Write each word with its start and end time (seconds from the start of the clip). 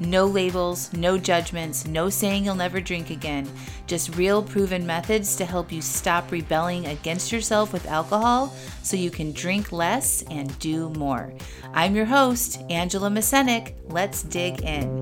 No 0.00 0.26
labels, 0.26 0.92
no 0.92 1.16
judgments, 1.16 1.86
no 1.86 2.10
saying 2.10 2.44
you'll 2.44 2.54
never 2.54 2.82
drink 2.82 3.08
again. 3.08 3.48
Just 3.86 4.14
real 4.14 4.42
proven 4.42 4.84
methods 4.84 5.36
to 5.36 5.46
help 5.46 5.72
you 5.72 5.80
stop 5.80 6.30
rebelling 6.30 6.86
against 6.86 7.32
yourself 7.32 7.72
with 7.72 7.86
alcohol 7.86 8.54
so 8.82 8.94
you 8.94 9.10
can 9.10 9.32
drink 9.32 9.72
less 9.72 10.22
and 10.30 10.56
do 10.58 10.90
more. 10.90 11.32
I'm 11.72 11.96
your 11.96 12.04
host, 12.04 12.60
Angela 12.68 13.08
Masenik. 13.08 13.74
Let's 13.84 14.22
dig 14.22 14.60
in. 14.60 15.00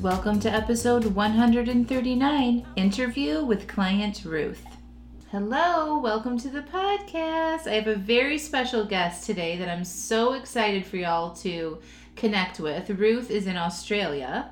Welcome 0.00 0.38
to 0.38 0.48
episode 0.48 1.04
139 1.04 2.66
Interview 2.76 3.44
with 3.44 3.66
Client 3.66 4.22
Ruth. 4.24 4.77
Hello, 5.30 5.98
welcome 5.98 6.38
to 6.38 6.48
the 6.48 6.62
podcast. 6.62 7.66
I 7.66 7.74
have 7.74 7.86
a 7.86 7.96
very 7.96 8.38
special 8.38 8.86
guest 8.86 9.26
today 9.26 9.58
that 9.58 9.68
I'm 9.68 9.84
so 9.84 10.32
excited 10.32 10.86
for 10.86 10.96
y'all 10.96 11.34
to 11.36 11.80
connect 12.16 12.58
with. 12.60 12.88
Ruth 12.88 13.30
is 13.30 13.46
in 13.46 13.58
Australia, 13.58 14.48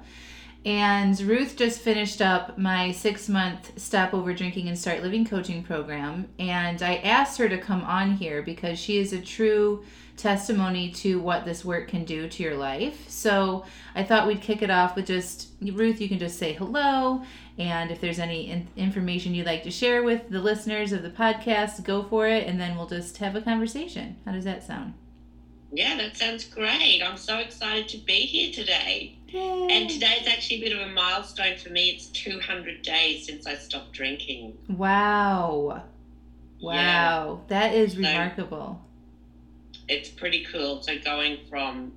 and 0.66 1.18
Ruth 1.18 1.56
just 1.56 1.80
finished 1.80 2.20
up 2.20 2.58
my 2.58 2.92
six 2.92 3.26
month 3.26 3.72
Stop 3.80 4.12
Over 4.12 4.34
Drinking 4.34 4.68
and 4.68 4.78
Start 4.78 5.02
Living 5.02 5.24
coaching 5.24 5.62
program. 5.62 6.28
And 6.38 6.82
I 6.82 6.96
asked 6.96 7.38
her 7.38 7.48
to 7.48 7.56
come 7.56 7.80
on 7.80 8.12
here 8.12 8.42
because 8.42 8.78
she 8.78 8.98
is 8.98 9.14
a 9.14 9.20
true 9.22 9.82
testimony 10.18 10.90
to 10.90 11.20
what 11.20 11.46
this 11.46 11.64
work 11.64 11.88
can 11.88 12.04
do 12.04 12.28
to 12.28 12.42
your 12.42 12.56
life. 12.56 13.08
So 13.08 13.64
I 13.94 14.02
thought 14.04 14.26
we'd 14.26 14.42
kick 14.42 14.60
it 14.60 14.70
off 14.70 14.94
with 14.94 15.06
just 15.06 15.48
Ruth, 15.62 16.02
you 16.02 16.08
can 16.08 16.18
just 16.18 16.38
say 16.38 16.52
hello 16.52 17.22
and 17.58 17.90
if 17.90 18.00
there's 18.00 18.18
any 18.18 18.50
in- 18.50 18.68
information 18.76 19.34
you'd 19.34 19.46
like 19.46 19.62
to 19.62 19.70
share 19.70 20.02
with 20.02 20.28
the 20.28 20.40
listeners 20.40 20.92
of 20.92 21.02
the 21.02 21.10
podcast, 21.10 21.82
go 21.84 22.02
for 22.02 22.26
it, 22.26 22.46
and 22.46 22.60
then 22.60 22.76
we'll 22.76 22.86
just 22.86 23.18
have 23.18 23.34
a 23.34 23.40
conversation. 23.40 24.16
How 24.24 24.32
does 24.32 24.44
that 24.44 24.62
sound? 24.62 24.94
Yeah, 25.72 25.96
that 25.96 26.16
sounds 26.16 26.44
great. 26.44 27.02
I'm 27.02 27.16
so 27.16 27.38
excited 27.38 27.88
to 27.88 27.98
be 27.98 28.20
here 28.20 28.52
today. 28.52 29.16
Yay. 29.28 29.68
And 29.70 29.90
today's 29.90 30.26
actually 30.26 30.58
a 30.58 30.68
bit 30.68 30.72
of 30.72 30.86
a 30.86 30.92
milestone 30.92 31.56
for 31.56 31.70
me. 31.70 31.90
It's 31.90 32.06
200 32.06 32.82
days 32.82 33.26
since 33.26 33.46
I 33.46 33.54
stopped 33.56 33.92
drinking. 33.92 34.56
Wow. 34.68 35.82
Wow. 36.60 36.72
Yeah. 36.72 37.36
That 37.48 37.74
is 37.74 37.92
so 37.92 37.98
remarkable. 37.98 38.80
It's 39.88 40.08
pretty 40.08 40.44
cool. 40.44 40.82
So 40.82 40.98
going 40.98 41.38
from 41.50 41.92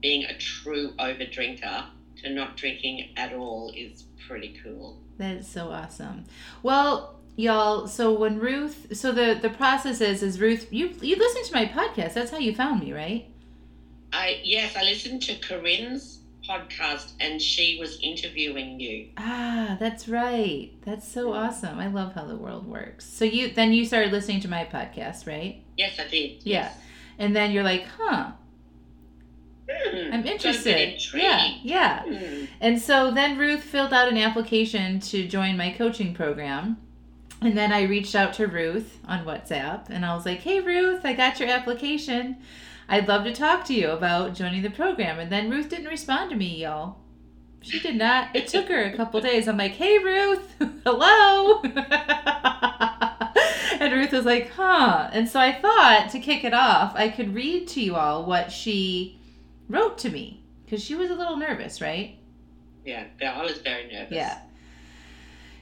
being 0.00 0.24
a 0.24 0.36
true 0.36 0.92
over 0.98 1.24
drinker 1.24 1.84
to 2.22 2.30
not 2.30 2.56
drinking 2.56 3.10
at 3.16 3.32
all 3.32 3.72
is 3.76 4.04
pretty 4.26 4.58
cool. 4.62 4.98
That 5.18 5.36
is 5.36 5.48
so 5.48 5.70
awesome. 5.70 6.24
Well, 6.62 7.20
y'all, 7.36 7.86
so 7.86 8.12
when 8.12 8.38
Ruth, 8.38 8.96
so 8.96 9.12
the 9.12 9.38
the 9.40 9.50
process 9.50 10.00
is 10.00 10.22
is 10.22 10.40
Ruth, 10.40 10.72
you 10.72 10.94
you 11.00 11.16
listened 11.16 11.46
to 11.46 11.54
my 11.54 11.66
podcast. 11.66 12.14
That's 12.14 12.30
how 12.30 12.38
you 12.38 12.54
found 12.54 12.80
me, 12.80 12.92
right? 12.92 13.26
I 14.12 14.40
yes, 14.44 14.76
I 14.76 14.82
listened 14.82 15.22
to 15.22 15.34
Corinne's 15.36 16.18
podcast 16.48 17.12
and 17.20 17.40
she 17.40 17.78
was 17.78 18.00
interviewing 18.02 18.80
you. 18.80 19.08
Ah, 19.16 19.76
that's 19.78 20.08
right. 20.08 20.70
That's 20.84 21.06
so 21.06 21.32
awesome. 21.32 21.78
I 21.78 21.86
love 21.86 22.14
how 22.14 22.24
the 22.24 22.36
world 22.36 22.66
works. 22.66 23.06
So 23.06 23.24
you 23.24 23.52
then 23.52 23.72
you 23.72 23.84
started 23.84 24.12
listening 24.12 24.40
to 24.40 24.48
my 24.48 24.64
podcast, 24.64 25.26
right? 25.26 25.62
Yes, 25.76 25.98
I 25.98 26.08
did. 26.08 26.42
Yeah. 26.42 26.64
Yes. 26.64 26.78
And 27.18 27.36
then 27.36 27.52
you're 27.52 27.62
like, 27.62 27.86
"Huh, 27.98 28.32
Hmm, 29.72 30.14
I'm 30.14 30.26
interested. 30.26 31.00
Yeah, 31.14 31.54
yeah. 31.62 32.02
Hmm. 32.02 32.44
And 32.60 32.80
so 32.80 33.10
then 33.10 33.38
Ruth 33.38 33.62
filled 33.62 33.92
out 33.92 34.08
an 34.08 34.18
application 34.18 35.00
to 35.00 35.26
join 35.26 35.56
my 35.56 35.70
coaching 35.70 36.14
program. 36.14 36.78
And 37.40 37.58
then 37.58 37.72
I 37.72 37.82
reached 37.82 38.14
out 38.14 38.34
to 38.34 38.46
Ruth 38.46 38.98
on 39.06 39.24
WhatsApp 39.24 39.90
and 39.90 40.06
I 40.06 40.14
was 40.14 40.24
like, 40.24 40.40
hey, 40.40 40.60
Ruth, 40.60 41.04
I 41.04 41.12
got 41.12 41.40
your 41.40 41.48
application. 41.48 42.36
I'd 42.88 43.08
love 43.08 43.24
to 43.24 43.34
talk 43.34 43.64
to 43.66 43.74
you 43.74 43.90
about 43.90 44.34
joining 44.34 44.62
the 44.62 44.70
program. 44.70 45.18
And 45.18 45.30
then 45.30 45.50
Ruth 45.50 45.68
didn't 45.68 45.88
respond 45.88 46.30
to 46.30 46.36
me, 46.36 46.62
y'all. 46.62 46.98
She 47.60 47.80
did 47.80 47.96
not. 47.96 48.34
It 48.34 48.48
took 48.48 48.68
her 48.68 48.84
a 48.84 48.96
couple 48.96 49.20
days. 49.20 49.48
I'm 49.48 49.56
like, 49.56 49.72
hey, 49.72 49.98
Ruth, 49.98 50.54
hello. 50.84 51.62
and 53.80 53.92
Ruth 53.92 54.12
was 54.12 54.24
like, 54.24 54.50
huh. 54.50 55.10
And 55.12 55.28
so 55.28 55.40
I 55.40 55.52
thought 55.52 56.10
to 56.12 56.20
kick 56.20 56.44
it 56.44 56.54
off, 56.54 56.92
I 56.94 57.08
could 57.08 57.34
read 57.34 57.66
to 57.68 57.80
you 57.80 57.96
all 57.96 58.24
what 58.24 58.52
she 58.52 59.18
wrote 59.72 59.98
to 59.98 60.10
me 60.10 60.42
because 60.64 60.84
she 60.84 60.94
was 60.94 61.10
a 61.10 61.14
little 61.14 61.36
nervous, 61.36 61.80
right? 61.80 62.18
Yeah, 62.84 63.04
yeah, 63.20 63.38
I 63.38 63.42
was 63.42 63.58
very 63.58 63.90
nervous. 63.90 64.12
Yeah. 64.12 64.38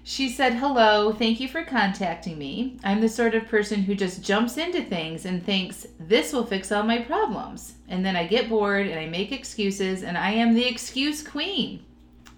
She 0.03 0.29
said, 0.31 0.55
Hello, 0.55 1.13
thank 1.13 1.41
you 1.41 1.49
for 1.49 1.63
contacting 1.63 2.39
me. 2.39 2.79
I'm 2.83 3.01
the 3.01 3.09
sort 3.09 3.35
of 3.35 3.49
person 3.49 3.83
who 3.83 3.95
just 3.95 4.25
jumps 4.25 4.57
into 4.57 4.83
things 4.83 5.25
and 5.27 5.45
thinks, 5.45 5.87
This 5.99 6.33
will 6.33 6.47
fix 6.47 6.73
all 6.73 6.83
my 6.83 6.99
problems. 7.03 7.75
And 7.89 8.05
then 8.05 8.17
I 8.17 8.27
get 8.27 8.49
bored 8.49 8.87
and 8.87 8.99
I 8.99 9.07
make 9.07 9.31
excuses, 9.31 10.03
and 10.03 10.17
I 10.17 10.31
am 10.33 10.55
the 10.55 10.67
excuse 10.67 11.23
queen. 11.27 11.85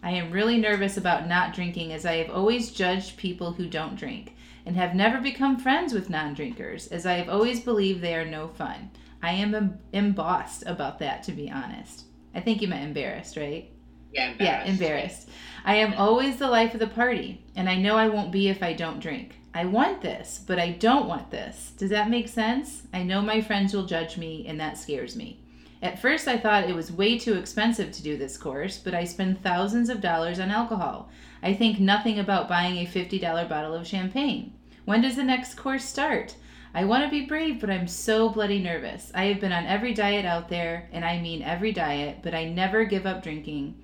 I 0.03 0.11
am 0.11 0.33
really 0.33 0.59
nervous 0.59 0.97
about 0.97 1.29
not 1.29 1.55
drinking 1.55 1.93
as 1.93 2.05
I 2.05 2.17
have 2.17 2.31
always 2.31 2.73
judged 2.73 3.17
people 3.17 3.53
who 3.53 3.69
don't 3.69 3.97
drink 3.97 4.35
and 4.67 4.75
have 4.77 4.95
never 4.95 5.21
become 5.21 5.57
friends 5.57 5.93
with 5.93 6.11
non 6.11 6.35
drinkers 6.35 6.89
as 6.89 7.07
I 7.07 7.15
have 7.15 7.29
always 7.29 7.61
believed 7.61 8.01
they 8.01 8.17
are 8.17 8.25
no 8.25 8.49
fun. 8.49 8.91
I 9.23 9.33
am 9.33 9.79
embossed 9.93 10.65
about 10.67 10.99
that, 10.99 11.23
to 11.25 11.33
be 11.33 11.51
honest. 11.51 12.05
I 12.35 12.41
think 12.41 12.61
you 12.61 12.69
meant 12.69 12.85
embarrassed, 12.85 13.37
right? 13.37 13.71
Yeah, 14.13 14.33
embarrassed. 14.33 14.67
Yeah, 14.67 14.73
embarrassed. 14.73 15.29
I 15.65 15.77
am 15.77 15.95
always 15.95 16.37
the 16.37 16.49
life 16.49 16.75
of 16.75 16.81
the 16.81 16.89
party, 16.89 17.45
and 17.55 17.69
I 17.69 17.77
know 17.77 17.97
I 17.97 18.09
won't 18.09 18.33
be 18.33 18.49
if 18.49 18.63
I 18.63 18.73
don't 18.73 19.01
drink. 19.01 19.37
I 19.55 19.65
want 19.67 20.01
this, 20.01 20.43
but 20.47 20.59
I 20.59 20.71
don't 20.71 21.09
want 21.09 21.31
this. 21.31 21.73
Does 21.77 21.91
that 21.91 22.11
make 22.11 22.29
sense? 22.29 22.83
I 22.93 23.03
know 23.03 23.23
my 23.23 23.41
friends 23.41 23.75
will 23.75 23.87
judge 23.87 24.17
me, 24.19 24.47
and 24.49 24.59
that 24.59 24.79
scares 24.79 25.15
me. 25.15 25.41
At 25.83 26.01
first, 26.01 26.29
I 26.29 26.39
thought 26.39 26.69
it 26.69 26.77
was 26.77 26.93
way 26.93 27.19
too 27.19 27.35
expensive 27.35 27.93
to 27.93 28.03
do 28.03 28.17
this 28.17 28.37
course, 28.37 28.79
but 28.79 28.95
I 28.95 29.05
spend 29.05 29.43
thousands 29.43 29.89
of 29.89 30.01
dollars 30.01 30.41
on 30.41 30.51
alcohol. 30.51 31.11
I 31.43 31.55
think 31.55 31.81
nothing 31.81 32.19
about 32.19 32.49
buying 32.49 32.77
a 32.77 32.87
$50 32.87 33.49
bottle 33.49 33.75
of 33.75 33.87
champagne. 33.87 34.55
When 34.85 35.03
does 35.03 35.17
the 35.17 35.25
next 35.25 35.55
course 35.55 35.85
start? 35.85 36.37
I 36.75 36.85
want 36.85 37.05
to 37.05 37.11
be 37.11 37.27
brave, 37.27 37.61
but 37.61 37.71
I'm 37.71 37.87
so 37.87 38.31
bloody 38.31 38.59
nervous. 38.59 39.13
I 39.15 39.27
have 39.27 39.41
been 39.41 39.53
on 39.53 39.67
every 39.67 39.93
diet 39.93 40.25
out 40.25 40.49
there, 40.49 40.89
and 40.91 41.05
I 41.05 41.21
mean 41.21 41.43
every 41.43 41.73
diet, 41.73 42.21
but 42.23 42.35
I 42.35 42.45
never 42.45 42.85
give 42.85 43.05
up 43.05 43.23
drinking. 43.23 43.75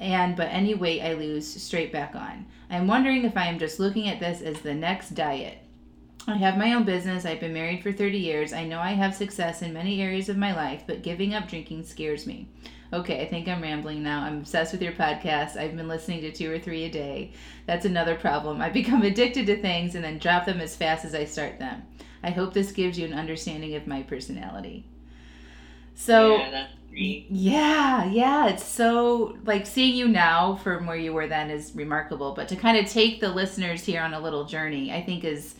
And 0.00 0.36
but 0.36 0.48
any 0.48 0.74
weight 0.74 1.02
I 1.02 1.14
lose, 1.14 1.62
straight 1.62 1.92
back 1.92 2.16
on. 2.16 2.46
I'm 2.68 2.88
wondering 2.88 3.24
if 3.24 3.36
I 3.36 3.46
am 3.46 3.60
just 3.60 3.78
looking 3.78 4.08
at 4.08 4.18
this 4.18 4.42
as 4.42 4.60
the 4.60 4.74
next 4.74 5.10
diet. 5.10 5.58
I 6.26 6.36
have 6.36 6.56
my 6.56 6.72
own 6.72 6.84
business. 6.84 7.24
I've 7.24 7.40
been 7.40 7.52
married 7.52 7.82
for 7.82 7.92
30 7.92 8.18
years. 8.18 8.52
I 8.52 8.64
know 8.64 8.80
I 8.80 8.92
have 8.92 9.14
success 9.14 9.62
in 9.62 9.72
many 9.72 10.00
areas 10.02 10.28
of 10.28 10.36
my 10.36 10.54
life, 10.54 10.82
but 10.86 11.02
giving 11.02 11.34
up 11.34 11.48
drinking 11.48 11.84
scares 11.84 12.26
me. 12.26 12.48
Okay, 12.94 13.20
I 13.20 13.28
think 13.28 13.48
I'm 13.48 13.60
rambling 13.60 14.04
now. 14.04 14.22
I'm 14.22 14.38
obsessed 14.38 14.72
with 14.72 14.80
your 14.80 14.92
podcast. 14.92 15.56
I've 15.56 15.76
been 15.76 15.88
listening 15.88 16.20
to 16.20 16.30
two 16.30 16.52
or 16.52 16.60
three 16.60 16.84
a 16.84 16.90
day. 16.90 17.32
That's 17.66 17.84
another 17.84 18.14
problem. 18.14 18.62
I 18.62 18.70
become 18.70 19.02
addicted 19.10 19.46
to 19.46 19.60
things 19.60 19.96
and 19.96 20.04
then 20.04 20.18
drop 20.18 20.46
them 20.46 20.60
as 20.60 20.76
fast 20.76 21.04
as 21.04 21.12
I 21.12 21.24
start 21.24 21.58
them. 21.58 21.82
I 22.22 22.30
hope 22.30 22.54
this 22.54 22.70
gives 22.70 22.96
you 22.96 23.04
an 23.04 23.12
understanding 23.12 23.74
of 23.74 23.88
my 23.88 24.04
personality. 24.04 24.86
So, 25.96 26.36
yeah, 26.36 26.66
yeah, 26.92 28.04
yeah, 28.04 28.46
it's 28.48 28.64
so 28.64 29.36
like 29.44 29.66
seeing 29.66 29.96
you 29.96 30.06
now 30.06 30.54
from 30.56 30.86
where 30.86 30.96
you 30.96 31.12
were 31.12 31.26
then 31.26 31.50
is 31.50 31.74
remarkable. 31.74 32.32
But 32.32 32.48
to 32.48 32.56
kind 32.56 32.78
of 32.78 32.90
take 32.90 33.20
the 33.20 33.28
listeners 33.28 33.84
here 33.84 34.02
on 34.02 34.14
a 34.14 34.20
little 34.20 34.44
journey, 34.44 34.92
I 34.92 35.02
think 35.02 35.24
is 35.24 35.56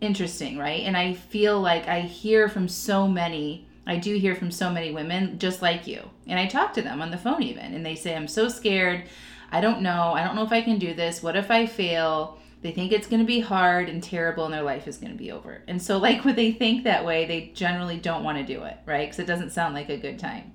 interesting, 0.00 0.56
right? 0.56 0.82
And 0.82 0.96
I 0.96 1.12
feel 1.12 1.60
like 1.60 1.86
I 1.86 2.00
hear 2.00 2.48
from 2.48 2.66
so 2.66 3.06
many 3.06 3.66
I 3.86 3.96
do 3.96 4.16
hear 4.16 4.34
from 4.34 4.50
so 4.50 4.70
many 4.70 4.92
women 4.92 5.38
just 5.38 5.60
like 5.62 5.86
you. 5.86 6.08
And 6.26 6.38
I 6.38 6.46
talk 6.46 6.72
to 6.74 6.82
them 6.82 7.02
on 7.02 7.10
the 7.10 7.18
phone 7.18 7.42
even, 7.42 7.74
and 7.74 7.84
they 7.84 7.96
say, 7.96 8.14
I'm 8.14 8.28
so 8.28 8.48
scared. 8.48 9.04
I 9.50 9.60
don't 9.60 9.82
know. 9.82 10.12
I 10.14 10.24
don't 10.24 10.36
know 10.36 10.44
if 10.44 10.52
I 10.52 10.62
can 10.62 10.78
do 10.78 10.94
this. 10.94 11.22
What 11.22 11.36
if 11.36 11.50
I 11.50 11.66
fail? 11.66 12.38
They 12.62 12.70
think 12.70 12.92
it's 12.92 13.08
going 13.08 13.20
to 13.20 13.26
be 13.26 13.40
hard 13.40 13.88
and 13.88 14.02
terrible 14.02 14.44
and 14.44 14.54
their 14.54 14.62
life 14.62 14.86
is 14.86 14.98
going 14.98 15.10
to 15.10 15.18
be 15.18 15.32
over. 15.32 15.62
And 15.66 15.82
so, 15.82 15.98
like, 15.98 16.24
when 16.24 16.36
they 16.36 16.52
think 16.52 16.84
that 16.84 17.04
way, 17.04 17.26
they 17.26 17.50
generally 17.54 17.98
don't 17.98 18.24
want 18.24 18.38
to 18.38 18.44
do 18.44 18.62
it, 18.62 18.76
right? 18.86 19.08
Because 19.08 19.18
it 19.18 19.26
doesn't 19.26 19.50
sound 19.50 19.74
like 19.74 19.88
a 19.88 19.96
good 19.96 20.18
time. 20.18 20.52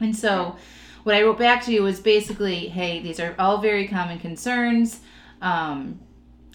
And 0.00 0.14
so, 0.16 0.56
what 1.02 1.16
I 1.16 1.22
wrote 1.22 1.38
back 1.38 1.64
to 1.64 1.72
you 1.72 1.82
was 1.82 1.98
basically, 1.98 2.68
hey, 2.68 3.00
these 3.00 3.18
are 3.18 3.34
all 3.38 3.58
very 3.58 3.88
common 3.88 4.20
concerns. 4.20 5.00
Um, 5.40 5.98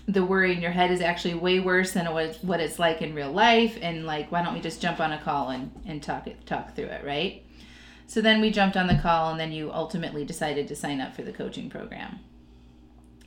the 0.08 0.24
worry 0.24 0.54
in 0.54 0.62
your 0.62 0.72
head 0.72 0.90
is 0.90 1.02
actually 1.02 1.34
way 1.34 1.60
worse 1.60 1.92
than 1.92 2.06
what 2.08 2.60
it's 2.60 2.80
like 2.80 3.02
in 3.02 3.14
real 3.14 3.32
life 3.32 3.78
and 3.82 4.06
like 4.06 4.32
why 4.32 4.42
don't 4.42 4.54
we 4.54 4.62
just 4.62 4.82
jump 4.82 5.00
on 5.02 5.12
a 5.12 5.20
call 5.20 5.50
and, 5.50 5.70
and 5.86 6.02
talk 6.02 6.28
it 6.28 6.46
talk 6.46 6.76
through 6.76 6.86
it 6.86 7.06
right? 7.06 7.44
So 8.08 8.22
then 8.22 8.40
we 8.40 8.52
jumped 8.52 8.78
on 8.78 8.88
the 8.88 8.98
call 8.98 9.32
and 9.32 9.40
then 9.40 9.52
you 9.52 9.72
ultimately 9.72 10.24
decided 10.24 10.68
to 10.70 10.76
sign 10.76 11.02
up 11.02 11.14
for 11.14 11.24
the 11.24 11.34
coaching 11.34 11.70
program. 11.70 12.20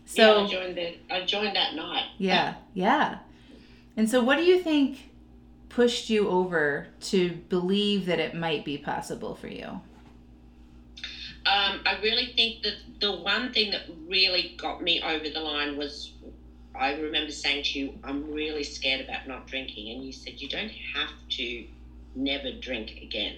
So 0.06 0.38
yeah, 0.38 0.44
I 0.44 0.47
joined 0.49 0.79
it. 0.79 1.00
I 1.11 1.25
joined 1.27 1.55
that 1.55 1.75
night 1.75 2.06
yeah 2.19 2.55
yeah. 2.73 3.19
And 3.97 4.09
so 4.09 4.23
what 4.23 4.37
do 4.37 4.44
you 4.44 4.61
think 4.61 5.11
pushed 5.69 6.09
you 6.09 6.31
over 6.31 6.88
to 7.00 7.32
believe 7.50 8.06
that 8.06 8.19
it 8.19 8.35
might 8.35 8.65
be 8.65 8.79
possible 8.79 9.35
for 9.35 9.49
you? 9.49 9.81
Um, 11.47 11.81
I 11.87 11.99
really 12.03 12.32
think 12.37 12.62
that 12.62 12.75
the 13.00 13.12
one 13.12 13.53
thing 13.53 13.71
that 13.71 13.82
really 14.06 14.55
got 14.59 14.82
me 14.82 15.03
over 15.03 15.29
the 15.29 15.41
line 15.41 15.77
was 15.77 16.12
I 16.75 16.94
remember 16.94 17.32
saying 17.32 17.64
to 17.64 17.78
you, 17.78 17.99
I'm 18.05 18.32
really 18.32 18.64
scared 18.64 19.00
about 19.00 19.26
not 19.26 19.46
drinking. 19.46 19.90
And 19.90 20.05
you 20.05 20.12
said, 20.12 20.40
You 20.40 20.49
don't 20.49 20.70
have 20.70 21.11
to 21.31 21.64
never 22.14 22.52
drink 22.52 23.00
again. 23.02 23.37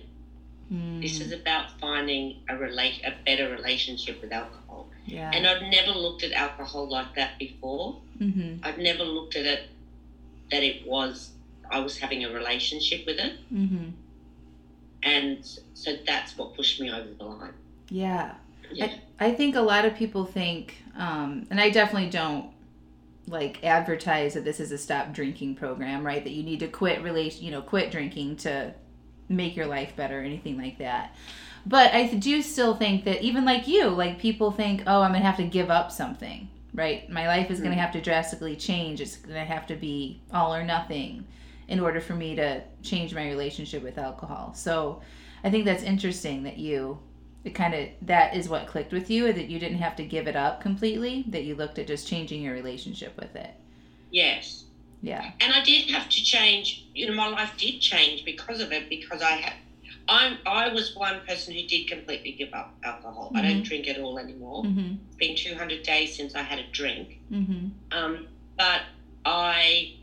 Mm. 0.73 1.02
This 1.02 1.20
is 1.20 1.32
about 1.32 1.79
finding 1.81 2.38
a 2.49 2.56
relate 2.56 3.02
a 3.05 3.12
better 3.25 3.50
relationship 3.50 4.20
with 4.23 4.32
alcohol. 4.32 4.88
Yeah. 5.05 5.31
And 5.32 5.46
I've 5.46 5.62
never 5.62 5.99
looked 5.99 6.23
at 6.23 6.32
alcohol 6.32 6.88
like 6.88 7.14
that 7.17 7.38
before. 7.38 7.96
Mm-hmm. 8.19 8.64
I've 8.64 8.79
never 8.79 9.05
looked 9.05 9.37
at 9.37 9.44
it 9.44 9.69
that 10.50 10.62
it 10.62 10.87
was 10.87 11.31
I 11.70 11.81
was 11.81 11.99
having 11.99 12.25
a 12.25 12.31
relationship 12.31 13.06
with 13.06 13.19
it. 13.19 13.32
Mm-hmm. 13.52 13.90
And 15.02 15.44
so 15.75 15.96
that's 16.06 16.37
what 16.37 16.55
pushed 16.55 16.81
me 16.81 16.90
over 16.90 17.08
the 17.19 17.25
line. 17.25 17.55
Yeah. 17.88 18.34
Yeah. 18.70 18.94
I, 19.19 19.26
I 19.26 19.34
think 19.34 19.56
a 19.56 19.61
lot 19.61 19.84
of 19.84 19.94
people 19.94 20.25
think, 20.25 20.76
um, 20.96 21.46
and 21.50 21.61
I 21.61 21.70
definitely 21.70 22.11
don't 22.11 22.46
like 23.26 23.62
advertise 23.64 24.34
that 24.34 24.44
this 24.44 24.60
is 24.60 24.72
a 24.72 24.78
stop 24.78 25.12
drinking 25.12 25.54
program, 25.54 26.04
right? 26.04 26.22
That 26.22 26.32
you 26.32 26.42
need 26.42 26.60
to 26.60 26.69
quit 26.69 27.02
relation, 27.02 27.44
you 27.44 27.50
know, 27.50 27.62
quit 27.62 27.90
drinking 27.90 28.36
to 28.38 28.74
make 29.28 29.56
your 29.56 29.66
life 29.66 29.94
better 29.96 30.20
or 30.20 30.22
anything 30.22 30.58
like 30.58 30.78
that. 30.78 31.14
But 31.64 31.94
I 31.94 32.06
do 32.06 32.42
still 32.42 32.74
think 32.74 33.04
that 33.04 33.22
even 33.22 33.44
like 33.44 33.69
you, 33.69 33.88
like 33.88 34.19
people 34.19 34.50
think, 34.50 34.82
oh, 34.86 35.02
I'm 35.02 35.12
gonna 35.12 35.24
have 35.24 35.36
to 35.36 35.44
give 35.44 35.70
up 35.70 35.92
something, 35.92 36.48
right? 36.74 37.08
My 37.08 37.28
life 37.28 37.50
is 37.50 37.60
gonna 37.60 37.76
mm. 37.76 37.80
have 37.80 37.92
to 37.92 38.00
drastically 38.00 38.56
change. 38.56 39.00
It's 39.00 39.16
gonna 39.16 39.44
have 39.44 39.66
to 39.69 39.76
be 39.76 40.20
all 40.32 40.54
or 40.54 40.64
nothing 40.64 41.24
in 41.69 41.78
order 41.78 42.00
for 42.00 42.14
me 42.14 42.34
to 42.36 42.62
change 42.82 43.14
my 43.14 43.28
relationship 43.28 43.82
with 43.82 43.98
alcohol. 43.98 44.54
So 44.54 45.00
I 45.44 45.50
think 45.50 45.64
that's 45.64 45.84
interesting 45.84 46.42
that 46.42 46.58
you 46.58 46.98
it 47.44 47.55
kind 47.55 47.75
of 47.75 47.89
that 48.03 48.37
is 48.37 48.49
what 48.49 48.67
clicked 48.67 48.93
with 48.93 49.11
you 49.11 49.33
that 49.33 49.49
you 49.49 49.59
didn't 49.59 49.79
have 49.79 49.97
to 49.97 50.05
give 50.05 50.27
it 50.27 50.37
up 50.37 50.61
completely 50.61 51.25
that 51.29 51.44
you 51.44 51.55
looked 51.55 51.79
at 51.79 51.87
just 51.87 52.06
changing 52.06 52.43
your 52.43 52.55
relationship 52.55 53.17
with 53.19 53.35
it 53.35 53.55
yes 54.11 54.65
yeah 55.03 55.33
and 55.41 55.53
i 55.53 55.62
did 55.62 55.91
have 55.91 56.09
to 56.09 56.23
change 56.23 56.87
you 56.94 57.06
know 57.06 57.15
my 57.15 57.29
life 57.29 57.53
did 57.56 57.81
change 57.81 58.25
because 58.25 58.61
of 58.61 58.73
it 58.73 58.89
because 58.89 59.23
i 59.23 59.31
had 59.33 59.55
i'm 60.09 60.39
i 60.47 60.69
was 60.69 60.94
one 60.94 61.21
person 61.27 61.55
who 61.55 61.62
did 61.67 61.89
completely 61.89 62.33
give 62.33 62.53
up 62.55 62.75
alcohol 62.85 63.27
mm-hmm. 63.27 63.37
i 63.37 63.43
don't 63.43 63.53
mm-hmm. 63.53 63.62
drink 63.62 63.89
at 63.89 63.99
all 63.99 64.19
anymore 64.19 64.62
mm-hmm. 64.65 64.94
it's 65.09 65.17
been 65.17 65.37
200 65.37 65.83
days 65.83 66.17
since 66.17 66.35
i 66.35 66.43
had 66.43 66.59
a 66.59 66.67
drink 66.71 67.19
mm-hmm. 67.31 67.69
um, 67.91 68.27
but 68.56 68.83
i 69.25 69.94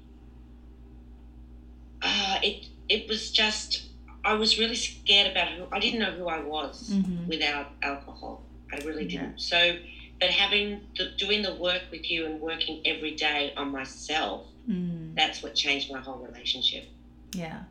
uh, 2.02 2.40
it 2.42 2.68
it 2.88 3.08
was 3.08 3.32
just 3.32 3.89
I 4.24 4.33
was 4.33 4.60
really 4.60 4.75
scared 4.75 5.31
about 5.31 5.50
who 5.50 5.66
I 5.71 5.80
didn't 5.80 6.00
know 6.00 6.12
who 6.12 6.27
I 6.27 6.39
was 6.42 6.89
mm-hmm. 6.89 7.27
without 7.27 7.68
alcohol. 7.81 8.44
I 8.71 8.77
really 8.86 9.07
didn't. 9.07 9.31
Yeah. 9.31 9.33
So, 9.38 9.77
but 10.19 10.30
having 10.30 10.81
the, 10.98 11.12
doing 11.18 11.42
the 11.42 11.56
work 11.56 11.83
with 11.92 12.10
you 12.10 12.25
and 12.25 12.42
working 12.42 12.81
every 12.86 13.16
day 13.16 13.54
on 13.56 13.71
myself, 13.71 14.48
mm. 14.69 15.16
that's 15.16 15.42
what 15.42 15.56
changed 15.56 15.92
my 15.92 16.00
whole 16.00 16.18
relationship. 16.18 16.86
Yeah. 17.31 17.63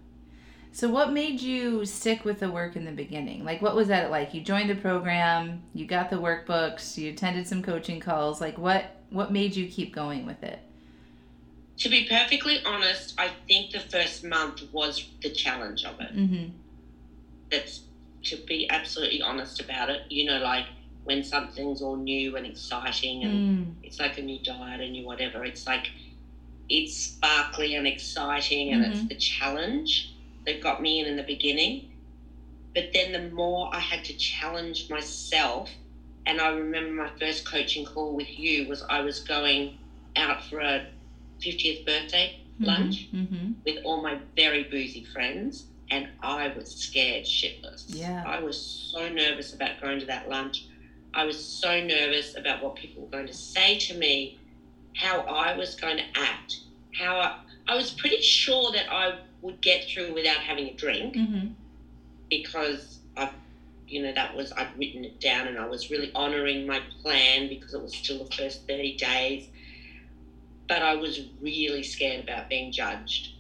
So, 0.73 0.89
what 0.89 1.13
made 1.13 1.41
you 1.41 1.85
stick 1.85 2.25
with 2.25 2.41
the 2.41 2.51
work 2.51 2.77
in 2.77 2.85
the 2.85 2.93
beginning? 2.93 3.45
Like, 3.45 3.61
what 3.61 3.75
was 3.75 3.89
that 3.89 4.11
like? 4.11 4.35
You 4.35 4.41
joined 4.41 4.71
the 4.71 4.75
program, 4.77 5.63
you 5.75 5.87
got 5.87 6.11
the 6.11 6.17
workbooks, 6.17 6.97
you 6.97 7.11
attended 7.11 7.47
some 7.47 7.63
coaching 7.63 8.01
calls. 8.01 8.41
Like, 8.41 8.59
what 8.59 8.97
what 9.11 9.33
made 9.33 9.57
you 9.57 9.69
keep 9.69 9.95
going 9.95 10.27
with 10.27 10.43
it? 10.43 10.61
To 11.79 11.89
be 11.89 12.07
perfectly 12.09 12.59
honest, 12.65 13.15
I 13.19 13.31
think 13.47 13.71
the 13.71 13.81
first 13.81 14.25
month 14.25 14.63
was 14.73 15.09
the 15.23 15.31
challenge 15.31 15.85
of 15.85 16.01
it. 16.01 16.15
Mm-hmm. 16.15 16.51
That's 17.51 17.83
to 18.25 18.37
be 18.47 18.69
absolutely 18.69 19.23
honest 19.23 19.61
about 19.61 19.89
it. 19.89 20.03
You 20.11 20.25
know, 20.25 20.39
like 20.39 20.67
when 21.05 21.23
something's 21.23 21.81
all 21.81 21.97
new 21.97 22.37
and 22.37 22.45
exciting 22.47 23.25
and 23.25 23.67
mm. 23.67 23.75
it's 23.83 23.99
like 23.99 24.19
a 24.19 24.23
new 24.23 24.39
diet, 24.41 24.81
a 24.81 24.91
new 24.91 25.07
whatever. 25.07 25.45
It's 25.45 25.67
like 25.67 25.87
it's 26.69 26.95
sparkly 26.95 27.77
and 27.77 27.87
exciting, 27.87 28.73
and 28.73 28.85
mm-hmm. 28.85 28.93
it's 28.93 29.09
the 29.09 29.15
challenge 29.15 30.15
that 30.45 30.61
got 30.61 30.83
me 30.83 31.01
in 31.01 31.07
in 31.07 31.17
the 31.17 31.23
beginning. 31.23 31.91
But 32.75 32.91
then 32.93 33.13
the 33.13 33.35
more 33.35 33.71
I 33.73 33.81
had 33.81 34.05
to 34.05 34.13
challenge 34.15 34.91
myself, 34.91 35.71
and 36.27 36.41
I 36.41 36.49
remember 36.49 36.93
my 36.93 37.11
first 37.19 37.47
coaching 37.47 37.87
call 37.87 38.15
with 38.15 38.39
you 38.39 38.69
was 38.69 38.83
I 38.83 39.01
was 39.01 39.21
going 39.21 39.79
out 40.17 40.45
for 40.45 40.61
a 40.61 40.87
50th 41.41 41.87
birthday 41.87 42.41
mm-hmm. 42.61 42.65
lunch 42.65 43.09
mm-hmm. 43.13 43.53
with 43.65 43.85
all 43.85 44.03
my 44.03 44.19
very 44.37 44.65
boozy 44.65 45.05
friends, 45.05 45.65
and 45.91 46.09
I 46.23 46.53
was 46.57 46.75
scared 46.75 47.25
shitless. 47.25 47.85
Yeah. 47.89 48.25
I 48.27 48.41
was 48.41 48.61
so 48.61 49.09
nervous 49.09 49.55
about 49.55 49.81
going 49.81 50.01
to 50.01 50.07
that 50.07 50.29
lunch. 50.29 50.67
I 51.15 51.25
was 51.25 51.43
so 51.43 51.81
nervous 51.81 52.37
about 52.37 52.63
what 52.63 52.77
people 52.77 53.03
were 53.03 53.11
going 53.11 53.27
to 53.27 53.35
say 53.35 53.79
to 53.79 53.95
me, 53.95 54.39
how 54.95 55.21
I 55.21 55.57
was 55.57 55.75
going 55.75 55.97
to 55.97 56.05
act, 56.15 56.61
how 56.95 57.17
I, 57.19 57.39
I 57.67 57.77
was 57.77 57.91
pretty 57.93 58.21
sure 58.21 58.73
that 58.73 58.93
I 58.93 59.19
would 59.41 59.61
get 59.61 59.85
through 59.85 60.15
without 60.15 60.37
having 60.37 60.69
a 60.69 60.75
drink 60.75 61.15
mm-hmm. 61.15 61.49
because 62.29 62.99
I, 63.17 63.31
you 63.87 64.03
know, 64.03 64.13
that 64.13 64.37
was 64.37 64.53
I'd 64.53 64.77
written 64.77 65.05
it 65.05 65.21
down 65.21 65.47
and 65.47 65.59
I 65.59 65.67
was 65.67 65.91
really 65.91 66.13
honouring 66.15 66.67
my 66.67 66.83
plan 67.01 67.49
because 67.49 67.73
it 67.73 67.81
was 67.81 67.95
still 67.95 68.25
the 68.25 68.37
first 68.37 68.67
thirty 68.67 68.97
days 68.97 69.49
but 70.69 70.83
I 70.83 70.95
was 70.95 71.21
really 71.41 71.83
scared 71.83 72.21
about 72.21 72.49
being 72.49 72.71
judged. 72.71 73.31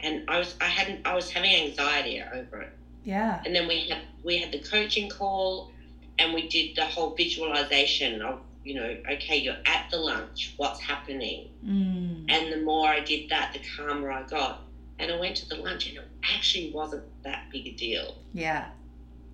And 0.00 0.22
I 0.28 0.38
was 0.38 0.54
I 0.60 0.66
hadn't 0.66 1.06
I 1.06 1.14
was 1.14 1.30
having 1.30 1.54
anxiety 1.54 2.22
over 2.22 2.62
it. 2.62 2.72
Yeah. 3.04 3.42
And 3.44 3.54
then 3.54 3.66
we 3.68 3.80
had 3.88 3.98
we 4.22 4.38
had 4.38 4.52
the 4.52 4.58
coaching 4.58 5.08
call 5.08 5.70
and 6.18 6.32
we 6.32 6.48
did 6.48 6.76
the 6.76 6.84
whole 6.84 7.14
visualization 7.14 8.22
of, 8.22 8.40
you 8.64 8.74
know, 8.74 8.96
okay, 9.10 9.38
you're 9.38 9.56
at 9.66 9.88
the 9.90 9.96
lunch, 9.96 10.54
what's 10.56 10.80
happening? 10.80 11.48
Mm. 11.64 12.26
And 12.28 12.52
the 12.52 12.58
more 12.58 12.88
I 12.88 13.00
did 13.00 13.28
that, 13.30 13.52
the 13.52 13.60
calmer 13.76 14.10
I 14.10 14.22
got. 14.22 14.62
And 14.98 15.10
I 15.10 15.18
went 15.18 15.36
to 15.36 15.48
the 15.48 15.56
lunch 15.56 15.88
and 15.88 15.98
it 15.98 16.04
actually 16.22 16.70
wasn't 16.70 17.02
that 17.24 17.44
big 17.50 17.66
a 17.66 17.72
deal. 17.72 18.16
Yeah. 18.32 18.66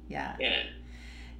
Yeah. 0.08 0.36
Yeah. 0.40 0.62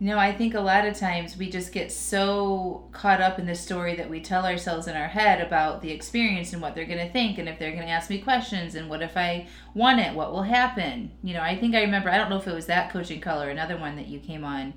No, 0.01 0.17
I 0.17 0.33
think 0.33 0.55
a 0.55 0.61
lot 0.61 0.87
of 0.87 0.97
times 0.97 1.37
we 1.37 1.51
just 1.51 1.73
get 1.73 1.91
so 1.91 2.89
caught 2.93 3.21
up 3.21 3.41
in 3.41 3.47
the 3.47 3.55
story 3.57 3.97
that 3.97 4.09
we 4.09 4.21
tell 4.21 4.47
ourselves 4.47 4.87
in 4.87 4.97
our 4.97 5.09
head 5.09 5.41
about 5.41 5.83
the 5.83 5.91
experience 5.91 6.53
and 6.53 6.63
what 6.63 6.77
they're 6.77 6.85
going 6.85 7.05
to 7.05 7.13
think 7.13 7.37
and 7.37 7.49
if 7.49 7.59
they're 7.59 7.73
going 7.73 7.83
to 7.83 7.91
ask 7.91 8.09
me 8.09 8.19
questions 8.19 8.77
and 8.77 8.89
what 8.89 9.03
if 9.03 9.17
I 9.17 9.49
want 9.75 9.99
it, 9.99 10.15
what 10.15 10.31
will 10.31 10.45
happen. 10.45 11.11
You 11.25 11.35
know, 11.35 11.41
I 11.41 11.57
think 11.57 11.75
I 11.75 11.81
remember, 11.81 12.11
I 12.11 12.17
don't 12.17 12.31
know 12.31 12.37
if 12.37 12.47
it 12.47 12.55
was 12.55 12.67
that 12.67 12.93
coaching 12.93 13.21
call 13.21 13.43
or 13.43 13.49
another 13.49 13.77
one 13.77 13.97
that 13.97 14.07
you 14.07 14.21
came 14.21 14.45
on, 14.45 14.75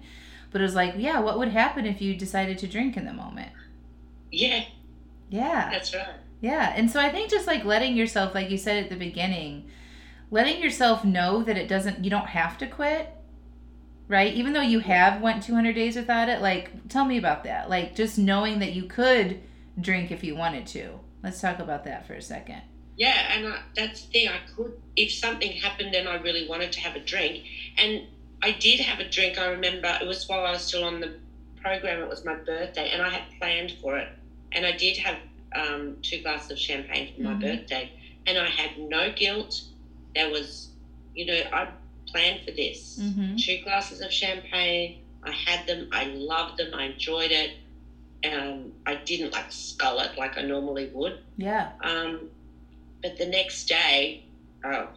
but 0.49 0.59
it 0.59 0.63
was 0.63 0.73
like, 0.73 0.95
yeah, 0.97 1.19
what 1.19 1.37
would 1.37 1.49
happen 1.49 1.85
if 1.85 2.01
you 2.01 2.15
decided 2.15 2.57
to 2.57 2.67
drink 2.67 2.97
in 2.97 3.05
the 3.05 3.13
moment? 3.13 3.51
Yeah. 4.31 4.63
Yeah. 5.29 5.69
That's 5.69 5.93
right. 5.93 6.15
Yeah. 6.39 6.73
And 6.75 6.89
so 6.89 6.99
I 6.99 7.09
think 7.09 7.29
just 7.29 7.45
like 7.45 7.63
letting 7.63 7.95
yourself, 7.95 8.33
like 8.33 8.49
you 8.49 8.57
said 8.57 8.83
at 8.83 8.89
the 8.89 8.95
beginning, 8.95 9.69
letting 10.31 10.63
yourself 10.63 11.05
know 11.05 11.43
that 11.43 11.57
it 11.59 11.67
doesn't, 11.67 12.03
you 12.03 12.09
don't 12.09 12.29
have 12.29 12.57
to 12.57 12.65
quit 12.65 13.15
right? 14.11 14.33
Even 14.33 14.51
though 14.51 14.61
you 14.61 14.79
have 14.81 15.21
went 15.21 15.41
200 15.41 15.73
days 15.73 15.95
without 15.95 16.27
it, 16.27 16.41
like 16.41 16.89
tell 16.89 17.05
me 17.05 17.17
about 17.17 17.45
that. 17.45 17.69
Like 17.69 17.95
just 17.95 18.17
knowing 18.17 18.59
that 18.59 18.73
you 18.73 18.83
could 18.83 19.39
drink 19.79 20.11
if 20.11 20.21
you 20.21 20.35
wanted 20.35 20.67
to. 20.67 20.99
Let's 21.23 21.39
talk 21.39 21.59
about 21.59 21.85
that 21.85 22.05
for 22.05 22.13
a 22.13 22.21
second. 22.21 22.61
Yeah, 22.97 23.15
and 23.31 23.47
I, 23.47 23.59
that's 23.73 24.01
the 24.05 24.11
thing. 24.11 24.27
I 24.27 24.39
could, 24.53 24.73
if 24.97 25.13
something 25.13 25.53
happened 25.53 25.95
and 25.95 26.09
I 26.09 26.15
really 26.15 26.45
wanted 26.45 26.73
to 26.73 26.81
have 26.81 26.97
a 26.97 26.99
drink, 26.99 27.45
and 27.77 28.03
I 28.43 28.51
did 28.51 28.81
have 28.81 28.99
a 28.99 29.09
drink. 29.09 29.37
I 29.37 29.47
remember 29.47 29.97
it 30.01 30.05
was 30.05 30.27
while 30.27 30.45
I 30.45 30.51
was 30.51 30.61
still 30.61 30.83
on 30.83 30.99
the 30.99 31.15
program. 31.61 32.01
It 32.01 32.09
was 32.09 32.25
my 32.25 32.35
birthday, 32.35 32.89
and 32.91 33.01
I 33.01 33.09
had 33.09 33.23
planned 33.39 33.77
for 33.81 33.97
it, 33.97 34.09
and 34.51 34.65
I 34.65 34.73
did 34.73 34.97
have 34.97 35.17
um, 35.55 35.97
two 36.01 36.21
glasses 36.21 36.51
of 36.51 36.59
champagne 36.59 37.15
for 37.15 37.21
my 37.21 37.29
mm-hmm. 37.31 37.39
birthday, 37.39 37.93
and 38.27 38.37
I 38.37 38.47
had 38.47 38.77
no 38.77 39.13
guilt. 39.13 39.61
There 40.13 40.29
was, 40.29 40.71
you 41.15 41.25
know, 41.25 41.41
I 41.53 41.69
planned 42.11 42.45
for 42.45 42.51
this. 42.51 42.99
Mm-hmm. 43.01 43.35
Two 43.37 43.61
glasses 43.63 44.01
of 44.01 44.11
champagne. 44.11 44.99
I 45.23 45.31
had 45.31 45.67
them. 45.67 45.89
I 45.91 46.05
loved 46.05 46.57
them. 46.57 46.73
I 46.73 46.85
enjoyed 46.85 47.31
it. 47.31 47.51
Um, 48.23 48.71
I 48.85 48.95
didn't 48.95 49.33
like 49.33 49.51
scull 49.51 49.99
it 49.99 50.17
like 50.17 50.37
I 50.37 50.43
normally 50.43 50.89
would. 50.93 51.19
Yeah. 51.37 51.71
Um, 51.81 52.29
but 53.01 53.17
the 53.17 53.25
next 53.25 53.65
day, 53.65 54.23
oh, 54.63 54.89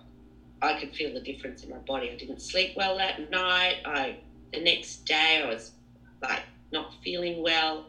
I 0.60 0.78
could 0.78 0.94
feel 0.94 1.12
the 1.12 1.20
difference 1.20 1.62
in 1.62 1.70
my 1.70 1.78
body. 1.78 2.10
I 2.10 2.16
didn't 2.16 2.40
sleep 2.40 2.74
well 2.76 2.96
that 2.98 3.30
night. 3.30 3.78
I 3.84 4.16
the 4.52 4.60
next 4.60 5.04
day 5.04 5.42
I 5.42 5.48
was 5.48 5.72
like 6.22 6.42
not 6.72 6.92
feeling 7.02 7.42
well, 7.42 7.86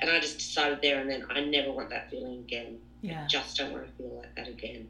and 0.00 0.10
I 0.10 0.20
just 0.20 0.38
decided 0.38 0.80
there 0.82 1.00
and 1.00 1.10
then 1.10 1.24
I 1.30 1.40
never 1.40 1.72
want 1.72 1.90
that 1.90 2.10
feeling 2.10 2.38
again. 2.40 2.78
Yeah. 3.02 3.24
I 3.24 3.26
just 3.26 3.56
don't 3.56 3.72
want 3.72 3.86
to 3.86 3.92
feel 3.92 4.16
like 4.16 4.34
that 4.36 4.48
again. 4.48 4.88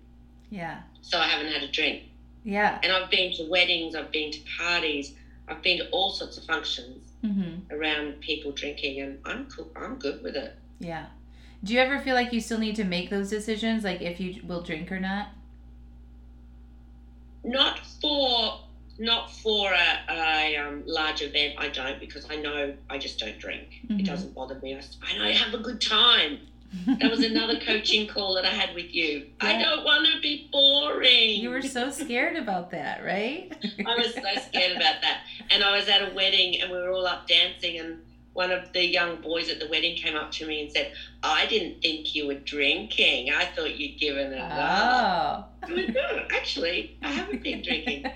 Yeah. 0.51 0.81
So 1.03 1.19
I 1.19 1.27
haven't 1.27 1.53
had 1.53 1.63
a 1.63 1.71
drink. 1.71 2.05
Yeah. 2.47 2.79
And 2.83 2.93
I've 2.93 3.11
been 3.11 3.33
to 3.35 3.51
weddings, 3.51 3.95
I've 3.95 4.11
been 4.11 4.31
to 4.31 4.39
parties, 4.59 5.13
I've 5.49 5.63
been 5.63 5.79
to 5.79 5.91
all 5.91 6.13
sorts 6.13 6.39
of 6.39 6.45
functions 6.45 7.13
mm-hmm. 7.23 7.75
around 7.75 8.21
people 8.21 8.53
drinking, 8.53 9.01
and 9.01 9.19
I'm 9.25 9.47
cool, 9.51 9.71
I'm 9.77 9.97
good 9.97 10.23
with 10.23 10.37
it. 10.37 10.55
Yeah. 10.79 11.07
Do 11.65 11.75
you 11.75 11.81
ever 11.81 11.99
feel 11.99 12.15
like 12.15 12.33
you 12.33 12.41
still 12.41 12.59
need 12.59 12.77
to 12.77 12.85
make 12.85 13.11
those 13.11 13.29
decisions, 13.29 13.85
like 13.85 14.01
if 14.01 14.21
you 14.21 14.41
will 14.47 14.63
drink 14.63 14.91
or 14.91 15.01
not? 15.01 15.29
not 17.47 17.79
for 18.01 18.61
not 18.99 19.31
for 19.31 19.73
a, 19.73 20.13
a 20.13 20.57
um, 20.57 20.83
large 20.87 21.23
event. 21.23 21.55
I 21.59 21.69
don't 21.69 22.01
because 22.01 22.27
I 22.31 22.37
know 22.37 22.75
I 22.91 22.99
just 22.99 23.19
don't 23.19 23.39
drink. 23.39 23.83
Mhm. 23.89 24.01
It 24.01 24.07
doesn't 24.07 24.35
bother 24.35 24.59
me. 24.63 24.75
I 24.75 25.19
know 25.19 25.25
I 25.25 25.33
have 25.33 25.55
a 25.55 25.59
good 25.59 25.81
time. 25.81 26.41
That 26.87 27.11
was 27.11 27.23
another 27.23 27.59
coaching 27.59 28.07
call 28.07 28.35
that 28.35 28.45
I 28.45 28.51
had 28.51 28.75
with 28.75 28.95
you. 28.95 29.27
I 29.41 29.61
don't 29.61 29.85
want 29.85 30.07
to 30.13 30.21
be 30.21 30.49
boring. 30.53 31.41
You 31.41 31.51
were 31.51 31.63
so 31.63 31.91
scared 31.91 32.37
about 32.37 32.71
that, 32.71 33.05
right? 33.05 33.53
I 33.87 33.95
was 33.97 34.15
so 34.15 34.23
scared 34.49 34.77
about 34.77 35.01
that. 35.03 35.23
And 35.51 35.65
I 35.65 35.77
was 35.77 35.89
at 35.89 36.11
a 36.11 36.15
wedding 36.15 36.61
and 36.61 36.71
we 36.71 36.77
were 36.79 36.91
all 36.91 37.07
up 37.07 37.27
dancing 37.27 37.79
and 37.79 37.99
one 38.37 38.51
of 38.51 38.71
the 38.75 38.85
young 38.85 39.23
boys 39.23 39.49
at 39.49 39.59
the 39.61 39.69
wedding 39.69 39.97
came 39.97 40.15
up 40.15 40.31
to 40.31 40.47
me 40.47 40.61
and 40.61 40.71
said, 40.71 40.93
I 41.23 41.47
didn't 41.47 41.81
think 41.81 42.15
you 42.15 42.27
were 42.27 42.35
drinking. 42.35 43.31
I 43.33 43.47
thought 43.47 43.77
you'd 43.79 43.99
given 43.99 44.35
it 44.35 44.39
up. 44.39 45.49
Oh. 45.63 45.67
I 45.67 45.73
went, 45.73 45.95
no, 45.95 46.27
actually, 46.31 46.99
I 47.03 47.13
haven't 47.13 47.43
been 47.43 47.63
drinking. 47.63 48.07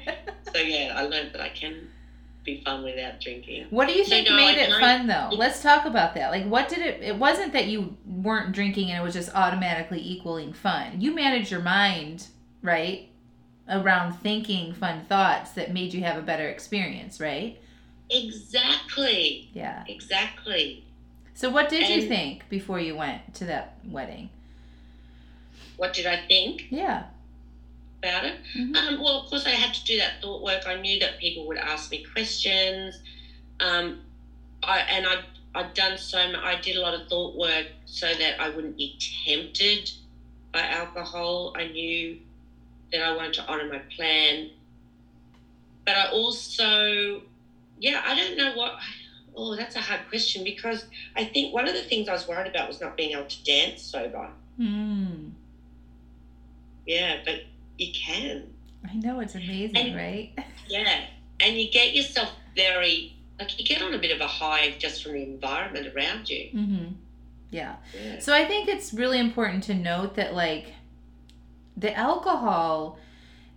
So 0.52 0.58
yeah, 0.58 0.94
I 0.96 1.02
learned 1.02 1.32
that 1.34 1.40
I 1.40 1.50
can 1.50 1.88
be 2.44 2.62
fun 2.64 2.82
without 2.82 3.20
drinking. 3.20 3.66
What 3.70 3.88
do 3.88 3.94
you 3.94 4.04
So, 4.04 4.10
think 4.10 4.28
no, 4.28 4.36
made 4.36 4.58
I 4.58 4.62
it 4.62 4.80
fun 4.80 5.06
though? 5.06 5.30
Let's 5.32 5.62
talk 5.62 5.84
about 5.84 6.14
that. 6.14 6.30
Like 6.30 6.46
what 6.46 6.68
did 6.68 6.78
it 6.78 7.02
it 7.02 7.16
wasn't 7.16 7.52
that 7.52 7.66
you 7.66 7.96
weren't 8.06 8.52
drinking 8.52 8.90
and 8.90 8.98
it 8.98 9.02
was 9.02 9.14
just 9.14 9.34
automatically 9.34 10.00
equaling 10.00 10.52
fun. 10.52 11.00
You 11.00 11.14
managed 11.14 11.50
your 11.50 11.60
mind, 11.60 12.26
right? 12.62 13.08
Around 13.68 14.14
thinking 14.14 14.72
fun 14.72 15.04
thoughts 15.04 15.52
that 15.52 15.72
made 15.72 15.92
you 15.92 16.02
have 16.02 16.16
a 16.16 16.22
better 16.22 16.48
experience, 16.48 17.20
right? 17.20 17.58
Exactly. 18.08 19.48
Yeah. 19.52 19.84
Exactly. 19.86 20.84
So 21.34 21.50
what 21.50 21.68
did 21.68 21.88
you 21.88 22.08
think 22.08 22.48
before 22.48 22.80
you 22.80 22.96
went 22.96 23.34
to 23.34 23.44
that 23.46 23.76
wedding? 23.84 24.30
What 25.76 25.92
did 25.92 26.06
I 26.06 26.20
think 26.26 26.66
Yeah. 26.70 27.04
About 28.02 28.24
it? 28.24 28.36
Mhm. 28.54 28.74
Um, 28.76 28.98
well, 28.98 29.16
of 29.16 29.26
course, 29.26 29.46
I 29.46 29.50
had 29.50 29.72
to 29.74 29.84
do 29.84 29.96
that 29.98 30.20
thought 30.20 30.42
work. 30.42 30.62
I 30.66 30.74
knew 30.74 30.98
that 30.98 31.18
people 31.18 31.46
would 31.46 31.58
ask 31.58 31.90
me 31.90 32.02
questions. 32.12 33.00
Um, 33.60 33.96
I 34.62 34.80
and 34.88 35.06
I 35.06 35.16
I'd 35.54 35.74
done 35.74 35.96
so 35.96 36.26
much. 36.28 36.40
I 36.42 36.54
did 36.56 36.76
a 36.76 36.80
lot 36.80 36.94
of 36.94 37.02
thought 37.08 37.34
work 37.34 37.66
so 37.84 38.14
that 38.14 38.34
I 38.38 38.48
wouldn't 38.48 38.76
be 38.76 38.92
tempted 39.26 39.92
by 40.52 40.66
alcohol. 40.66 41.52
I 41.54 41.64
knew 41.64 42.16
that 42.92 43.02
I 43.02 43.10
wanted 43.10 43.34
to 43.34 43.44
honor 43.48 43.64
my 43.64 43.80
plan, 43.96 44.48
but 45.84 45.96
I 45.96 46.04
also, 46.06 47.22
yeah, 47.78 48.00
I 48.04 48.14
don't 48.14 48.36
know 48.36 48.52
what. 48.52 48.72
Oh, 49.34 49.54
that's 49.54 49.76
a 49.76 49.80
hard 49.80 50.04
question 50.08 50.42
because 50.42 50.84
I 51.14 51.22
think 51.24 51.52
one 51.52 51.68
of 51.68 51.74
the 51.74 51.82
things 51.82 52.08
I 52.08 52.12
was 52.12 52.26
worried 52.26 52.48
about 52.48 52.66
was 52.66 52.80
not 52.80 52.96
being 52.96 53.12
able 53.12 53.24
to 53.24 53.42
dance 53.44 53.80
sober. 53.80 54.32
Hmm. 54.56 55.28
Yeah, 56.86 57.16
but 57.24 57.38
you 57.80 57.92
can. 57.92 58.52
I 58.88 58.94
know 58.94 59.20
it's 59.20 59.34
amazing, 59.34 59.76
And- 59.76 59.96
right? 59.96 60.32
Yeah, 60.68 61.00
and 61.40 61.56
you 61.56 61.70
get 61.70 61.94
yourself 61.94 62.30
very 62.54 63.14
like 63.38 63.58
you 63.58 63.64
get 63.64 63.80
on 63.80 63.94
a 63.94 63.98
bit 63.98 64.14
of 64.14 64.20
a 64.20 64.26
high 64.26 64.74
just 64.78 65.02
from 65.02 65.12
the 65.12 65.22
environment 65.22 65.86
around 65.96 66.28
you. 66.28 66.50
Mhm. 66.54 66.92
Yeah. 67.50 67.76
Yeah. 67.98 68.18
So 68.18 68.34
I 68.34 68.44
think 68.44 68.68
it's 68.68 68.92
really 68.92 69.18
important 69.18 69.64
to 69.64 69.74
note 69.74 70.14
that 70.16 70.34
like 70.34 70.74
the 71.76 71.96
alcohol 71.96 72.98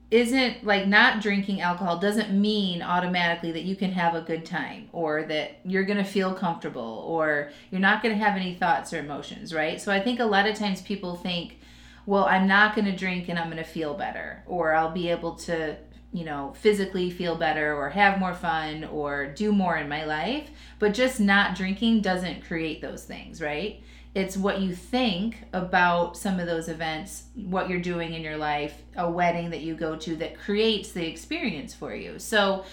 isn't 0.09 0.63
like 0.63 0.87
not 0.87 1.21
drinking 1.21 1.59
alcohol 1.59 1.97
doesn't 1.99 2.31
mean 2.31 2.81
automatically 2.81 3.51
that 3.51 3.63
you 3.63 3.75
can 3.75 3.91
have 3.91 4.15
a 4.15 4.21
good 4.21 4.45
time 4.45 4.87
or 4.93 5.23
that 5.23 5.59
you're 5.65 5.83
going 5.83 5.97
to 5.97 6.03
feel 6.05 6.33
comfortable 6.33 7.03
or 7.07 7.51
you're 7.71 7.81
not 7.81 8.01
going 8.01 8.17
to 8.17 8.23
have 8.23 8.37
any 8.37 8.53
thoughts 8.53 8.93
or 8.93 8.99
emotions, 8.99 9.53
right? 9.53 9.81
So 9.81 9.91
I 9.91 9.99
think 9.99 10.19
a 10.19 10.25
lot 10.25 10.47
of 10.47 10.55
times 10.55 10.81
people 10.81 11.15
think, 11.15 11.59
well, 12.05 12.25
I'm 12.25 12.47
not 12.47 12.75
going 12.75 12.85
to 12.85 12.95
drink 12.95 13.29
and 13.29 13.39
I'm 13.39 13.49
going 13.49 13.63
to 13.63 13.69
feel 13.69 13.93
better 13.93 14.43
or 14.45 14.73
I'll 14.73 14.91
be 14.91 15.09
able 15.09 15.35
to, 15.35 15.77
you 16.11 16.25
know, 16.25 16.53
physically 16.57 17.09
feel 17.09 17.35
better 17.35 17.75
or 17.75 17.89
have 17.89 18.19
more 18.19 18.33
fun 18.33 18.83
or 18.85 19.27
do 19.27 19.51
more 19.51 19.77
in 19.77 19.87
my 19.87 20.05
life, 20.05 20.49
but 20.79 20.93
just 20.93 21.19
not 21.19 21.55
drinking 21.55 22.01
doesn't 22.01 22.45
create 22.45 22.81
those 22.81 23.05
things, 23.05 23.41
right? 23.41 23.81
It's 24.15 24.37
what 24.37 24.61
you 24.61 24.75
think 24.75 25.37
about 25.53 26.17
some 26.17 26.39
of 26.39 26.45
those 26.45 26.69
events, 26.69 27.23
what 27.35 27.67
you're 27.67 27.79
doing 27.79 28.13
in 28.13 28.21
your 28.21 28.37
life, 28.37 28.83
a 28.95 29.09
wedding 29.09 29.49
that 29.49 29.61
you 29.61 29.73
go 29.73 29.95
to 29.95 30.15
that 30.17 30.37
creates 30.37 30.91
the 30.91 31.07
experience 31.07 31.73
for 31.73 31.95
you. 31.95 32.19
So, 32.19 32.65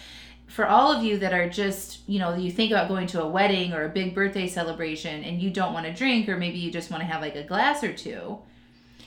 for 0.48 0.66
all 0.66 0.90
of 0.90 1.04
you 1.04 1.16
that 1.18 1.32
are 1.32 1.48
just, 1.48 2.00
you 2.08 2.18
know, 2.18 2.34
you 2.34 2.50
think 2.50 2.72
about 2.72 2.88
going 2.88 3.06
to 3.06 3.22
a 3.22 3.28
wedding 3.28 3.72
or 3.72 3.84
a 3.84 3.88
big 3.88 4.16
birthday 4.16 4.48
celebration 4.48 5.22
and 5.22 5.40
you 5.40 5.48
don't 5.48 5.72
want 5.72 5.86
to 5.86 5.94
drink, 5.94 6.28
or 6.28 6.36
maybe 6.36 6.58
you 6.58 6.72
just 6.72 6.90
want 6.90 7.00
to 7.02 7.06
have 7.06 7.22
like 7.22 7.36
a 7.36 7.44
glass 7.44 7.84
or 7.84 7.92
two, 7.92 8.36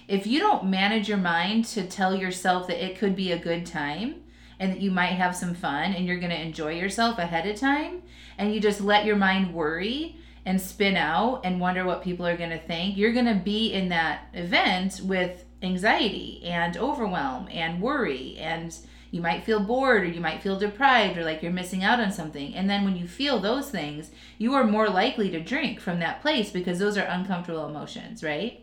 if 0.08 0.28
you 0.28 0.40
don't 0.40 0.66
manage 0.66 1.08
your 1.08 1.18
mind 1.18 1.66
to 1.66 1.88
tell 1.88 2.16
yourself 2.16 2.68
that 2.68 2.84
it 2.84 2.98
could 2.98 3.16
be 3.16 3.32
a 3.32 3.38
good 3.38 3.66
time 3.66 4.24
and 4.60 4.72
that 4.72 4.82
you 4.82 4.92
might 4.92 5.08
have 5.08 5.36
some 5.36 5.54
fun 5.54 5.94
and 5.94 6.06
you're 6.06 6.20
going 6.20 6.30
to 6.30 6.42
enjoy 6.42 6.74
yourself 6.74 7.18
ahead 7.18 7.48
of 7.48 7.60
time, 7.60 8.02
and 8.38 8.54
you 8.54 8.60
just 8.60 8.82
let 8.82 9.06
your 9.06 9.16
mind 9.16 9.54
worry 9.54 10.18
and 10.46 10.60
spin 10.60 10.98
out 10.98 11.42
and 11.44 11.60
wonder 11.60 11.86
what 11.86 12.04
people 12.04 12.26
are 12.26 12.38
going 12.38 12.50
to 12.50 12.60
think, 12.60 12.98
you're 12.98 13.14
going 13.14 13.26
to 13.26 13.42
be 13.44 13.72
in 13.74 13.90
that 13.90 14.28
event 14.34 15.02
with 15.04 15.46
anxiety 15.62 16.42
and 16.44 16.76
overwhelm 16.76 17.48
and 17.50 17.82
worry 17.82 18.38
and 18.38 18.78
you 19.12 19.22
might 19.22 19.44
feel 19.44 19.60
bored 19.60 20.02
or 20.02 20.08
you 20.08 20.20
might 20.20 20.42
feel 20.42 20.58
deprived 20.58 21.18
or 21.18 21.24
like 21.24 21.44
you're 21.44 21.52
missing 21.52 21.84
out 21.84 22.00
on 22.00 22.12
something. 22.12 22.56
And 22.56 22.68
then 22.68 22.84
when 22.84 22.98
you 22.98 23.08
feel 23.08 23.40
those 23.40 23.70
things, 23.70 24.10
you 24.40 24.56
are 24.56 24.64
more 24.64 24.90
likely 24.90 25.30
to 25.30 25.40
drink 25.40 25.80
from 25.80 26.00
that 26.00 26.22
place 26.22 26.50
because 26.50 26.80
those 26.80 26.98
are 26.98 27.06
uncomfortable 27.06 27.68
emotions, 27.68 28.24
right? 28.24 28.63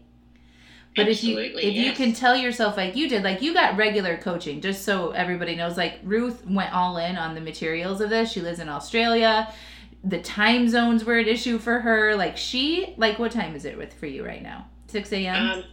But 0.96 1.08
if 1.08 1.22
you 1.22 1.38
if 1.38 1.74
you 1.74 1.92
can 1.92 2.12
tell 2.12 2.36
yourself 2.36 2.76
like 2.76 2.96
you 2.96 3.08
did, 3.08 3.22
like 3.22 3.42
you 3.42 3.54
got 3.54 3.76
regular 3.76 4.16
coaching, 4.16 4.60
just 4.60 4.84
so 4.84 5.10
everybody 5.10 5.54
knows, 5.54 5.76
like 5.76 6.00
Ruth 6.02 6.44
went 6.46 6.74
all 6.74 6.96
in 6.96 7.16
on 7.16 7.34
the 7.34 7.40
materials 7.40 8.00
of 8.00 8.10
this. 8.10 8.32
She 8.32 8.40
lives 8.40 8.58
in 8.58 8.68
Australia. 8.68 9.52
The 10.02 10.20
time 10.20 10.68
zones 10.68 11.04
were 11.04 11.18
an 11.18 11.28
issue 11.28 11.58
for 11.58 11.80
her. 11.80 12.16
Like 12.16 12.36
she 12.36 12.94
like 12.96 13.18
what 13.18 13.30
time 13.30 13.54
is 13.54 13.64
it 13.64 13.78
with 13.78 13.94
for 13.94 14.06
you 14.06 14.26
right 14.26 14.42
now? 14.42 14.66
Six 14.88 15.12
a.m. 15.12 15.50
Um, 15.50 15.64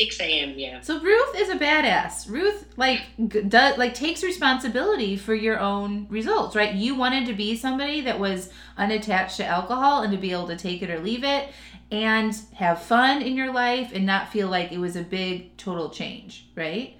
six 0.00 0.18
a.m. 0.20 0.54
Yeah. 0.56 0.80
So 0.80 1.00
Ruth 1.00 1.36
is 1.36 1.50
a 1.50 1.56
badass. 1.56 2.30
Ruth 2.30 2.66
like 2.78 3.02
does 3.48 3.76
like 3.76 3.92
takes 3.92 4.22
responsibility 4.22 5.16
for 5.16 5.34
your 5.34 5.60
own 5.60 6.06
results, 6.08 6.56
right? 6.56 6.74
You 6.74 6.94
wanted 6.94 7.26
to 7.26 7.34
be 7.34 7.56
somebody 7.56 8.00
that 8.02 8.18
was 8.18 8.48
unattached 8.78 9.36
to 9.36 9.44
alcohol 9.44 10.02
and 10.02 10.12
to 10.12 10.18
be 10.18 10.32
able 10.32 10.48
to 10.48 10.56
take 10.56 10.80
it 10.80 10.88
or 10.88 10.98
leave 10.98 11.24
it 11.24 11.50
and 11.92 12.34
have 12.54 12.82
fun 12.82 13.20
in 13.20 13.36
your 13.36 13.52
life 13.52 13.92
and 13.92 14.06
not 14.06 14.32
feel 14.32 14.48
like 14.48 14.72
it 14.72 14.78
was 14.78 14.96
a 14.96 15.02
big 15.02 15.54
total 15.58 15.90
change, 15.90 16.46
right? 16.56 16.96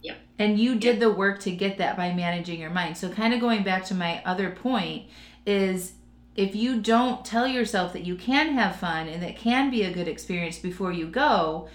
Yep. 0.00 0.16
And 0.38 0.58
you 0.58 0.76
did 0.76 0.98
the 0.98 1.10
work 1.10 1.40
to 1.40 1.50
get 1.50 1.76
that 1.76 1.94
by 1.96 2.14
managing 2.14 2.58
your 2.58 2.70
mind. 2.70 2.96
So 2.96 3.10
kind 3.10 3.34
of 3.34 3.40
going 3.40 3.62
back 3.62 3.84
to 3.86 3.94
my 3.94 4.22
other 4.24 4.50
point 4.50 5.08
is 5.44 5.92
if 6.36 6.56
you 6.56 6.80
don't 6.80 7.22
tell 7.22 7.46
yourself 7.46 7.92
that 7.92 8.06
you 8.06 8.16
can 8.16 8.54
have 8.54 8.76
fun 8.76 9.08
and 9.08 9.22
that 9.22 9.36
can 9.36 9.70
be 9.70 9.82
a 9.82 9.92
good 9.92 10.08
experience 10.08 10.58
before 10.58 10.90
you 10.90 11.06
go, 11.06 11.68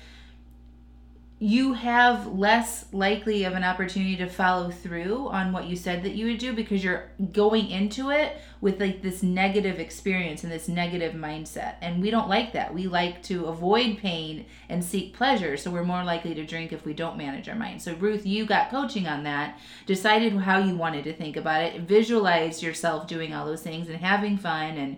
you 1.44 1.74
have 1.74 2.26
less 2.34 2.86
likely 2.94 3.44
of 3.44 3.52
an 3.52 3.66
opportunity 3.66 4.16
to 4.16 4.30
follow 4.30 4.72
through 4.72 5.28
on 5.28 5.52
what 5.52 5.66
you 5.66 5.76
said 5.76 6.02
that 6.02 6.14
you 6.14 6.26
would 6.26 6.38
do 6.38 6.54
because 6.54 6.82
you're 6.82 7.10
going 7.34 7.70
into 7.70 8.12
it 8.12 8.38
with 8.62 8.80
like 8.80 9.02
this 9.02 9.22
negative 9.22 9.78
experience 9.78 10.44
and 10.44 10.52
this 10.54 10.70
negative 10.70 11.14
mindset. 11.14 11.76
And 11.82 12.02
we 12.02 12.12
don't 12.12 12.30
like 12.30 12.54
that. 12.54 12.74
We 12.74 12.88
like 12.88 13.22
to 13.24 13.48
avoid 13.48 13.98
pain 13.98 14.46
and 14.70 14.86
seek 14.86 15.14
pleasure. 15.14 15.58
So 15.58 15.70
we're 15.70 15.84
more 15.84 16.06
likely 16.06 16.34
to 16.34 16.46
drink 16.46 16.72
if 16.72 16.86
we 16.86 16.94
don't 16.94 17.18
manage 17.18 17.50
our 17.50 17.56
mind. 17.56 17.82
So, 17.82 17.94
Ruth, 17.96 18.26
you 18.26 18.46
got 18.46 18.72
coaching 18.72 19.06
on 19.06 19.24
that, 19.24 19.60
decided 19.86 20.32
how 20.32 20.60
you 20.60 20.78
wanted 20.78 21.04
to 21.04 21.14
think 21.14 21.36
about 21.36 21.62
it, 21.62 21.82
visualize 21.82 22.64
yourself 22.64 23.06
doing 23.06 23.34
all 23.34 23.46
those 23.46 23.64
things 23.64 23.90
and 23.90 23.98
having 23.98 24.38
fun 24.38 24.78
and 24.78 24.96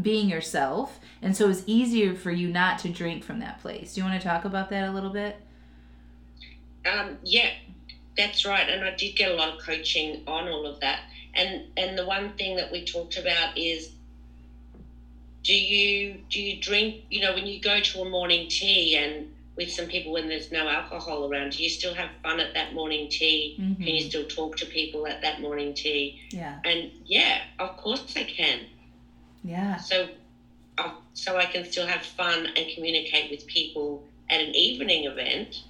being 0.00 0.28
yourself. 0.28 1.00
And 1.20 1.36
so 1.36 1.50
it's 1.50 1.64
easier 1.66 2.14
for 2.14 2.30
you 2.30 2.46
not 2.46 2.78
to 2.80 2.88
drink 2.90 3.24
from 3.24 3.40
that 3.40 3.60
place. 3.60 3.94
Do 3.94 4.00
you 4.02 4.06
want 4.06 4.22
to 4.22 4.28
talk 4.28 4.44
about 4.44 4.70
that 4.70 4.88
a 4.88 4.92
little 4.92 5.10
bit? 5.10 5.36
Um, 6.84 7.16
yeah, 7.22 7.50
that's 8.16 8.44
right. 8.44 8.68
And 8.68 8.84
I 8.84 8.90
did 8.90 9.14
get 9.16 9.28
a 9.30 9.34
lot 9.34 9.48
of 9.48 9.56
coaching 9.58 10.16
on 10.26 10.48
all 10.48 10.66
of 10.66 10.78
that. 10.80 11.00
And 11.34 11.62
and 11.76 11.96
the 11.98 12.04
one 12.04 12.30
thing 12.30 12.56
that 12.56 12.70
we 12.70 12.82
talked 12.82 13.16
about 13.16 13.50
is 13.56 13.90
do 15.42 15.54
you 15.54 16.18
do 16.28 16.40
you 16.40 16.56
drink 16.58 16.96
you 17.10 17.20
know 17.20 17.32
when 17.32 17.46
you 17.46 17.58
go 17.60 17.80
to 17.80 18.00
a 18.00 18.04
morning 18.08 18.46
tea 18.48 18.94
and 18.96 19.24
with 19.56 19.70
some 19.70 19.86
people 19.86 20.12
when 20.12 20.28
there's 20.28 20.50
no 20.50 20.68
alcohol 20.68 21.26
around 21.30 21.50
do 21.52 21.62
you 21.62 21.68
still 21.68 21.94
have 21.94 22.10
fun 22.22 22.40
at 22.40 22.52
that 22.54 22.72
morning 22.72 23.06
tea 23.08 23.54
Mhm. 23.58 23.76
can 23.78 23.94
you 23.94 24.00
still 24.00 24.24
talk 24.24 24.56
to 24.56 24.66
people 24.66 25.06
at 25.06 25.20
that 25.22 25.40
morning 25.40 25.72
tea 25.72 26.14
Yeah. 26.30 26.58
and 26.64 26.88
yeah 27.06 27.42
of 27.58 27.74
course 27.76 28.04
i 28.16 28.24
can 28.24 28.66
Yeah. 29.42 29.76
so 29.76 30.08
uh, 30.78 30.90
so 31.14 31.36
i 31.36 31.46
can 31.46 31.64
still 31.64 31.86
have 31.86 32.02
fun 32.04 32.46
and 32.56 32.68
communicate 32.68 33.28
with 33.30 33.46
people 33.46 34.00
at 34.28 34.40
an 34.40 34.54
evening 34.54 35.04
event 35.04 35.62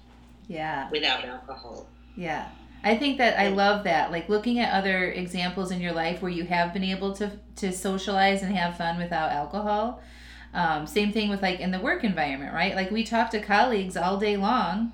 Yeah. 0.51 0.91
without 0.91 1.25
alcohol 1.25 1.87
Yeah. 2.17 2.49
I 2.83 2.97
think 2.97 3.19
that 3.19 3.39
I 3.39 3.49
love 3.49 3.85
that. 3.85 4.11
Like 4.11 4.29
looking 4.29 4.59
at 4.59 4.73
other 4.73 5.11
examples 5.13 5.71
in 5.71 5.81
your 5.81 5.93
life 5.93 6.23
where 6.23 6.31
you 6.33 6.45
have 6.45 6.73
been 6.73 6.85
able 6.85 7.13
to 7.15 7.31
to 7.57 7.73
socialize 7.73 8.43
and 8.43 8.57
have 8.57 8.77
fun 8.77 8.99
without 8.99 9.31
alcohol. 9.33 10.01
Um, 10.55 10.87
same 10.87 11.13
thing 11.13 11.29
with 11.31 11.43
like 11.43 11.61
in 11.61 11.71
the 11.71 11.79
work 11.79 12.05
environment, 12.05 12.53
right? 12.55 12.75
Like 12.75 12.91
we 12.91 13.05
talk 13.05 13.31
to 13.31 13.41
colleagues 13.41 13.97
all 13.97 14.17
day 14.19 14.37
long 14.37 14.93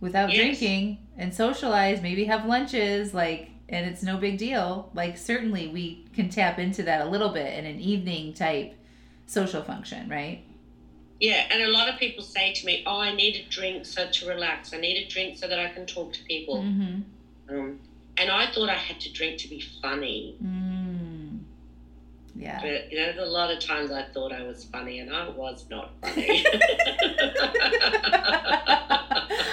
without 0.00 0.30
Yes. 0.30 0.38
drinking 0.38 0.98
and 1.16 1.32
socialize, 1.34 2.00
maybe 2.02 2.24
have 2.24 2.46
lunches, 2.46 3.12
like, 3.14 3.50
and 3.68 3.86
it's 3.86 4.02
no 4.02 4.16
big 4.16 4.38
deal. 4.38 4.90
Like, 4.94 5.16
certainly 5.16 5.68
we 5.68 6.04
can 6.14 6.28
tap 6.30 6.58
into 6.58 6.82
that 6.84 7.02
a 7.06 7.08
little 7.08 7.28
bit 7.28 7.56
in 7.58 7.66
an 7.66 7.78
evening 7.78 8.32
type 8.32 8.74
social 9.26 9.62
function, 9.62 10.08
right? 10.08 10.42
Yeah, 11.22 11.46
and 11.52 11.62
a 11.62 11.68
lot 11.68 11.88
of 11.88 12.00
people 12.00 12.24
say 12.24 12.52
to 12.52 12.66
me, 12.66 12.82
"Oh, 12.84 12.98
I 12.98 13.14
need 13.14 13.36
a 13.36 13.48
drink 13.48 13.86
so 13.86 14.10
to 14.10 14.26
relax. 14.26 14.74
I 14.74 14.78
need 14.78 14.96
a 14.96 15.08
drink 15.08 15.38
so 15.38 15.46
that 15.46 15.56
I 15.56 15.68
can 15.68 15.86
talk 15.86 16.12
to 16.14 16.24
people." 16.24 16.64
Mm-hmm. 16.64 17.02
Um, 17.48 17.78
and 18.18 18.28
I 18.28 18.50
thought 18.50 18.68
I 18.68 18.74
had 18.74 18.98
to 19.02 19.12
drink 19.12 19.38
to 19.42 19.48
be 19.48 19.62
funny. 19.80 20.34
Mm. 20.42 21.38
Yeah. 22.34 22.60
But 22.60 22.90
you 22.90 22.98
know, 22.98 23.12
a 23.22 23.24
lot 23.24 23.52
of 23.52 23.60
times 23.60 23.92
I 23.92 24.02
thought 24.02 24.32
I 24.32 24.42
was 24.42 24.64
funny, 24.64 24.98
and 24.98 25.14
I 25.14 25.28
was 25.28 25.64
not 25.70 25.92
funny. 26.02 26.44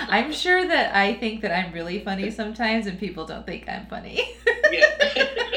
I'm 0.10 0.34
sure 0.34 0.68
that 0.68 0.96
I 0.96 1.14
think 1.20 1.42
that 1.42 1.52
I'm 1.56 1.72
really 1.72 2.00
funny 2.04 2.32
sometimes, 2.32 2.88
and 2.88 2.98
people 3.00 3.28
don't 3.28 3.46
think 3.46 3.70
I'm 3.70 3.86
funny. 3.86 4.28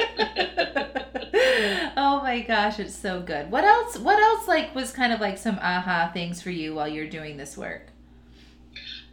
oh 2.13 2.23
my 2.23 2.41
gosh, 2.41 2.79
it's 2.79 2.95
so 2.95 3.23
good. 3.23 3.51
What 3.51 3.65
else? 3.65 3.99
What 3.99 4.19
else? 4.21 4.47
Like 4.47 4.75
was 4.75 4.93
kind 4.93 5.13
of 5.13 5.21
like 5.21 5.39
some 5.39 5.59
aha 5.63 6.11
things 6.13 6.43
for 6.43 6.51
you 6.51 6.75
while 6.75 6.89
you're 6.89 7.09
doing 7.09 7.37
this 7.39 7.57
work. 7.57 7.87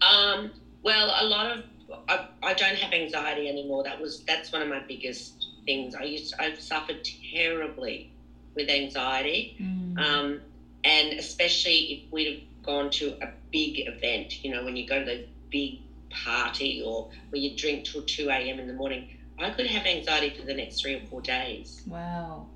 um, 0.02 0.52
well, 0.84 1.14
a 1.20 1.26
lot 1.26 1.58
of 1.58 1.64
I, 2.08 2.28
I 2.44 2.54
don't 2.54 2.76
have 2.76 2.94
anxiety 2.94 3.48
anymore. 3.48 3.84
That 3.84 4.02
was 4.02 4.24
that's 4.26 4.52
one 4.52 4.62
of 4.62 4.68
my 4.68 4.82
biggest 4.82 5.48
things. 5.66 5.96
I 5.96 6.04
used 6.04 6.34
I've 6.40 6.60
suffered 6.60 7.08
terribly 7.34 8.12
with 8.56 8.70
anxiety. 8.70 9.56
Mm. 9.62 10.00
Um, 10.00 10.42
and 10.84 11.20
especially 11.20 11.78
if 12.06 12.12
we'd 12.12 12.34
have 12.34 12.64
gone 12.64 12.90
to 12.92 13.18
a 13.24 13.30
big 13.52 13.88
event, 13.88 14.44
you 14.44 14.52
know, 14.52 14.64
when 14.64 14.76
you 14.76 14.88
go 14.88 15.00
to 15.00 15.06
the 15.06 15.26
big 15.50 15.80
party 16.10 16.82
or 16.86 17.10
where 17.30 17.42
you 17.42 17.56
drink 17.56 17.86
till 17.86 18.02
2 18.02 18.30
a.m. 18.30 18.60
in 18.60 18.68
the 18.68 18.74
morning, 18.74 19.10
I 19.38 19.50
could 19.52 19.68
have 19.68 19.86
anxiety 19.86 20.38
for 20.38 20.46
the 20.46 20.54
next 20.54 20.82
three 20.82 20.96
or 20.96 21.02
four 21.10 21.22
days. 21.22 21.82
wow. 21.88 22.48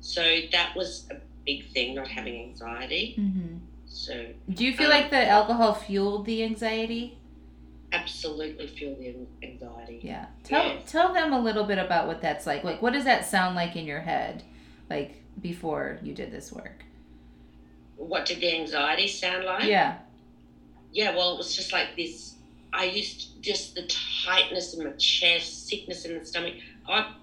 So 0.00 0.22
that 0.52 0.74
was 0.76 1.06
a 1.10 1.16
big 1.44 1.68
thing, 1.70 1.94
not 1.94 2.08
having 2.08 2.40
anxiety. 2.50 3.14
hmm 3.16 3.56
So 3.86 4.26
Do 4.52 4.64
you 4.64 4.72
feel 4.74 4.86
Um, 4.86 5.00
like 5.00 5.10
the 5.10 5.26
alcohol 5.28 5.74
fueled 5.74 6.26
the 6.26 6.42
anxiety? 6.44 7.16
absolutely 7.90 8.66
feel 8.66 8.94
the 8.96 9.14
anxiety. 9.42 9.98
Yeah. 10.02 10.26
Tell 10.44 10.78
tell 10.86 11.14
them 11.14 11.32
a 11.32 11.40
little 11.40 11.64
bit 11.64 11.78
about 11.78 12.06
what 12.06 12.20
that's 12.20 12.46
like. 12.46 12.62
Like, 12.62 12.82
what 12.82 12.92
does 12.92 13.04
that 13.04 13.24
sound 13.24 13.56
like 13.56 13.76
in 13.76 13.86
your 13.86 14.00
head, 14.00 14.42
like 14.90 15.22
before 15.40 15.98
you 16.02 16.12
did 16.12 16.30
this 16.30 16.52
work? 16.52 16.84
What 17.96 18.26
did 18.26 18.40
the 18.40 18.54
anxiety 18.54 19.08
sound 19.08 19.44
like? 19.44 19.64
Yeah. 19.64 19.96
yeah, 20.92 21.16
well, 21.16 21.34
it 21.34 21.38
was 21.38 21.56
just 21.56 21.72
like 21.72 21.96
this. 21.96 22.34
I 22.72 22.84
used 22.84 23.42
just 23.42 23.74
the 23.74 23.90
tightness 24.26 24.74
in 24.74 24.84
my 24.84 24.92
chest, 24.92 25.66
sickness 25.68 26.04
in 26.04 26.18
the 26.18 26.24
stomach. 26.24 26.54
I, 26.86 27.14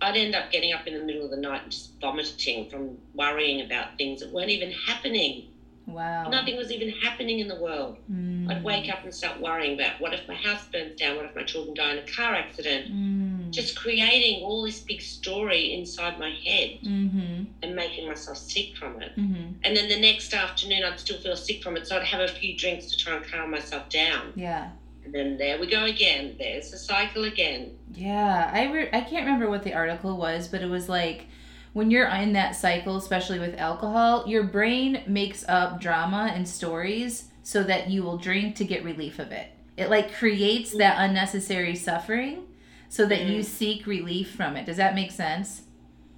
I'd 0.00 0.16
end 0.16 0.34
up 0.34 0.50
getting 0.50 0.72
up 0.72 0.86
in 0.86 0.94
the 0.94 1.04
middle 1.04 1.24
of 1.24 1.30
the 1.30 1.36
night 1.36 1.62
and 1.62 1.70
just 1.72 1.90
vomiting 2.00 2.68
from 2.70 2.96
worrying 3.14 3.60
about 3.60 3.96
things 3.98 4.20
that 4.20 4.30
weren't 4.32 4.50
even 4.50 4.70
happening. 4.72 5.46
Wow. 5.86 6.28
Nothing 6.28 6.56
was 6.56 6.70
even 6.70 6.90
happening 6.90 7.40
in 7.40 7.48
the 7.48 7.56
world. 7.56 7.96
Mm. 8.10 8.48
I'd 8.50 8.62
wake 8.62 8.88
up 8.88 9.02
and 9.02 9.12
start 9.12 9.40
worrying 9.40 9.74
about 9.74 10.00
what 10.00 10.14
if 10.14 10.26
my 10.28 10.34
house 10.34 10.64
burns 10.72 10.96
down? 10.98 11.16
What 11.16 11.26
if 11.26 11.34
my 11.34 11.42
children 11.42 11.74
die 11.74 11.92
in 11.92 11.98
a 11.98 12.06
car 12.06 12.34
accident? 12.34 12.92
Mm. 12.92 13.50
Just 13.50 13.76
creating 13.76 14.42
all 14.42 14.62
this 14.62 14.78
big 14.80 15.00
story 15.02 15.74
inside 15.74 16.18
my 16.18 16.30
head 16.30 16.78
Mm-hmm. 16.84 17.44
and 17.62 17.74
making 17.74 18.06
myself 18.06 18.36
sick 18.38 18.76
from 18.76 19.02
it. 19.02 19.16
Mm-hmm. 19.16 19.52
And 19.64 19.76
then 19.76 19.88
the 19.88 19.98
next 20.00 20.32
afternoon, 20.32 20.84
I'd 20.84 21.00
still 21.00 21.18
feel 21.18 21.36
sick 21.36 21.62
from 21.62 21.76
it, 21.76 21.86
so 21.86 21.96
I'd 21.96 22.04
have 22.04 22.20
a 22.20 22.28
few 22.28 22.56
drinks 22.56 22.86
to 22.86 22.96
try 22.96 23.16
and 23.16 23.26
calm 23.26 23.50
myself 23.50 23.88
down. 23.88 24.32
Yeah. 24.36 24.70
And 25.12 25.14
then 25.14 25.36
there 25.38 25.58
we 25.58 25.66
go 25.66 25.84
again. 25.84 26.36
There's 26.38 26.70
the 26.70 26.78
cycle 26.78 27.24
again. 27.24 27.76
Yeah. 27.92 28.48
I 28.52 28.70
re- 28.72 28.90
I 28.92 29.00
can't 29.00 29.26
remember 29.26 29.50
what 29.50 29.64
the 29.64 29.74
article 29.74 30.16
was, 30.16 30.46
but 30.46 30.62
it 30.62 30.68
was 30.70 30.88
like 30.88 31.26
when 31.72 31.90
you're 31.90 32.06
in 32.08 32.32
that 32.34 32.54
cycle, 32.54 32.96
especially 32.96 33.38
with 33.40 33.58
alcohol, 33.58 34.24
your 34.28 34.44
brain 34.44 35.02
makes 35.06 35.44
up 35.48 35.80
drama 35.80 36.30
and 36.32 36.46
stories 36.48 37.24
so 37.42 37.64
that 37.64 37.90
you 37.90 38.02
will 38.04 38.18
drink 38.18 38.54
to 38.56 38.64
get 38.64 38.84
relief 38.84 39.18
of 39.18 39.32
it. 39.32 39.48
It 39.76 39.90
like 39.90 40.14
creates 40.14 40.76
that 40.78 40.96
unnecessary 40.98 41.74
suffering 41.74 42.44
so 42.88 43.04
that 43.06 43.22
you 43.26 43.40
Mm. 43.40 43.44
seek 43.44 43.86
relief 43.86 44.30
from 44.32 44.56
it. 44.56 44.66
Does 44.66 44.76
that 44.76 44.94
make 44.94 45.10
sense? 45.10 45.62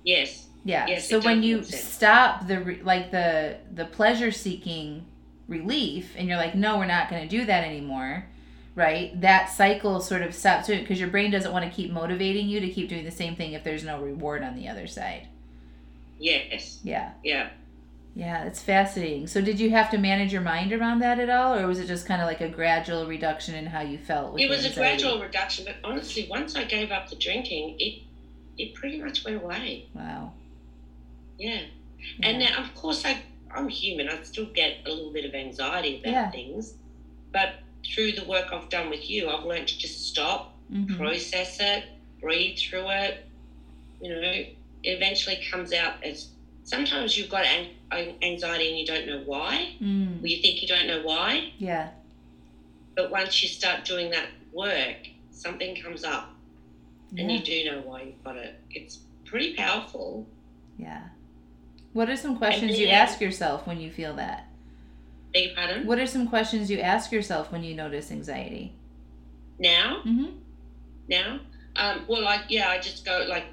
Yes. 0.04 0.48
Yeah. 0.64 0.86
Yes, 0.86 1.08
so 1.08 1.18
when 1.20 1.42
you 1.42 1.62
stop 1.64 2.46
the 2.46 2.60
re- 2.60 2.82
like 2.82 3.10
the 3.10 3.56
the 3.74 3.84
pleasure 3.86 4.30
seeking 4.30 5.06
relief 5.48 6.14
and 6.16 6.28
you're 6.28 6.36
like 6.36 6.54
no, 6.54 6.78
we're 6.78 6.86
not 6.86 7.08
going 7.10 7.22
to 7.22 7.28
do 7.28 7.44
that 7.46 7.64
anymore. 7.64 8.26
Right? 8.74 9.18
That 9.20 9.50
cycle 9.50 10.00
sort 10.00 10.22
of 10.22 10.34
stops 10.34 10.68
because 10.68 10.98
your 10.98 11.10
brain 11.10 11.30
doesn't 11.30 11.52
want 11.52 11.64
to 11.64 11.70
keep 11.70 11.90
motivating 11.90 12.48
you 12.48 12.60
to 12.60 12.70
keep 12.70 12.88
doing 12.88 13.04
the 13.04 13.10
same 13.10 13.36
thing 13.36 13.52
if 13.52 13.64
there's 13.64 13.84
no 13.84 14.00
reward 14.00 14.42
on 14.42 14.56
the 14.56 14.68
other 14.68 14.86
side. 14.86 15.28
Yes. 16.18 16.78
Yeah. 16.82 17.12
Yeah. 17.22 17.50
Yeah, 18.14 18.44
it's 18.44 18.60
fascinating. 18.60 19.26
So 19.26 19.40
did 19.40 19.58
you 19.58 19.70
have 19.70 19.90
to 19.90 19.98
manage 19.98 20.32
your 20.32 20.42
mind 20.42 20.72
around 20.72 20.98
that 21.00 21.18
at 21.18 21.30
all 21.30 21.54
or 21.54 21.66
was 21.66 21.78
it 21.80 21.86
just 21.86 22.06
kind 22.06 22.20
of 22.20 22.26
like 22.26 22.40
a 22.42 22.48
gradual 22.48 23.06
reduction 23.06 23.54
in 23.54 23.66
how 23.66 23.80
you 23.80 23.96
felt 23.98 24.32
with 24.34 24.42
It 24.42 24.48
was 24.50 24.64
the 24.64 24.70
a 24.70 24.74
gradual 24.74 25.20
reduction, 25.20 25.64
but 25.64 25.76
honestly, 25.82 26.26
once 26.30 26.54
I 26.54 26.64
gave 26.64 26.90
up 26.90 27.08
the 27.08 27.16
drinking, 27.16 27.76
it 27.78 28.02
it 28.58 28.74
pretty 28.74 29.00
much 29.02 29.24
went 29.24 29.42
away. 29.42 29.86
Wow. 29.94 30.32
Yeah. 31.38 31.62
Yeah. 32.18 32.28
And 32.28 32.38
now, 32.40 32.62
of 32.62 32.74
course, 32.74 33.04
I 33.04 33.22
I'm 33.50 33.68
human. 33.68 34.08
I 34.08 34.22
still 34.22 34.46
get 34.46 34.78
a 34.86 34.90
little 34.90 35.12
bit 35.12 35.24
of 35.24 35.34
anxiety 35.34 36.00
about 36.00 36.10
Yeah. 36.12 36.30
things, 36.30 36.74
but 37.32 37.54
through 37.86 38.12
the 38.12 38.24
work 38.24 38.52
I've 38.52 38.68
done 38.68 38.90
with 38.90 39.08
you, 39.10 39.28
I've 39.28 39.44
learned 39.44 39.68
to 39.68 39.78
just 39.78 40.06
stop, 40.06 40.54
Mhm. 40.72 40.96
process 40.96 41.58
it, 41.60 41.84
breathe 42.20 42.58
through 42.58 42.88
it. 42.90 43.24
You 44.00 44.10
know, 44.14 44.20
it 44.20 44.56
eventually 44.84 45.42
comes 45.50 45.72
out 45.72 46.02
as. 46.04 46.28
Sometimes 46.64 47.18
you've 47.18 47.28
got 47.28 47.44
an- 47.44 47.70
an- 47.90 48.14
anxiety 48.22 48.68
and 48.68 48.78
you 48.78 48.86
don't 48.86 49.04
know 49.06 49.20
why. 49.26 49.74
Mm. 49.80 50.22
Or 50.22 50.26
you 50.28 50.40
think 50.40 50.62
you 50.62 50.68
don't 50.68 50.86
know 50.86 51.02
why. 51.02 51.50
Yeah. 51.58 51.90
But 52.94 53.10
once 53.10 53.42
you 53.42 53.48
start 53.48 53.84
doing 53.84 54.10
that 54.10 54.28
work, 54.52 54.96
something 55.32 55.74
comes 55.74 56.04
up 56.04 56.32
and 57.18 57.30
you 57.32 57.40
do 57.40 57.64
know 57.64 57.80
why 57.80 58.02
you've 58.02 58.22
got 58.22 58.36
it. 58.36 58.54
It's 58.70 59.00
pretty 59.24 59.54
powerful. 59.54 60.24
Yeah. 60.78 61.08
What 61.94 62.08
are 62.08 62.16
some 62.16 62.36
questions 62.38 62.78
you 62.78 62.86
ask 62.88 63.20
yourself 63.20 63.66
when 63.66 63.80
you 63.80 63.90
feel 63.90 64.14
that? 64.14 64.46
Beg 65.32 65.46
your 65.46 65.54
pardon? 65.54 65.86
What 65.86 65.98
are 65.98 66.06
some 66.06 66.28
questions 66.28 66.70
you 66.70 66.78
ask 66.80 67.10
yourself 67.12 67.50
when 67.52 67.62
you 67.64 67.74
notice 67.74 68.10
anxiety? 68.10 68.72
Now, 69.58 70.02
Mm-hmm. 70.04 70.36
now, 71.08 71.40
um, 71.76 72.04
well, 72.08 72.22
like, 72.22 72.42
yeah, 72.48 72.68
I 72.68 72.78
just 72.78 73.04
go 73.04 73.24
like, 73.28 73.44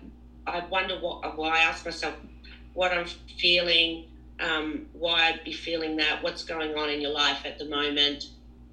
I 0.48 0.66
wonder 0.66 0.96
what. 1.00 1.38
Well, 1.38 1.50
I 1.50 1.60
ask 1.60 1.86
myself 1.86 2.16
what 2.74 2.92
I'm 2.92 3.06
feeling, 3.38 4.06
um, 4.40 4.88
why 4.94 5.28
I'd 5.28 5.44
be 5.44 5.54
feeling 5.54 5.96
that, 5.98 6.24
what's 6.24 6.44
going 6.44 6.76
on 6.76 6.90
in 6.90 7.02
your 7.02 7.12
life 7.12 7.46
at 7.46 7.60
the 7.60 7.66
moment, 7.66 8.26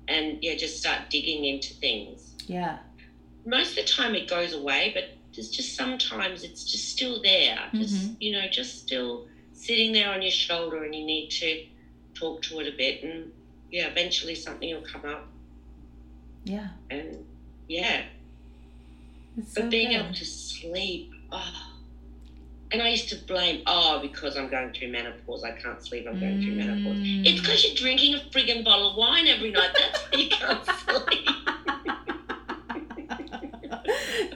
and 0.08 0.38
yeah, 0.42 0.54
just 0.56 0.78
start 0.78 1.10
digging 1.10 1.44
into 1.44 1.74
things. 1.74 2.34
Yeah. 2.46 2.78
most 3.44 3.70
of 3.78 3.84
the 3.84 3.92
time 3.92 4.14
it 4.14 4.28
goes 4.28 4.52
away, 4.52 4.92
but 4.94 5.04
there's 5.34 5.50
just 5.50 5.76
sometimes 5.76 6.42
it's 6.44 6.64
just 6.64 6.88
still 6.90 7.20
there. 7.22 7.58
Just 7.74 8.10
you 8.20 8.32
know, 8.32 8.48
just 8.50 8.78
still 8.78 9.26
sitting 9.52 9.92
there 9.92 10.10
on 10.10 10.22
your 10.22 10.30
shoulder 10.30 10.82
and 10.84 10.94
you 10.94 11.04
need 11.04 11.28
to 11.30 11.66
talk 12.18 12.42
to 12.42 12.60
it 12.60 12.72
a 12.72 12.76
bit 12.76 13.02
and 13.02 13.30
yeah, 13.70 13.86
eventually 13.88 14.34
something 14.34 14.72
will 14.74 14.86
come 14.86 15.04
up 15.04 15.26
Yeah. 16.44 16.68
and 16.90 17.24
yeah. 17.68 18.02
It's 19.36 19.54
But 19.54 19.64
so 19.64 19.68
being 19.70 19.90
good. 19.90 20.00
able 20.04 20.14
to 20.14 20.24
sleep, 20.24 21.12
oh 21.32 21.72
and 22.72 22.82
I 22.82 22.88
used 22.88 23.08
to 23.10 23.16
blame, 23.26 23.62
oh, 23.66 24.00
because 24.02 24.36
I'm 24.36 24.48
going 24.48 24.72
through 24.72 24.88
menopause, 24.88 25.44
I 25.44 25.52
can't 25.52 25.80
sleep, 25.84 26.04
I'm 26.08 26.18
going 26.18 26.42
through 26.42 26.56
menopause. 26.56 26.96
Mm. 26.96 27.24
It's 27.24 27.40
because 27.40 27.64
you're 27.64 27.76
drinking 27.76 28.14
a 28.14 28.18
friggin' 28.32 28.64
bottle 28.64 28.90
of 28.90 28.96
wine 28.96 29.28
every 29.28 29.52
night. 29.52 29.70
That's 29.78 30.00
why 30.10 30.18
you 30.18 30.28
can't 30.30 30.66
sleep. 30.84 31.28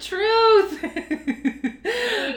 Truth. 0.00 0.84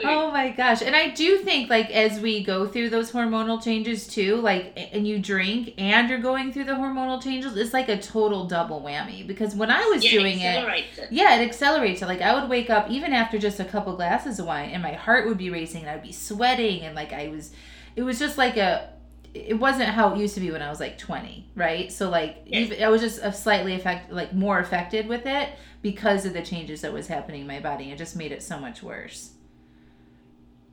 oh 0.04 0.30
my 0.32 0.50
gosh. 0.56 0.82
And 0.82 0.94
I 0.94 1.10
do 1.10 1.38
think 1.38 1.70
like 1.70 1.90
as 1.90 2.20
we 2.20 2.42
go 2.42 2.66
through 2.66 2.90
those 2.90 3.10
hormonal 3.12 3.62
changes 3.62 4.06
too, 4.06 4.36
like 4.36 4.72
and 4.92 5.06
you 5.06 5.18
drink 5.18 5.74
and 5.78 6.08
you're 6.08 6.18
going 6.18 6.52
through 6.52 6.64
the 6.64 6.72
hormonal 6.72 7.22
changes, 7.22 7.56
it's 7.56 7.72
like 7.72 7.88
a 7.88 8.00
total 8.00 8.46
double 8.46 8.80
whammy 8.80 9.26
because 9.26 9.54
when 9.54 9.70
I 9.70 9.84
was 9.86 10.04
yeah, 10.04 10.10
doing 10.10 10.40
it 10.40 10.46
accelerates 10.46 10.98
it. 10.98 11.08
Yeah, 11.12 11.40
it 11.40 11.46
accelerates 11.46 12.02
it. 12.02 12.06
Like 12.06 12.20
I 12.20 12.38
would 12.38 12.48
wake 12.48 12.70
up 12.70 12.90
even 12.90 13.12
after 13.12 13.38
just 13.38 13.60
a 13.60 13.64
couple 13.64 13.94
glasses 13.96 14.38
of 14.38 14.46
wine 14.46 14.70
and 14.70 14.82
my 14.82 14.92
heart 14.92 15.26
would 15.26 15.38
be 15.38 15.50
racing 15.50 15.82
and 15.82 15.90
I'd 15.90 16.02
be 16.02 16.12
sweating 16.12 16.82
and 16.82 16.94
like 16.94 17.12
I 17.12 17.28
was 17.28 17.52
it 17.96 18.02
was 18.02 18.18
just 18.18 18.38
like 18.38 18.56
a 18.56 18.90
it 19.34 19.58
wasn't 19.58 19.88
how 19.88 20.14
it 20.14 20.18
used 20.18 20.34
to 20.34 20.40
be 20.40 20.50
when 20.52 20.62
I 20.62 20.70
was 20.70 20.78
like 20.78 20.96
20, 20.96 21.50
right? 21.56 21.90
So 21.90 22.08
like 22.08 22.42
Yes. 22.46 22.80
I 22.80 22.88
was 22.88 23.00
just 23.00 23.18
a 23.22 23.32
slightly 23.32 23.74
affected, 23.74 24.14
like 24.14 24.32
more 24.32 24.60
affected 24.60 25.08
with 25.08 25.26
it 25.26 25.50
because 25.82 26.24
of 26.24 26.32
the 26.32 26.42
changes 26.42 26.82
that 26.82 26.92
was 26.92 27.08
happening 27.08 27.42
in 27.42 27.46
my 27.46 27.60
body. 27.60 27.90
It 27.90 27.98
just 27.98 28.16
made 28.16 28.32
it 28.32 28.42
so 28.42 28.58
much 28.58 28.82
worse. 28.82 29.33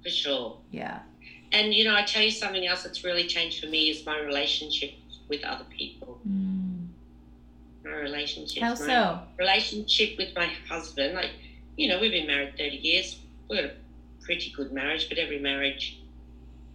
For 0.03 0.09
sure. 0.09 0.57
Yeah. 0.71 0.99
And 1.51 1.73
you 1.73 1.83
know, 1.83 1.95
I 1.95 2.03
tell 2.03 2.21
you 2.21 2.31
something 2.31 2.65
else 2.65 2.83
that's 2.83 3.03
really 3.03 3.27
changed 3.27 3.63
for 3.63 3.67
me 3.67 3.89
is 3.89 4.05
my 4.05 4.19
relationship 4.19 4.91
with 5.27 5.43
other 5.43 5.65
people. 5.65 6.19
Mm. 6.27 6.87
My 7.83 7.91
relationship. 7.91 8.63
How 8.63 8.69
my 8.69 8.75
so? 8.75 9.19
relationship 9.37 10.17
with 10.17 10.35
my 10.35 10.45
husband, 10.69 11.15
like, 11.15 11.31
you 11.77 11.87
know, 11.87 11.99
we've 11.99 12.11
been 12.11 12.27
married 12.27 12.57
30 12.57 12.77
years. 12.77 13.19
We've 13.49 13.61
got 13.61 13.71
a 13.71 13.73
pretty 14.21 14.53
good 14.55 14.71
marriage, 14.71 15.09
but 15.09 15.17
every 15.17 15.39
marriage 15.39 15.99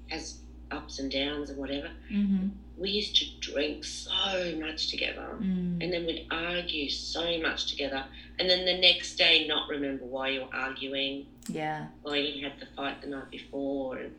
has 0.09 0.39
ups 0.71 0.99
and 0.99 1.11
downs 1.11 1.51
and 1.51 1.59
whatever. 1.59 1.91
Mm-hmm. 2.11 2.49
We 2.79 2.91
used 2.91 3.17
to 3.17 3.25
drink 3.41 3.85
so 3.85 4.55
much 4.61 4.89
together. 4.91 5.29
Mm. 5.41 5.83
And 5.83 5.93
then 5.93 6.05
we'd 6.07 6.27
argue 6.31 6.91
so 6.91 7.39
much 7.41 7.67
together. 7.71 8.05
And 8.39 8.51
then 8.51 8.67
the 8.67 8.77
next 8.79 9.17
day, 9.17 9.47
not 9.47 9.69
remember 9.69 10.05
why 10.05 10.29
you 10.29 10.41
were 10.43 10.55
arguing, 10.55 11.27
Yeah. 11.49 11.87
why 12.03 12.19
you 12.19 12.45
had 12.45 12.61
the 12.61 12.67
fight 12.77 13.01
the 13.01 13.09
night 13.09 13.31
before. 13.31 13.97
And, 13.97 14.15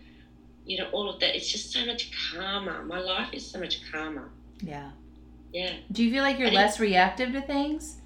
you 0.65 0.79
know, 0.79 0.89
all 0.91 1.07
of 1.09 1.19
that. 1.19 1.35
It's 1.35 1.47
just 1.51 1.71
so 1.71 1.85
much 1.85 2.09
calmer. 2.31 2.83
My 2.83 2.99
life 2.99 3.29
is 3.31 3.45
so 3.45 3.59
much 3.59 3.79
calmer. 3.91 4.29
Yeah. 4.61 4.89
Yeah. 5.53 5.73
Do 5.91 6.03
you 6.03 6.11
feel 6.11 6.23
like 6.23 6.39
you're 6.39 6.47
think- 6.49 6.57
less 6.57 6.79
reactive 6.79 7.31
to 7.33 7.41
things? 7.41 7.97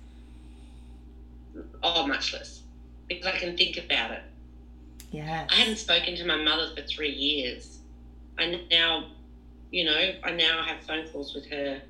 Oh, 1.83 2.05
much 2.07 2.33
less. 2.33 2.61
Because 3.07 3.25
I 3.25 3.37
can 3.37 3.57
think 3.57 3.77
about 3.77 4.11
it. 4.11 4.23
yeah 5.11 5.45
I 5.49 5.55
hadn't 5.55 5.75
spoken 5.77 6.15
to 6.15 6.25
my 6.25 6.37
mother 6.37 6.73
for 6.75 6.81
three 6.83 7.11
years. 7.11 7.79
I 8.37 8.61
now, 8.71 9.07
you 9.71 9.85
know, 9.85 10.13
I 10.23 10.31
now 10.31 10.63
have 10.63 10.83
phone 10.83 11.07
calls 11.07 11.33
with 11.33 11.49
her. 11.49 11.81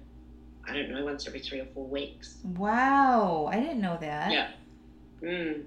I 0.67 0.73
don't 0.73 0.91
know, 0.91 1.03
once 1.03 1.27
every 1.27 1.39
three 1.39 1.59
or 1.59 1.65
four 1.73 1.87
weeks. 1.87 2.37
Wow. 2.55 3.49
I 3.51 3.59
didn't 3.59 3.81
know 3.81 3.97
that. 3.99 4.31
Yeah. 4.31 4.51
Mm, 5.23 5.63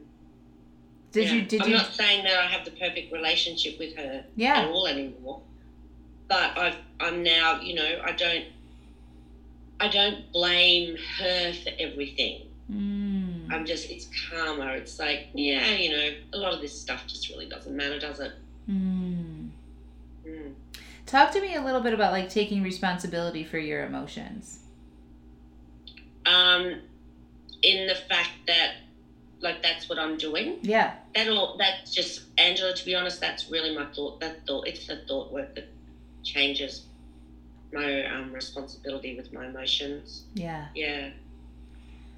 Did 1.12 1.26
yeah. 1.26 1.32
you 1.32 1.42
did 1.42 1.62
I'm 1.62 1.68
you 1.68 1.76
not 1.76 1.92
saying 1.92 2.24
that 2.24 2.38
I 2.38 2.46
have 2.46 2.64
the 2.64 2.72
perfect 2.72 3.12
relationship 3.12 3.78
with 3.78 3.96
her 3.96 4.24
at 4.40 4.68
all 4.68 4.86
anymore, 4.86 5.40
but 6.28 6.56
I've, 6.58 6.76
I'm 7.00 7.22
now, 7.22 7.60
you 7.60 7.74
know, 7.74 8.02
I 8.04 8.12
don't, 8.12 8.44
I 9.78 9.88
don't 9.88 10.32
blame 10.32 10.96
her 11.18 11.52
for 11.52 11.70
everything. 11.78 12.42
Mm. 12.72 13.52
I'm 13.52 13.64
just, 13.66 13.90
it's 13.90 14.08
calmer. 14.30 14.70
It's 14.70 14.98
like, 14.98 15.28
yeah, 15.34 15.70
you 15.74 15.90
know, 15.90 16.10
a 16.32 16.38
lot 16.38 16.52
of 16.52 16.60
this 16.60 16.72
stuff 16.72 17.06
just 17.06 17.28
really 17.28 17.46
doesn't 17.46 17.76
matter, 17.76 17.98
does 17.98 18.20
it? 18.20 18.32
Mm. 18.70 19.03
Talk 21.06 21.30
to 21.32 21.40
me 21.40 21.54
a 21.54 21.62
little 21.62 21.80
bit 21.80 21.92
about 21.92 22.12
like 22.12 22.28
taking 22.28 22.62
responsibility 22.62 23.44
for 23.44 23.58
your 23.58 23.84
emotions. 23.84 24.60
um, 26.26 26.80
in 27.62 27.86
the 27.86 27.94
fact 27.94 28.30
that 28.46 28.72
like 29.40 29.62
that's 29.62 29.88
what 29.88 29.98
I'm 29.98 30.16
doing. 30.16 30.58
Yeah. 30.62 30.94
That 31.14 31.28
all 31.28 31.56
that's 31.58 31.92
just 31.94 32.22
Angela. 32.38 32.74
To 32.74 32.84
be 32.84 32.94
honest, 32.94 33.20
that's 33.20 33.50
really 33.50 33.74
my 33.74 33.86
thought. 33.86 34.20
That 34.20 34.46
thought 34.46 34.66
it's 34.66 34.86
the 34.86 34.96
thought 35.06 35.32
work 35.32 35.54
that 35.54 35.66
changes 36.22 36.86
my 37.72 38.04
um, 38.06 38.32
responsibility 38.32 39.16
with 39.16 39.32
my 39.32 39.46
emotions. 39.46 40.24
Yeah. 40.34 40.68
Yeah, 40.74 41.10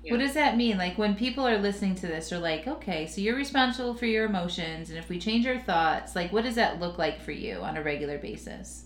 Yeah. 0.06 0.12
What 0.12 0.20
does 0.20 0.34
that 0.34 0.56
mean? 0.56 0.78
Like 0.78 0.96
when 0.98 1.16
people 1.16 1.46
are 1.46 1.58
listening 1.58 1.96
to 1.96 2.06
this, 2.06 2.30
they're 2.30 2.38
like, 2.38 2.68
okay, 2.68 3.08
so 3.08 3.20
you're 3.20 3.34
responsible 3.34 3.94
for 3.94 4.06
your 4.06 4.24
emotions, 4.24 4.88
and 4.88 4.98
if 4.98 5.08
we 5.08 5.18
change 5.18 5.46
our 5.48 5.58
thoughts, 5.58 6.14
like, 6.14 6.32
what 6.32 6.44
does 6.44 6.54
that 6.54 6.78
look 6.78 6.96
like 6.96 7.20
for 7.20 7.32
you 7.32 7.56
on 7.56 7.76
a 7.76 7.82
regular 7.82 8.16
basis? 8.16 8.84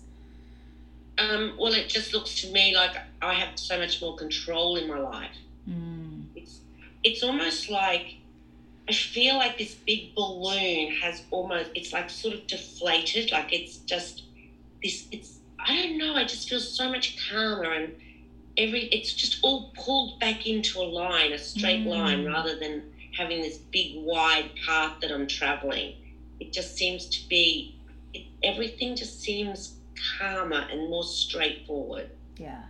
Um, 1.19 1.53
well, 1.59 1.73
it 1.73 1.87
just 1.87 2.13
looks 2.13 2.41
to 2.41 2.51
me 2.51 2.75
like 2.75 2.95
I 3.21 3.33
have 3.35 3.59
so 3.59 3.77
much 3.77 4.01
more 4.01 4.15
control 4.15 4.77
in 4.77 4.87
my 4.87 4.97
life. 4.97 5.35
Mm. 5.69 6.25
It's 6.35 6.59
it's 7.03 7.21
almost 7.21 7.69
like 7.69 8.15
I 8.89 8.93
feel 8.93 9.35
like 9.35 9.59
this 9.59 9.75
big 9.75 10.15
balloon 10.15 10.91
has 11.03 11.21
almost 11.29 11.69
it's 11.75 11.93
like 11.93 12.09
sort 12.09 12.33
of 12.33 12.47
deflated, 12.47 13.31
like 13.31 13.53
it's 13.53 13.77
just 13.77 14.23
this 14.81 15.07
it's 15.11 15.37
I 15.59 15.75
don't 15.83 15.99
know, 15.99 16.15
I 16.15 16.23
just 16.23 16.49
feel 16.49 16.59
so 16.59 16.89
much 16.89 17.17
calmer 17.29 17.71
and 17.71 17.93
every 18.61 18.83
it's 18.85 19.13
just 19.13 19.39
all 19.41 19.71
pulled 19.75 20.19
back 20.19 20.47
into 20.47 20.79
a 20.79 20.83
line, 20.83 21.33
a 21.33 21.37
straight 21.37 21.81
Mm. 21.85 21.87
line 21.87 22.25
rather 22.25 22.57
than 22.57 22.83
having 23.17 23.41
this 23.41 23.57
big 23.57 23.95
wide 23.97 24.49
path 24.65 24.93
that 25.01 25.11
I'm 25.11 25.27
traveling. 25.27 25.95
It 26.39 26.53
just 26.53 26.75
seems 26.75 27.07
to 27.07 27.27
be 27.27 27.75
it, 28.13 28.25
everything 28.43 28.95
just 28.95 29.21
seems 29.21 29.75
calmer 30.19 30.67
and 30.71 30.89
more 30.89 31.03
straightforward. 31.03 32.09
Yeah. 32.37 32.63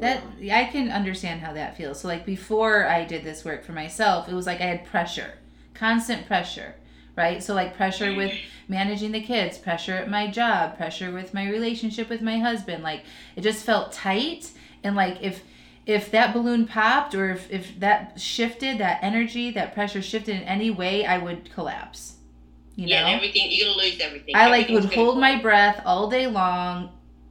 That 0.00 0.22
I 0.52 0.64
can 0.64 0.90
understand 0.90 1.40
how 1.40 1.52
that 1.52 1.76
feels. 1.76 2.00
So 2.00 2.08
like 2.08 2.26
before 2.26 2.86
I 2.86 3.04
did 3.04 3.24
this 3.24 3.44
work 3.44 3.64
for 3.64 3.72
myself, 3.72 4.28
it 4.28 4.34
was 4.34 4.46
like 4.46 4.60
I 4.60 4.64
had 4.66 4.84
pressure, 4.84 5.34
constant 5.74 6.26
pressure, 6.26 6.74
right? 7.16 7.42
So 7.42 7.54
like 7.54 7.76
pressure 7.76 8.14
with 8.14 8.32
managing 8.68 9.12
the 9.12 9.22
kids, 9.22 9.58
pressure 9.58 9.94
at 9.94 10.10
my 10.10 10.28
job, 10.28 10.76
pressure 10.76 11.12
with 11.12 11.32
my 11.32 11.48
relationship 11.48 12.08
with 12.08 12.20
my 12.20 12.38
husband. 12.38 12.82
Like 12.82 13.04
it 13.36 13.42
just 13.42 13.64
felt 13.64 13.92
tight 13.92 14.50
and 14.86 14.94
like 14.94 15.18
if 15.20 15.42
if 15.84 16.10
that 16.10 16.32
balloon 16.32 16.66
popped 16.66 17.14
or 17.14 17.30
if, 17.30 17.50
if 17.50 17.78
that 17.78 18.20
shifted, 18.20 18.78
that 18.78 18.98
energy, 19.02 19.52
that 19.52 19.72
pressure 19.72 20.02
shifted 20.02 20.34
in 20.34 20.42
any 20.42 20.68
way, 20.70 21.06
I 21.06 21.18
would 21.18 21.52
collapse. 21.52 22.16
You 22.74 22.88
yeah, 22.88 23.02
know? 23.02 23.14
everything 23.14 23.48
you're 23.50 23.68
gonna 23.68 23.78
lose 23.78 24.00
everything. 24.00 24.34
I 24.34 24.48
like 24.48 24.68
would 24.68 24.92
hold 24.92 25.14
fall. 25.14 25.20
my 25.20 25.40
breath 25.40 25.80
all 25.86 26.10
day 26.10 26.26
long, 26.26 26.90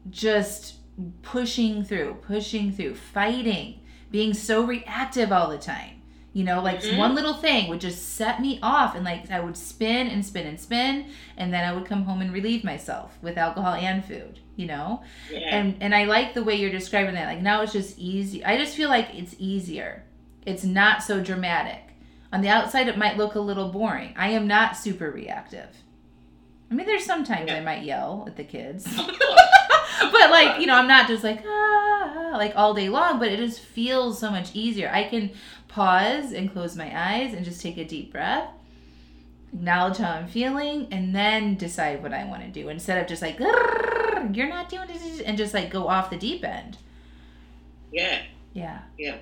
just 0.10 0.76
pushing 1.22 1.84
through, 1.84 2.16
pushing 2.22 2.72
through, 2.72 2.96
fighting, 2.96 3.82
being 4.10 4.34
so 4.34 4.64
reactive 4.64 5.32
all 5.32 5.50
the 5.50 5.58
time. 5.58 5.95
You 6.36 6.44
know, 6.44 6.62
like 6.62 6.82
Mhm. 6.82 6.98
one 6.98 7.16
little 7.16 7.34
thing 7.34 7.70
would 7.70 7.80
just 7.80 8.16
set 8.16 8.42
me 8.42 8.60
off, 8.62 8.94
and 8.94 9.06
like 9.06 9.32
I 9.32 9.40
would 9.40 9.56
spin 9.56 10.08
and 10.08 10.24
spin 10.26 10.46
and 10.46 10.60
spin, 10.60 11.06
and 11.38 11.54
then 11.54 11.64
I 11.64 11.72
would 11.72 11.86
come 11.86 12.04
home 12.04 12.20
and 12.22 12.34
relieve 12.34 12.64
myself 12.66 13.18
with 13.22 13.38
alcohol 13.38 13.74
and 13.74 14.04
food. 14.04 14.40
You 14.58 14.68
know, 14.68 15.02
Yeah. 15.32 15.40
and 15.56 15.78
and 15.80 15.96
I 15.96 16.04
like 16.04 16.34
the 16.34 16.44
way 16.44 16.56
you're 16.56 16.72
describing 16.72 17.16
that. 17.16 17.28
Like 17.28 17.42
now 17.42 17.62
it's 17.62 17.72
just 17.72 17.98
easy. 17.98 18.44
I 18.44 18.58
just 18.58 18.76
feel 18.76 18.90
like 18.90 19.16
it's 19.16 19.34
easier. 19.40 20.04
It's 20.46 20.66
not 20.66 21.02
so 21.04 21.22
dramatic. 21.24 21.82
On 22.34 22.42
the 22.42 22.50
outside, 22.50 22.90
it 22.90 22.98
might 22.98 23.16
look 23.16 23.36
a 23.36 23.40
little 23.40 23.70
boring. 23.70 24.14
I 24.18 24.30
am 24.32 24.46
not 24.46 24.76
super 24.76 25.10
reactive. 25.10 25.70
I 26.70 26.74
mean, 26.74 26.86
there's 26.86 27.06
sometimes 27.06 27.50
I 27.50 27.62
might 27.62 27.84
yell 27.84 28.26
at 28.28 28.36
the 28.36 28.44
kids. 28.44 28.86
but 30.12 30.30
like 30.32 30.60
you 30.60 30.68
know, 30.68 30.76
I'm 30.76 30.88
not 30.88 31.08
just 31.08 31.24
like 31.24 31.44
ah 31.46 32.32
like 32.34 32.54
all 32.56 32.74
day 32.74 32.90
long. 32.90 33.20
But 33.20 33.30
it 33.30 33.38
just 33.38 33.60
feels 33.60 34.20
so 34.20 34.32
much 34.32 34.56
easier. 34.56 34.90
I 34.92 35.06
can 35.06 35.32
pause 35.68 36.32
and 36.34 36.52
close 36.52 36.76
my 36.76 36.92
eyes 36.98 37.34
and 37.34 37.46
just 37.46 37.62
take 37.62 37.78
a 37.78 37.86
deep 37.86 38.12
breath, 38.12 38.50
acknowledge 39.54 39.98
how 39.98 40.12
I'm 40.12 40.28
feeling, 40.28 40.88
and 40.92 41.16
then 41.16 41.56
decide 41.56 42.04
what 42.04 42.14
I 42.14 42.26
want 42.26 42.44
to 42.44 42.50
do 42.50 42.70
instead 42.70 43.00
of 43.02 43.08
just 43.08 43.22
like 43.22 43.40
you're 43.40 44.50
not 44.50 44.70
doing 44.70 44.90
it 44.90 45.24
and 45.26 45.38
just 45.38 45.54
like 45.54 45.70
go 45.72 45.88
off 45.88 46.10
the 46.10 46.18
deep 46.18 46.44
end. 46.44 46.78
yeah. 47.92 48.24
Yeah. 48.54 48.82
Yeah. 48.98 49.18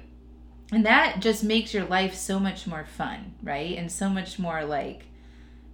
And 0.71 0.85
that 0.85 1.19
just 1.21 1.43
makes 1.43 1.73
your 1.73 1.85
life 1.85 2.15
so 2.15 2.39
much 2.39 2.67
more 2.67 2.85
fun, 2.85 3.35
right? 3.43 3.77
And 3.77 3.91
so 3.91 4.09
much 4.09 4.39
more 4.39 4.65
like 4.65 5.05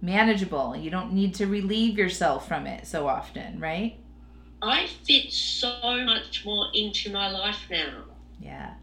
manageable. 0.02 0.76
You 0.76 0.90
don't 0.90 1.12
need 1.14 1.34
to 1.36 1.46
relieve 1.46 1.98
yourself 1.98 2.48
from 2.48 2.66
it 2.66 2.86
so 2.86 3.08
often, 3.08 3.60
right? 3.60 3.99
I 4.62 4.86
fit 5.04 5.32
so 5.32 6.04
much 6.04 6.44
more 6.44 6.66
into 6.74 7.10
my 7.10 7.30
life 7.30 7.60
now. 7.70 8.04
Yeah. 8.40 8.74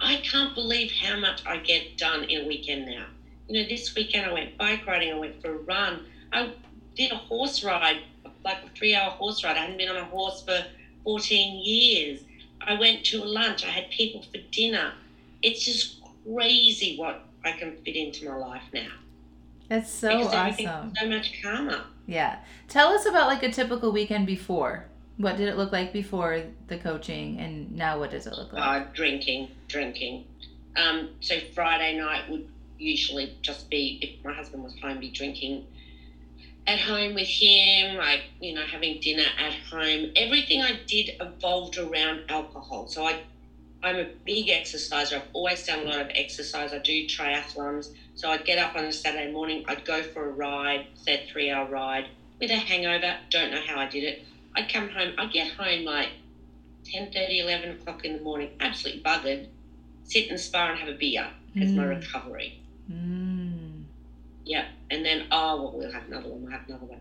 I 0.00 0.16
can't 0.16 0.54
believe 0.54 0.92
how 0.92 1.18
much 1.18 1.44
I 1.46 1.58
get 1.58 1.96
done 1.96 2.24
in 2.24 2.44
a 2.44 2.48
weekend 2.48 2.86
now. 2.86 3.06
You 3.48 3.62
know, 3.62 3.68
this 3.68 3.94
weekend 3.94 4.26
I 4.26 4.32
went 4.32 4.56
bike 4.56 4.86
riding, 4.86 5.12
I 5.12 5.18
went 5.18 5.40
for 5.42 5.52
a 5.52 5.58
run. 5.58 6.06
I 6.32 6.52
did 6.94 7.12
a 7.12 7.16
horse 7.16 7.64
ride, 7.64 8.02
like 8.44 8.58
a 8.64 8.68
three 8.76 8.94
hour 8.94 9.10
horse 9.10 9.42
ride. 9.44 9.56
I 9.56 9.60
hadn't 9.60 9.78
been 9.78 9.88
on 9.88 9.96
a 9.96 10.04
horse 10.04 10.42
for 10.42 10.64
14 11.04 11.64
years. 11.64 12.20
I 12.60 12.74
went 12.74 13.04
to 13.06 13.22
a 13.22 13.26
lunch, 13.26 13.64
I 13.64 13.68
had 13.70 13.90
people 13.90 14.22
for 14.22 14.38
dinner. 14.50 14.92
It's 15.42 15.64
just 15.64 16.02
crazy 16.24 16.96
what 16.96 17.24
I 17.44 17.52
can 17.52 17.76
fit 17.84 17.96
into 17.96 18.28
my 18.28 18.36
life 18.36 18.64
now. 18.72 18.90
That's 19.68 19.90
so 19.90 20.08
because 20.18 20.34
awesome. 20.34 20.92
so 20.96 21.08
much 21.08 21.42
calmer. 21.42 21.84
Yeah. 22.08 22.38
Tell 22.68 22.88
us 22.88 23.06
about 23.06 23.28
like 23.28 23.42
a 23.42 23.52
typical 23.52 23.92
weekend 23.92 24.26
before. 24.26 24.86
What 25.18 25.36
did 25.36 25.48
it 25.48 25.56
look 25.56 25.72
like 25.72 25.92
before 25.92 26.42
the 26.68 26.78
coaching 26.78 27.38
and 27.38 27.70
now 27.76 27.98
what 27.98 28.10
does 28.10 28.26
it 28.26 28.32
look 28.32 28.52
like? 28.52 28.62
uh, 28.62 28.86
drinking, 28.94 29.50
drinking. 29.68 30.24
Um, 30.74 31.10
so 31.20 31.38
Friday 31.54 31.98
night 31.98 32.30
would 32.30 32.48
usually 32.78 33.36
just 33.42 33.68
be 33.68 33.98
if 34.00 34.24
my 34.24 34.32
husband 34.32 34.64
was 34.64 34.78
home, 34.80 35.00
be 35.00 35.10
drinking 35.10 35.66
at 36.66 36.78
home 36.78 37.14
with 37.14 37.26
him, 37.26 37.96
like 37.96 38.22
you 38.40 38.54
know, 38.54 38.62
having 38.62 39.00
dinner 39.00 39.24
at 39.38 39.52
home. 39.70 40.12
Everything 40.16 40.62
I 40.62 40.78
did 40.86 41.10
evolved 41.20 41.76
around 41.76 42.22
alcohol. 42.30 42.88
So 42.88 43.06
I, 43.06 43.20
I'm 43.82 43.96
a 43.96 44.06
big 44.24 44.48
exerciser. 44.48 45.16
I've 45.16 45.28
always 45.34 45.66
done 45.66 45.80
a 45.80 45.90
lot 45.90 46.00
of 46.00 46.08
exercise. 46.14 46.72
I 46.72 46.78
do 46.78 47.06
triathlons. 47.06 47.94
So 48.18 48.28
I'd 48.30 48.44
get 48.44 48.58
up 48.58 48.74
on 48.74 48.82
a 48.84 48.90
Saturday 48.92 49.30
morning. 49.30 49.62
I'd 49.68 49.84
go 49.84 50.02
for 50.02 50.26
a 50.26 50.30
ride, 50.32 50.82
say 50.94 51.14
a 51.14 51.18
three-hour 51.30 51.66
ride 51.66 52.08
with 52.40 52.50
a 52.50 52.56
hangover. 52.58 53.14
Don't 53.30 53.52
know 53.52 53.60
how 53.60 53.76
I 53.78 53.86
did 53.86 54.02
it. 54.02 54.18
I'd 54.56 54.68
come 54.68 54.88
home. 54.88 55.12
I'd 55.16 55.30
get 55.30 55.46
home 55.46 55.84
like 55.84 56.10
10 56.84 57.10
11 57.14 57.70
o'clock 57.70 58.04
in 58.04 58.12
the 58.14 58.18
morning, 58.18 58.50
absolutely 58.58 59.00
buggered, 59.02 59.44
sit 60.02 60.24
in 60.24 60.32
the 60.32 60.38
spa 60.38 60.68
and 60.70 60.78
have 60.78 60.88
a 60.88 60.94
beer 60.94 61.30
as 61.60 61.70
my 61.72 61.84
Mm. 61.84 61.88
recovery. 61.90 62.54
Mm. 62.90 63.84
Yep. 64.46 64.66
And 64.90 65.04
then, 65.04 65.22
oh, 65.30 65.60
well, 65.60 65.70
we'll 65.72 65.92
have 65.92 66.06
another 66.08 66.28
one, 66.28 66.42
we'll 66.42 66.50
have 66.50 66.66
another 66.66 66.86
one. 66.86 67.00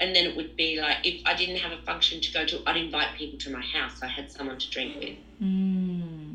And 0.00 0.14
then 0.14 0.26
it 0.26 0.34
would 0.34 0.54
be 0.54 0.78
like, 0.78 0.98
if 1.02 1.14
I 1.24 1.32
didn't 1.32 1.56
have 1.56 1.72
a 1.72 1.78
function 1.78 2.20
to 2.20 2.30
go 2.30 2.44
to, 2.44 2.60
I'd 2.66 2.76
invite 2.76 3.14
people 3.14 3.38
to 3.38 3.50
my 3.50 3.62
house. 3.62 4.02
I 4.02 4.08
had 4.08 4.30
someone 4.30 4.58
to 4.58 4.68
drink 4.68 4.96
with. 4.98 5.16
Mm. 5.42 6.27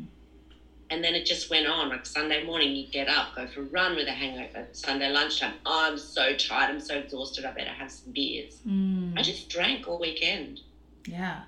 And 0.94 1.02
then 1.02 1.16
it 1.16 1.26
just 1.26 1.50
went 1.50 1.66
on. 1.66 1.88
Like 1.88 2.06
Sunday 2.06 2.46
morning, 2.46 2.76
you 2.76 2.86
get 2.86 3.08
up, 3.08 3.34
go 3.34 3.48
for 3.48 3.62
a 3.62 3.64
run 3.64 3.96
with 3.96 4.06
a 4.06 4.12
hangover. 4.12 4.68
Sunday 4.70 5.10
lunchtime, 5.10 5.54
I'm 5.66 5.98
so 5.98 6.36
tired, 6.36 6.70
I'm 6.70 6.80
so 6.80 6.94
exhausted, 6.94 7.44
I 7.44 7.50
better 7.50 7.70
have 7.70 7.90
some 7.90 8.12
beers. 8.12 8.60
Mm. 8.64 9.18
I 9.18 9.22
just 9.22 9.48
drank 9.48 9.88
all 9.88 9.98
weekend. 9.98 10.60
Yeah. 11.04 11.40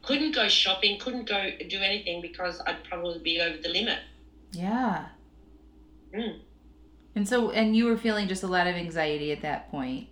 Couldn't 0.00 0.34
go 0.34 0.48
shopping, 0.48 0.98
couldn't 0.98 1.28
go 1.28 1.50
do 1.68 1.78
anything 1.78 2.22
because 2.22 2.62
I'd 2.66 2.82
probably 2.84 3.18
be 3.18 3.42
over 3.42 3.58
the 3.58 3.68
limit. 3.68 3.98
Yeah. 4.52 5.08
Mm. 6.14 6.38
And 7.16 7.28
so, 7.28 7.50
and 7.50 7.76
you 7.76 7.84
were 7.84 7.98
feeling 7.98 8.28
just 8.28 8.44
a 8.44 8.46
lot 8.48 8.66
of 8.66 8.76
anxiety 8.76 9.30
at 9.30 9.42
that 9.42 9.70
point, 9.70 10.08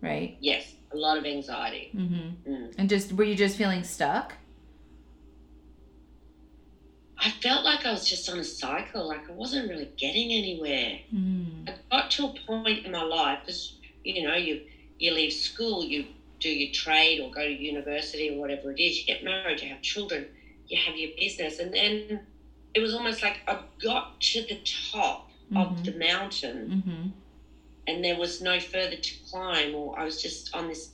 right? 0.00 0.36
Yes, 0.40 0.74
a 0.92 0.96
lot 0.96 1.18
of 1.18 1.24
anxiety. 1.24 1.92
Mm-hmm. 1.94 2.52
Mm. 2.52 2.74
And 2.78 2.88
just, 2.88 3.12
were 3.12 3.22
you 3.22 3.36
just 3.36 3.56
feeling 3.56 3.84
stuck? 3.84 4.32
I 7.24 7.30
felt 7.42 7.64
like 7.64 7.86
I 7.86 7.92
was 7.92 8.06
just 8.06 8.28
on 8.30 8.38
a 8.40 8.44
cycle, 8.44 9.08
like 9.08 9.30
I 9.30 9.32
wasn't 9.32 9.68
really 9.68 9.90
getting 9.98 10.32
anywhere. 10.32 11.00
Mm. 11.12 11.68
I 11.68 11.74
got 11.90 12.10
to 12.12 12.26
a 12.26 12.34
point 12.46 12.76
in 12.84 12.92
my 12.92 13.02
life 13.02 13.40
because 13.42 13.74
you 14.04 14.22
know 14.22 14.34
you 14.36 14.60
you 14.98 15.12
leave 15.12 15.32
school, 15.32 15.84
you 15.84 16.06
do 16.40 16.50
your 16.50 16.70
trade 16.72 17.20
or 17.20 17.30
go 17.30 17.46
to 17.46 17.52
university 17.52 18.30
or 18.30 18.38
whatever 18.38 18.72
it 18.72 18.80
is. 18.80 18.98
You 19.00 19.06
get 19.06 19.22
married, 19.24 19.60
you 19.62 19.68
have 19.68 19.82
children, 19.82 20.26
you 20.68 20.78
have 20.84 20.96
your 20.96 21.10
business, 21.16 21.58
and 21.58 21.72
then 21.74 22.20
it 22.74 22.80
was 22.80 22.94
almost 22.94 23.22
like 23.22 23.40
I 23.46 23.58
got 23.82 24.04
to 24.20 24.42
the 24.42 24.58
top 24.64 25.24
of 25.54 25.70
Mhm. 25.70 25.84
the 25.84 25.92
mountain, 25.92 26.70
Mm-hmm. 26.70 27.08
and 27.86 28.04
there 28.04 28.16
was 28.16 28.40
no 28.40 28.58
further 28.60 28.96
to 28.96 29.14
climb, 29.30 29.74
or 29.74 29.98
I 29.98 30.04
was 30.04 30.20
just 30.20 30.50
on 30.54 30.68
this. 30.68 30.90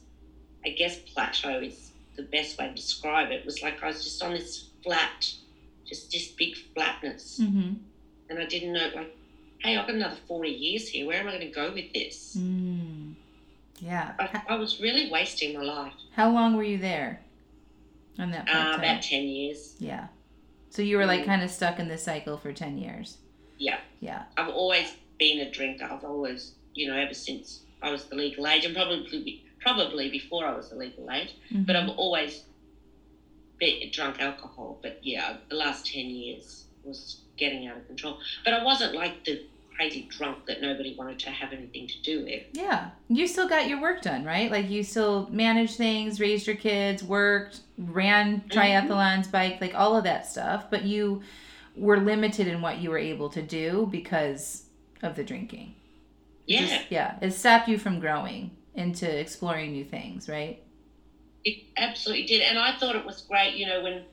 I 0.65 0.71
guess 0.71 0.97
plateau 0.97 1.61
is 1.61 1.93
the 2.17 2.23
best 2.23 2.59
way 2.59 2.67
to 2.69 2.75
describe 2.75 3.31
it. 3.31 3.41
It 3.41 3.45
was 3.45 3.63
like 3.63 3.83
I 3.83 3.87
was 3.87 4.03
just 4.03 4.23
on 4.23 4.33
this 4.35 4.65
flat, 4.83 5.33
just 5.91 6.11
this 6.11 6.29
big 6.29 6.55
flatness 6.75 7.41
Mm-hmm. 7.43 7.73
and 8.31 8.39
I 8.39 8.47
didn't 8.47 8.73
know 8.73 8.89
like, 8.95 9.15
hey, 9.59 9.77
I've 9.77 9.87
got 9.87 9.97
another 9.97 10.17
forty 10.27 10.51
years 10.51 10.89
here. 10.89 11.07
Where 11.07 11.19
am 11.21 11.27
I 11.29 11.33
going 11.33 11.41
to 11.41 11.49
go 11.49 11.73
with 11.75 11.93
this? 11.93 12.37
Mm. 12.39 13.15
Yeah. 13.81 14.13
I 14.49 14.55
was 14.57 14.81
really 14.81 15.11
wasting 15.11 15.55
my 15.59 15.63
life. 15.65 15.93
How 16.15 16.31
long 16.31 16.57
were 16.57 16.63
you 16.63 16.79
there 16.79 17.21
on 18.19 18.31
that 18.31 18.49
Uh, 18.49 18.77
about 18.79 19.03
ten 19.03 19.25
years. 19.25 19.75
yeah. 19.79 20.07
So 20.71 20.83
you 20.83 20.97
were 20.97 21.07
like 21.07 21.23
Mm. 21.23 21.27
kind 21.27 21.43
of 21.43 21.51
stuck 21.51 21.79
in 21.81 21.89
this 21.89 22.05
cycle 22.05 22.37
for 22.39 22.53
10 22.53 22.79
years. 22.79 23.19
Yeah, 23.59 23.81
Yeah. 24.01 24.23
I've 24.37 24.49
always 24.51 24.95
been 25.19 25.41
a 25.41 25.51
drinker. 25.51 25.85
I've 25.91 26.05
always, 26.05 26.53
you 26.75 26.87
know, 26.87 26.97
ever 26.97 27.13
since 27.15 27.63
I 27.83 27.91
was 27.91 28.05
the 28.05 28.15
legal 28.15 28.47
age, 28.47 28.65
and 28.65 28.75
probably 28.77 29.43
probably 29.61 30.09
before 30.11 30.47
I 30.47 30.55
was 30.57 30.71
the 30.71 30.77
legal 30.77 31.11
age. 31.11 31.35
But 31.51 31.75
Mhm. 31.75 31.83
I've 31.91 31.99
always 31.99 32.45
drunk 33.93 34.21
alcohol. 34.21 34.79
But 34.83 35.01
yeah, 35.03 35.37
the 35.49 35.57
last 35.57 35.87
ten 35.87 36.07
years 36.07 36.65
was 36.85 37.21
getting 37.37 37.67
out 37.67 37.77
of 37.77 37.87
control. 37.87 38.19
But 38.45 38.55
I 38.55 38.65
wasn't 38.65 38.95
like 38.95 39.25
the 39.25 39.43
crazy 39.81 40.07
drunk 40.11 40.45
that 40.47 40.61
nobody 40.61 40.95
wanted 40.95 41.19
to 41.19 41.31
have 41.31 41.53
anything 41.55 41.89
to 41.89 42.03
do 42.03 42.25
with. 42.25 42.43
Yeah. 42.53 42.91
You 43.09 43.27
still 43.27 43.49
got 43.49 43.67
your 43.67 43.81
work 43.81 44.03
done, 44.03 44.25
right? 44.25 44.51
Like 44.51 44.69
you 44.69 44.83
still 44.83 45.27
managed 45.31 45.77
things, 45.77 46.21
raised 46.21 46.47
your 46.47 46.57
kids, 46.57 47.03
worked, 47.03 47.61
ran 47.79 48.43
triathlons, 48.49 49.23
mm-hmm. 49.23 49.31
biked, 49.31 49.61
like 49.63 49.75
all 49.75 49.97
of 49.97 50.05
that 50.05 50.27
stuff. 50.27 50.67
But 50.69 50.85
you 50.85 51.23
were 51.77 51.99
limited 51.99 52.47
in 52.47 52.61
what 52.61 52.79
you 52.79 52.91
were 52.91 52.99
able 52.99 53.31
to 53.31 53.41
do 53.41 53.89
because 53.91 54.65
of 55.03 55.17
the 55.17 55.25
drinking. 55.25 55.75
Yeah. 56.47 56.61
just- 56.61 56.91
yeah. 56.91 57.17
It 57.23 57.31
stopped 57.33 57.69
you 57.69 57.79
from 57.79 58.01
growing 58.01 58.51
into 58.75 59.11
exploring 59.19 59.73
new 59.73 59.85
things, 59.85 60.29
right? 60.29 60.63
It 61.45 61.65
absolutely 61.77 62.27
did, 62.27 62.43
and 62.43 62.59
I 62.59 62.77
thought 62.77 62.97
it 62.97 63.05
was 63.05 63.23
great. 63.23 63.55
You 63.55 63.67
know, 63.67 63.83
when 63.83 64.05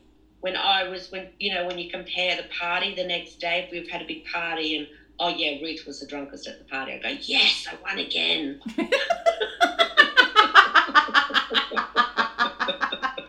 when 0.42 0.56
I 0.56 0.88
was 0.88 1.12
when 1.12 1.28
you 1.40 1.54
know 1.54 1.66
when 1.68 1.78
you 1.78 1.90
compare 1.90 2.38
the 2.38 2.48
party 2.60 2.96
the 2.96 3.04
next 3.04 3.40
day, 3.40 3.64
if 3.66 3.72
we've 3.72 3.90
had 3.90 4.02
a 4.02 4.06
big 4.06 4.26
party 4.26 4.78
and 4.78 4.88
oh 5.20 5.30
yeah, 5.30 5.60
Ruth 5.62 5.86
was 5.86 6.00
the 6.00 6.08
drunkest 6.08 6.48
at 6.48 6.60
the 6.60 6.66
party. 6.66 6.94
I 6.94 7.00
go, 7.00 7.10
yes, 7.22 7.68
I 7.70 7.76
won 7.84 8.00
again. 8.00 8.62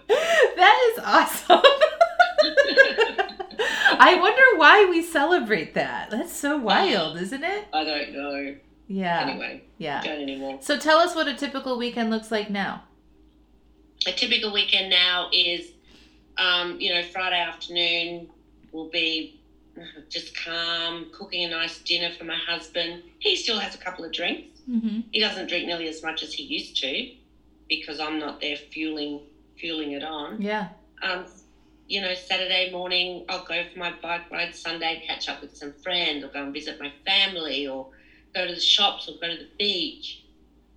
that 0.09 0.93
is 0.93 1.03
awesome. 1.05 1.61
I 4.01 4.17
wonder 4.21 4.43
why 4.59 4.87
we 4.89 5.03
celebrate 5.03 5.75
that. 5.75 6.11
That's 6.11 6.33
so 6.33 6.57
wild, 6.57 7.19
isn't 7.19 7.43
it? 7.43 7.65
I 7.73 7.85
don't 7.85 8.13
know. 8.13 8.57
Yeah. 8.87 9.21
Anyway, 9.29 9.65
Yeah. 9.79 10.01
don't 10.03 10.21
anymore. 10.23 10.59
So 10.63 10.79
tell 10.79 10.99
us 10.99 11.15
what 11.15 11.29
a 11.29 11.35
typical 11.35 11.77
weekend 11.79 12.11
looks 12.11 12.31
like 12.31 12.49
now. 12.51 12.85
A 14.07 14.13
typical 14.13 14.53
weekend 14.53 14.91
now 14.91 15.29
is, 15.33 15.73
um, 16.37 16.81
you 16.81 16.93
know, 16.93 17.03
Friday 17.03 17.41
afternoon 17.41 18.29
will 18.73 18.89
be 18.89 19.35
just 20.09 20.35
calm, 20.37 21.07
cooking 21.13 21.45
a 21.45 21.49
nice 21.49 21.79
dinner 21.79 22.11
for 22.17 22.25
my 22.25 22.37
husband. 22.37 23.03
He 23.19 23.37
still 23.37 23.59
has 23.59 23.75
a 23.75 23.79
couple 23.79 24.05
of 24.05 24.13
drinks. 24.13 24.61
Mm-hmm. 24.69 25.01
He 25.11 25.21
doesn't 25.21 25.49
drink 25.49 25.67
nearly 25.67 25.89
as 25.89 26.03
much 26.03 26.23
as 26.23 26.33
he 26.33 26.43
used 26.43 26.77
to 26.83 27.09
because 27.69 28.01
I'm 28.01 28.19
not 28.19 28.41
there 28.41 28.57
fueling 28.57 29.21
fueling 29.57 29.93
it 29.93 30.05
on. 30.05 30.41
Yeah. 30.41 30.69
Um, 31.03 31.27
you 31.89 32.01
know, 32.01 32.15
Saturday 32.15 32.71
morning 32.71 33.25
I'll 33.29 33.45
go 33.45 33.65
for 33.73 33.79
my 33.79 33.93
bike 34.03 34.31
ride. 34.31 34.55
Sunday 34.55 35.03
catch 35.07 35.29
up 35.29 35.41
with 35.41 35.57
some 35.57 35.73
friends 35.83 36.23
or 36.23 36.29
go 36.29 36.45
and 36.45 36.53
visit 36.53 36.79
my 36.79 36.93
family 37.05 37.67
or 37.67 37.89
go 38.35 38.47
to 38.47 38.55
the 38.55 38.61
shops 38.61 39.09
or 39.09 39.15
go 39.21 39.29
to 39.29 39.37
the 39.37 39.49
beach. 39.59 40.23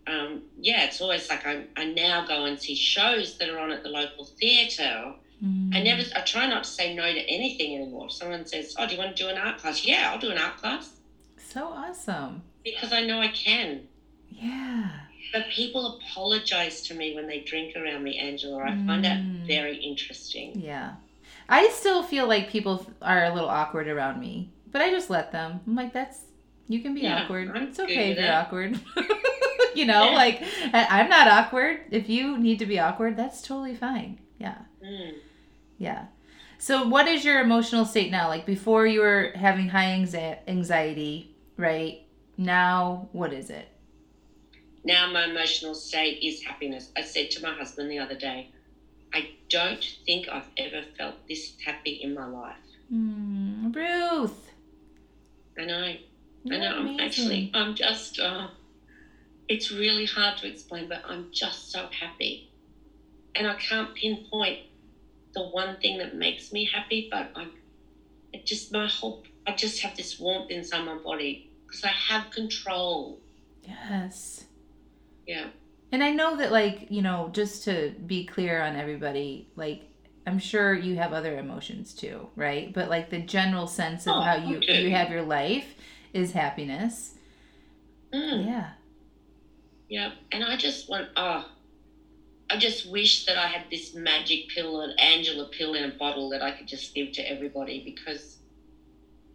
Um, 0.08 0.42
yeah, 0.60 0.84
it's 0.86 1.00
always 1.02 1.30
like 1.30 1.46
I, 1.46 1.66
I 1.78 1.86
now 1.86 2.26
go 2.26 2.46
and 2.46 2.60
see 2.60 2.76
shows 2.76 3.38
that 3.38 3.50
are 3.50 3.60
on 3.60 3.72
at 3.72 3.84
the 3.84 3.90
local 3.90 4.26
theatre. 4.26 5.14
Mm. 5.44 5.76
I 5.76 5.82
never, 5.84 6.04
I 6.16 6.22
try 6.22 6.48
not 6.48 6.64
to 6.64 6.70
say 6.70 6.96
no 6.96 7.04
to 7.04 7.20
anything 7.20 7.76
anymore. 7.76 8.06
If 8.08 8.14
someone 8.14 8.46
says, 8.46 8.76
"Oh, 8.78 8.86
do 8.88 8.94
you 8.94 9.00
want 9.00 9.16
to 9.16 9.24
do 9.24 9.30
an 9.30 9.38
art 9.38 9.58
class?" 9.60 9.86
Yeah, 9.86 10.12
I'll 10.12 10.20
do 10.20 10.30
an 10.32 10.38
art 10.38 10.58
class 10.58 10.90
So 11.38 11.68
awesome. 11.68 12.44
because 12.64 12.92
I 12.94 13.02
know 13.06 13.20
I 13.20 13.28
can. 13.30 13.88
Yeah. 14.30 14.90
But 15.34 15.48
people 15.50 15.98
apologize 15.98 16.82
to 16.84 16.94
me 16.94 17.16
when 17.16 17.28
they 17.28 17.40
drink 17.42 17.76
around 17.76 18.04
me, 18.04 18.18
Angela. 18.18 18.64
I 18.64 18.72
find 18.86 19.04
that 19.06 19.20
Mm. 19.20 19.46
very 19.48 19.78
interesting. 19.78 20.60
Yeah. 20.60 20.94
I 21.48 21.70
still 21.70 22.04
feel 22.04 22.28
like 22.28 22.50
people 22.50 22.86
are 23.02 23.26
a 23.26 23.34
little 23.34 23.50
awkward 23.50 23.88
around 23.88 24.20
me, 24.20 24.50
but 24.72 24.82
I 24.82 24.90
just 24.90 25.10
let 25.10 25.32
them. 25.32 25.60
I'm 25.66 25.76
like, 25.76 25.94
that's 25.94 26.20
you 26.74 26.82
can 26.82 26.94
be 26.94 27.02
Yeah, 27.02 27.24
awkward. 27.24 27.52
I'm 27.54 27.64
it's 27.64 27.80
okay 27.80 28.12
if 28.12 28.18
you're 28.18 28.34
awkward. 28.34 28.80
you 29.76 29.86
know, 29.86 30.06
Yeah. 30.10 30.16
like 30.16 30.44
I'm 30.74 31.10
not 31.10 31.28
awkward. 31.28 31.82
If 31.92 32.10
you 32.10 32.38
need 32.38 32.60
to 32.60 32.66
be 32.66 32.80
awkward, 32.80 33.18
that's 33.18 33.42
totally 33.42 33.76
fine. 33.76 34.20
Yeah. 34.40 34.58
Mm. 34.84 35.14
Yeah. 35.78 36.06
So, 36.58 36.88
what 36.88 37.08
is 37.08 37.26
your 37.26 37.42
emotional 37.42 37.86
state 37.86 38.12
now? 38.12 38.28
Like 38.28 38.46
before, 38.46 38.86
you 38.86 39.00
were 39.02 39.32
having 39.36 39.70
high 39.70 39.92
anxiety, 40.48 41.36
right? 41.58 42.06
Now, 42.38 43.10
what 43.12 43.34
is 43.34 43.50
it? 43.50 43.68
Now 44.84 45.12
my 45.12 45.26
emotional 45.26 45.76
state 45.76 46.24
is 46.24 46.42
happiness. 46.44 46.92
I 46.98 47.02
said 47.02 47.30
to 47.32 47.42
my 47.44 47.54
husband 47.54 47.92
the 47.92 48.00
other 48.00 48.16
day, 48.16 48.50
I 49.14 49.30
don't 49.50 49.84
think 50.06 50.28
I've 50.30 50.48
ever 50.58 50.84
felt 50.98 51.16
this 51.28 51.54
happy 51.64 52.00
in 52.02 52.14
my 52.16 52.26
life. 52.26 52.56
Mm, 52.92 53.76
Ruth. 53.76 54.50
I 55.58 55.66
know. 55.66 55.94
I 56.46 56.50
you're 56.50 56.60
know. 56.60 56.76
I'm 56.76 56.88
amazing. 56.88 57.02
actually, 57.02 57.52
I'm 57.54 57.76
just, 57.76 58.20
uh, 58.20 58.48
it's 59.48 59.72
really 59.72 60.06
hard 60.06 60.38
to 60.40 60.48
explain, 60.48 60.88
but 60.90 61.04
I'm 61.08 61.28
just 61.32 61.72
so 61.72 61.88
happy. 61.98 62.50
And 63.36 63.48
I 63.48 63.56
can't 63.56 63.94
pinpoint 63.96 64.60
the 65.34 65.44
one 65.44 65.78
thing 65.78 65.98
that 66.00 66.16
makes 66.16 66.52
me 66.52 66.66
happy, 66.66 67.08
but 67.12 67.32
I'm, 67.36 67.52
it 68.34 68.46
just, 68.46 68.72
my 68.72 68.88
whole, 68.88 69.24
I 69.48 69.54
just 69.54 69.82
have 69.82 69.96
this 69.96 70.20
warmth 70.20 70.52
inside 70.52 70.86
my 70.86 70.96
body 70.98 71.50
because 71.66 71.84
I 71.84 71.90
have 71.90 72.32
control. 72.32 73.20
Yes. 73.64 74.46
Yeah. 75.28 75.48
And 75.92 76.04
I 76.04 76.12
know 76.12 76.38
that, 76.38 76.52
like, 76.52 76.88
you 76.90 77.02
know, 77.02 77.30
just 77.34 77.64
to 77.66 77.94
be 78.06 78.26
clear 78.26 78.62
on 78.62 78.76
everybody, 78.76 79.50
like, 79.56 79.84
I'm 80.26 80.40
sure 80.40 80.74
you 80.74 80.96
have 80.98 81.14
other 81.14 81.38
emotions 81.38 81.94
too, 81.94 82.30
right? 82.36 82.72
But 82.72 82.90
like 82.90 83.10
the 83.10 83.20
general 83.20 83.66
sense 83.68 84.06
of 84.06 84.18
Oh, 84.18 84.22
how 84.22 84.36
you 84.36 84.58
okay. 84.58 84.84
you 84.84 84.92
have 84.92 85.10
your 85.10 85.24
life 85.24 85.66
is 86.14 86.32
happiness. 86.32 87.16
Mm. 88.14 88.46
Yeah. 88.46 88.70
Yeah, 89.90 90.12
and 90.32 90.44
I 90.44 90.56
just 90.56 90.90
want, 90.90 91.10
oh, 91.18 91.46
I 92.50 92.58
just 92.58 92.90
wish 92.90 93.26
that 93.26 93.38
I 93.38 93.48
had 93.48 93.66
this 93.70 93.94
magic 93.94 94.48
pill, 94.50 94.82
an 94.82 94.92
Angela 94.98 95.50
pill 95.50 95.74
in 95.74 95.84
a 95.84 95.94
bottle 95.96 96.30
that 96.30 96.42
I 96.42 96.52
could 96.52 96.68
just 96.68 96.96
give 96.96 97.12
to 97.14 97.22
everybody 97.22 97.84
because, 97.84 98.38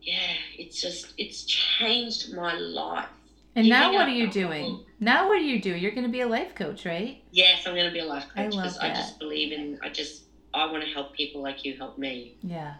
yeah, 0.00 0.32
it's 0.58 0.80
just, 0.80 1.12
it's 1.18 1.44
changed 1.44 2.34
my 2.34 2.54
life. 2.54 3.08
And 3.54 3.68
now 3.68 3.92
what 3.92 4.06
are 4.08 4.10
you 4.10 4.30
doing? 4.30 4.84
Now 5.00 5.28
what 5.28 5.38
do 5.38 5.44
you 5.44 5.60
do? 5.60 5.74
You're 5.74 5.92
going 5.92 6.04
to 6.06 6.10
be 6.12 6.20
a 6.22 6.26
life 6.26 6.54
coach, 6.54 6.84
right? 6.86 7.22
Yes, 7.32 7.66
I'm 7.66 7.74
going 7.74 7.86
to 7.86 7.92
be 7.92 8.00
a 8.00 8.04
life 8.04 8.24
I 8.34 8.44
coach 8.44 8.52
because 8.52 8.78
I, 8.78 8.88
that. 8.88 8.96
just 8.96 9.18
believe 9.18 9.52
in, 9.52 9.78
I 9.82 9.88
just, 9.90 10.24
I 10.54 10.70
want 10.70 10.84
to 10.84 10.90
help 10.90 11.14
people 11.14 11.42
like 11.42 11.64
you 11.64 11.76
help 11.76 11.98
me, 11.98 12.36
Yeah. 12.42 12.74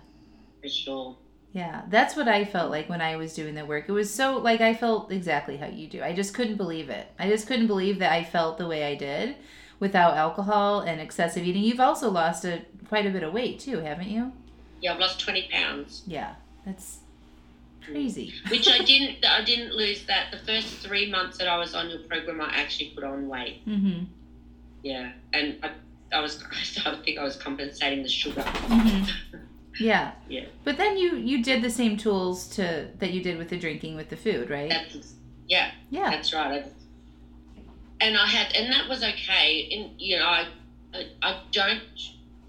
for 0.62 0.68
sure. 0.68 1.16
Yeah, 1.56 1.84
that's 1.88 2.14
what 2.14 2.28
I 2.28 2.44
felt 2.44 2.70
like 2.70 2.90
when 2.90 3.00
I 3.00 3.16
was 3.16 3.32
doing 3.32 3.54
the 3.54 3.64
work. 3.64 3.88
It 3.88 3.92
was 3.92 4.12
so 4.12 4.36
like 4.36 4.60
I 4.60 4.74
felt 4.74 5.10
exactly 5.10 5.56
how 5.56 5.68
you 5.68 5.86
do. 5.88 6.02
I 6.02 6.12
just 6.12 6.34
couldn't 6.34 6.58
believe 6.58 6.90
it. 6.90 7.06
I 7.18 7.30
just 7.30 7.46
couldn't 7.46 7.66
believe 7.66 7.98
that 8.00 8.12
I 8.12 8.24
felt 8.24 8.58
the 8.58 8.66
way 8.66 8.84
I 8.84 8.94
did 8.94 9.36
without 9.80 10.18
alcohol 10.18 10.80
and 10.80 11.00
excessive 11.00 11.44
eating. 11.44 11.62
You've 11.62 11.80
also 11.80 12.10
lost 12.10 12.44
a 12.44 12.60
quite 12.90 13.06
a 13.06 13.10
bit 13.10 13.22
of 13.22 13.32
weight 13.32 13.58
too, 13.58 13.78
haven't 13.78 14.08
you? 14.10 14.32
Yeah, 14.82 14.92
I've 14.92 15.00
lost 15.00 15.18
20 15.20 15.48
pounds. 15.50 16.02
Yeah, 16.06 16.34
that's 16.66 16.98
crazy. 17.82 18.34
Which 18.50 18.68
I 18.68 18.84
didn't. 18.84 19.24
I 19.24 19.42
didn't 19.42 19.74
lose 19.74 20.04
that. 20.08 20.32
The 20.32 20.38
first 20.40 20.68
three 20.80 21.10
months 21.10 21.38
that 21.38 21.48
I 21.48 21.56
was 21.56 21.74
on 21.74 21.88
your 21.88 22.00
program, 22.00 22.38
I 22.42 22.50
actually 22.52 22.90
put 22.90 23.02
on 23.02 23.28
weight. 23.28 23.66
Mm-hmm. 23.66 24.04
Yeah, 24.82 25.12
and 25.32 25.56
I, 25.62 25.70
I 26.12 26.20
was. 26.20 26.44
I 26.84 26.96
think 26.96 27.18
I 27.18 27.24
was 27.24 27.36
compensating 27.36 28.02
the 28.02 28.10
sugar. 28.10 28.42
Mm-hmm. 28.42 29.38
Yeah. 29.80 30.12
Yeah. 30.28 30.46
But 30.64 30.76
then 30.78 30.96
you 30.96 31.16
you 31.16 31.42
did 31.42 31.62
the 31.62 31.70
same 31.70 31.96
tools 31.96 32.48
to 32.56 32.88
that 32.98 33.10
you 33.12 33.22
did 33.22 33.38
with 33.38 33.48
the 33.50 33.58
drinking 33.58 33.96
with 33.96 34.08
the 34.08 34.16
food, 34.16 34.50
right? 34.50 34.70
That's 34.70 35.14
yeah. 35.48 35.70
yeah. 35.90 36.10
That's 36.10 36.32
right. 36.32 36.64
I, 36.64 36.68
and 38.00 38.16
I 38.16 38.26
had, 38.26 38.54
and 38.54 38.72
that 38.72 38.88
was 38.88 39.02
okay. 39.02 39.68
And 39.72 40.00
you 40.00 40.18
know, 40.18 40.26
I, 40.26 40.48
I, 40.94 41.06
I 41.22 41.40
don't 41.52 41.80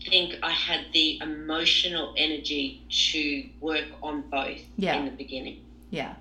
think 0.09 0.35
I 0.43 0.51
had 0.51 0.85
the 0.93 1.19
emotional 1.21 2.13
energy 2.17 2.81
to 3.11 3.43
work 3.61 3.85
on 4.01 4.21
both 4.29 4.59
Yeah. 4.77 4.95
in 4.97 5.05
the 5.05 5.11
beginning. 5.11 5.61
Yeah. 5.89 6.15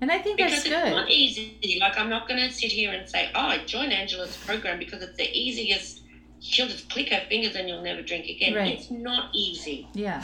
And 0.00 0.10
I 0.10 0.18
think 0.18 0.36
Because 0.36 0.52
that's 0.52 0.66
it's 0.66 0.74
good. 0.74 0.90
not 0.90 1.10
easy. 1.10 1.78
Like 1.80 1.96
I'm 1.96 2.08
not 2.10 2.28
going 2.28 2.40
to 2.40 2.52
sit 2.52 2.70
here 2.72 2.92
and 2.92 3.08
say, 3.08 3.30
"Oh, 3.34 3.56
join 3.66 3.90
Angela's 3.92 4.36
program," 4.36 4.78
because 4.78 5.00
it's 5.02 5.16
the 5.16 5.30
easiest. 5.32 6.01
She'll 6.42 6.66
just 6.68 6.90
click 6.90 7.08
her 7.10 7.22
fingers 7.28 7.54
and 7.54 7.68
you'll 7.68 7.82
never 7.82 8.02
drink 8.02 8.26
again. 8.26 8.54
Right. 8.54 8.78
It's 8.78 8.90
not 8.90 9.30
easy. 9.34 9.86
Yeah, 9.94 10.22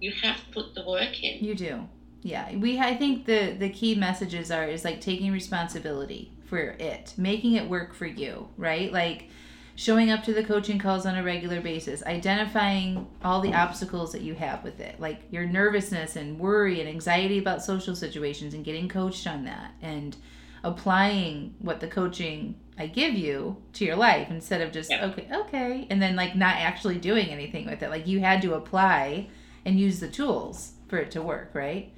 You 0.00 0.10
have 0.22 0.36
to 0.36 0.46
put 0.52 0.74
the 0.74 0.84
work 0.84 1.22
in. 1.22 1.44
you 1.44 1.54
do. 1.54 1.88
Yeah. 2.22 2.54
We 2.56 2.78
I 2.80 2.96
think 2.96 3.26
the 3.26 3.54
the 3.58 3.68
key 3.68 3.94
messages 3.94 4.50
are 4.50 4.64
is 4.64 4.84
like 4.84 5.00
taking 5.00 5.30
responsibility 5.32 6.32
for 6.46 6.58
it, 6.58 7.14
making 7.16 7.54
it 7.54 7.68
work 7.68 7.94
for 7.94 8.06
you, 8.06 8.48
right? 8.56 8.92
Like 8.92 9.28
showing 9.76 10.10
up 10.10 10.22
to 10.24 10.32
the 10.32 10.42
coaching 10.44 10.78
calls 10.78 11.04
on 11.06 11.16
a 11.16 11.22
regular 11.22 11.60
basis, 11.60 12.02
identifying 12.04 13.06
all 13.24 13.40
the 13.40 13.52
obstacles 13.54 14.12
that 14.12 14.22
you 14.22 14.34
have 14.34 14.62
with 14.64 14.78
it, 14.80 14.98
like 15.00 15.22
your 15.30 15.44
nervousness 15.46 16.16
and 16.16 16.38
worry 16.38 16.80
and 16.80 16.88
anxiety 16.88 17.38
about 17.38 17.62
social 17.62 17.94
situations 17.96 18.54
and 18.54 18.64
getting 18.64 18.88
coached 18.88 19.26
on 19.26 19.44
that 19.44 19.72
and 19.82 20.16
applying 20.64 21.54
what 21.60 21.78
the 21.80 21.86
coaching 21.86 22.56
I 22.76 22.88
give 22.88 23.14
you 23.14 23.58
to 23.74 23.84
your 23.84 23.94
life 23.94 24.28
instead 24.30 24.60
of 24.60 24.72
just 24.72 24.90
Yeah. 24.90 25.04
okay, 25.06 25.28
okay, 25.32 25.86
and 25.90 26.02
then 26.02 26.16
like 26.16 26.34
not 26.34 26.56
actually 26.56 26.98
doing 26.98 27.28
anything 27.28 27.66
with 27.66 27.82
it. 27.84 27.90
Like 27.90 28.06
you 28.08 28.18
had 28.20 28.42
to 28.42 28.54
apply 28.54 29.28
and 29.64 29.78
use 29.78 30.00
the 30.00 30.08
tools 30.08 30.72
for 30.88 30.98
it 30.98 31.12
to 31.12 31.22
work, 31.22 31.50
right? 31.54 31.92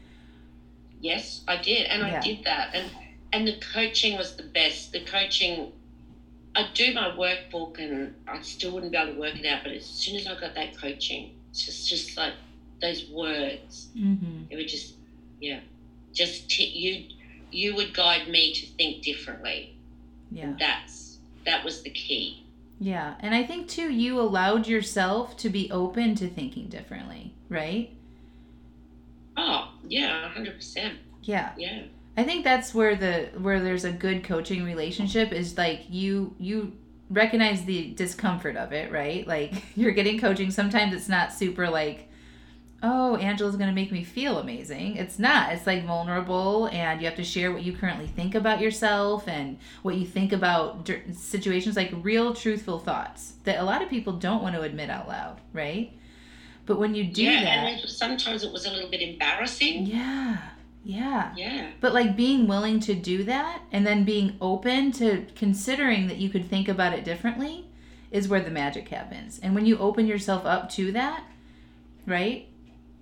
Yes, 1.01 1.43
I 1.49 1.57
did, 1.63 1.87
and 1.87 2.03
Yeah. 2.03 2.19
I 2.19 2.21
did 2.21 2.45
that, 2.45 2.75
and 2.75 2.91
and 3.33 3.47
the 3.47 3.57
coaching 3.73 4.17
was 4.17 4.37
the 4.37 4.43
best. 4.45 4.93
The 4.93 5.01
coaching, 5.01 5.73
I'd 6.55 6.73
do 6.75 6.93
my 6.95 7.09
workbook, 7.11 7.79
and 7.79 8.15
I 8.27 8.41
still 8.43 8.73
wouldn't 8.73 8.93
be 8.93 8.99
able 8.99 9.15
to 9.15 9.21
work 9.21 9.39
it 9.39 9.47
out. 9.47 9.61
But 9.63 9.73
as 9.73 9.85
soon 9.87 10.17
as 10.17 10.27
I 10.27 10.39
got 10.39 10.55
that 10.55 10.77
coaching, 10.79 11.35
it's 11.51 11.65
just 11.65 11.89
just 11.89 12.17
like 12.17 12.35
those 12.81 13.09
words, 13.11 13.89
Mm-hmm. 13.97 14.45
it 14.51 14.57
would 14.57 14.69
just, 14.69 14.95
yeah, 15.41 15.61
just 16.13 16.49
t- 16.51 16.65
you 16.67 17.16
you 17.51 17.75
would 17.77 17.95
guide 17.95 18.29
me 18.29 18.53
to 18.53 18.67
think 18.67 19.03
differently. 19.03 19.77
Yeah. 20.31 20.55
That's 20.59 21.19
that 21.45 21.65
was 21.65 21.83
the 21.83 21.91
key. 21.91 22.45
Yeah. 22.79 23.15
And 23.21 23.35
I 23.35 23.45
think 23.45 23.69
too, 23.69 23.91
you 23.91 24.21
allowed 24.21 24.67
yourself 24.67 25.37
to 25.39 25.49
be 25.49 25.71
open 25.71 26.15
to 26.17 26.29
thinking 26.29 26.67
differently, 26.69 27.35
right? 27.49 27.91
Oh 29.37 29.73
yeah, 29.87 30.29
hundred 30.29 30.57
percent. 30.57 30.99
Yeah. 31.23 31.53
Yeah, 31.57 31.83
I 32.17 32.25
think 32.25 32.45
that's 32.45 32.75
where 32.75 32.97
the 32.97 33.31
where 33.39 33.61
there's 33.61 33.85
a 33.85 33.93
good 33.93 34.25
coaching 34.25 34.65
relationship 34.65 35.33
is 35.33 35.59
like 35.59 35.83
you 35.91 36.35
you 36.39 36.73
recognize 37.11 37.65
the 37.65 37.93
discomfort 37.95 38.57
of 38.57 38.73
it, 38.73 38.91
right? 38.91 39.27
Like 39.27 39.65
you're 39.77 39.93
getting 39.93 40.19
coaching. 40.19 40.51
Sometimes 40.51 40.95
it's 40.95 41.09
not 41.09 41.33
super 41.33 41.69
like, 41.69 42.09
oh, 42.83 43.17
Angela's 43.17 43.57
gonna 43.57 43.73
make 43.73 43.91
me 43.91 44.05
feel 44.05 44.39
amazing. 44.39 44.97
It's 44.97 45.19
not. 45.19 45.53
It's 45.53 45.67
like 45.67 45.85
vulnerable, 45.87 46.67
and 46.73 47.01
you 47.01 47.07
have 47.07 47.17
to 47.17 47.25
share 47.25 47.53
what 47.53 47.63
you 47.63 47.73
currently 47.73 48.07
think 48.07 48.35
about 48.35 48.61
yourself 48.61 49.27
and 49.29 49.59
what 49.83 49.97
you 49.97 50.07
think 50.07 50.33
about 50.33 50.89
situations, 51.13 51.77
like 51.77 51.93
real, 52.03 52.35
truthful 52.35 52.79
thoughts 52.79 53.35
that 53.45 53.59
a 53.59 53.65
lot 53.65 53.83
of 53.83 53.89
people 53.89 54.13
don't 54.15 54.43
want 54.43 54.55
to 54.55 54.63
admit 54.63 54.91
out 54.91 55.09
loud, 55.09 55.41
right? 55.53 55.93
But 56.67 56.79
when 56.79 56.95
you 56.95 57.05
do 57.05 57.23
yeah, 57.23 57.43
that, 57.45 57.81
and 57.81 57.89
sometimes 57.89 58.43
it 58.43 58.53
was 58.53 58.67
a 58.67 58.71
little 58.71 58.91
bit 58.91 59.01
embarrassing. 59.01 59.87
yeah, 59.87 60.39
yeah. 60.85 61.33
Yeah, 61.37 61.71
But 61.81 61.95
like 61.95 62.17
being 62.17 62.47
willing 62.47 62.79
to 62.81 62.95
do 62.95 63.25
that 63.25 63.63
and 63.73 63.87
then 63.87 64.05
being 64.05 64.37
open 64.41 64.93
to 64.93 65.27
considering 65.35 66.07
that 66.09 66.19
you 66.19 66.29
could 66.31 66.49
think 66.49 66.69
about 66.69 66.93
it 66.93 67.05
differently 67.05 67.67
is 68.11 68.29
where 68.29 68.41
the 68.41 68.51
magic 68.51 68.89
happens. 68.89 69.39
And 69.41 69.55
when 69.55 69.67
you 69.67 69.79
open 69.79 70.07
yourself 70.07 70.45
up 70.45 70.71
to 70.71 70.93
that, 70.93 71.25
right? 72.07 72.49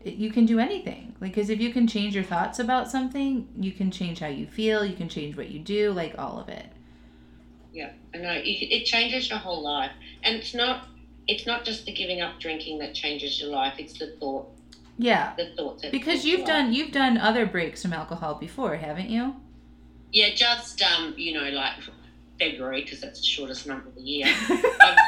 You 0.05 0.31
can 0.31 0.45
do 0.47 0.59
anything. 0.59 1.15
Like 1.21 1.35
cuz 1.35 1.49
if 1.51 1.61
you 1.61 1.73
can 1.73 1.87
change 1.87 2.15
your 2.15 2.25
thoughts 2.25 2.59
about 2.59 2.91
something, 2.91 3.49
you 3.59 3.73
can 3.73 3.91
change 3.91 4.19
how 4.21 4.27
you 4.29 4.47
feel, 4.47 4.85
you 4.85 4.95
can 4.97 5.09
change 5.09 5.37
what 5.37 5.51
you 5.51 5.59
do, 5.61 5.93
like 5.93 6.15
all 6.19 6.39
of 6.39 6.49
it. 6.49 6.67
Yeah, 7.73 7.91
I 8.15 8.19
know. 8.19 8.41
It 8.45 8.85
changes 8.85 9.29
your 9.29 9.39
whole 9.39 9.63
life, 9.63 9.91
and 10.23 10.37
it's 10.37 10.55
not. 10.55 10.87
It's 11.27 11.47
not 11.47 11.65
just 11.65 11.87
the 11.87 11.93
giving 11.93 12.21
up 12.21 12.39
drinking 12.39 12.79
that 12.81 12.95
changes 12.95 13.41
your 13.41 13.49
life. 13.51 13.75
It's 13.79 13.99
the 13.99 14.09
thought, 14.21 14.47
Yeah. 14.99 15.33
the 15.39 15.47
thoughts. 15.57 15.83
That 15.83 15.91
Because 15.91 16.25
you've 16.27 16.41
life. 16.41 16.49
done 16.49 16.73
you've 16.75 16.93
done 16.93 17.17
other 17.19 17.47
breaks 17.47 17.83
from 17.83 17.95
alcohol 17.95 18.35
before, 18.35 18.77
haven't 18.77 19.09
you? 19.11 19.35
Yeah, 20.13 20.35
just 20.35 20.81
um, 20.83 21.15
you 21.17 21.33
know, 21.35 21.49
like 21.49 21.73
February 22.39 22.83
because 22.83 23.01
that's 23.01 23.21
the 23.21 23.27
shortest 23.27 23.67
month 23.67 23.87
of 23.87 23.95
the 23.97 24.03
year. 24.03 24.27
I've 24.49 24.99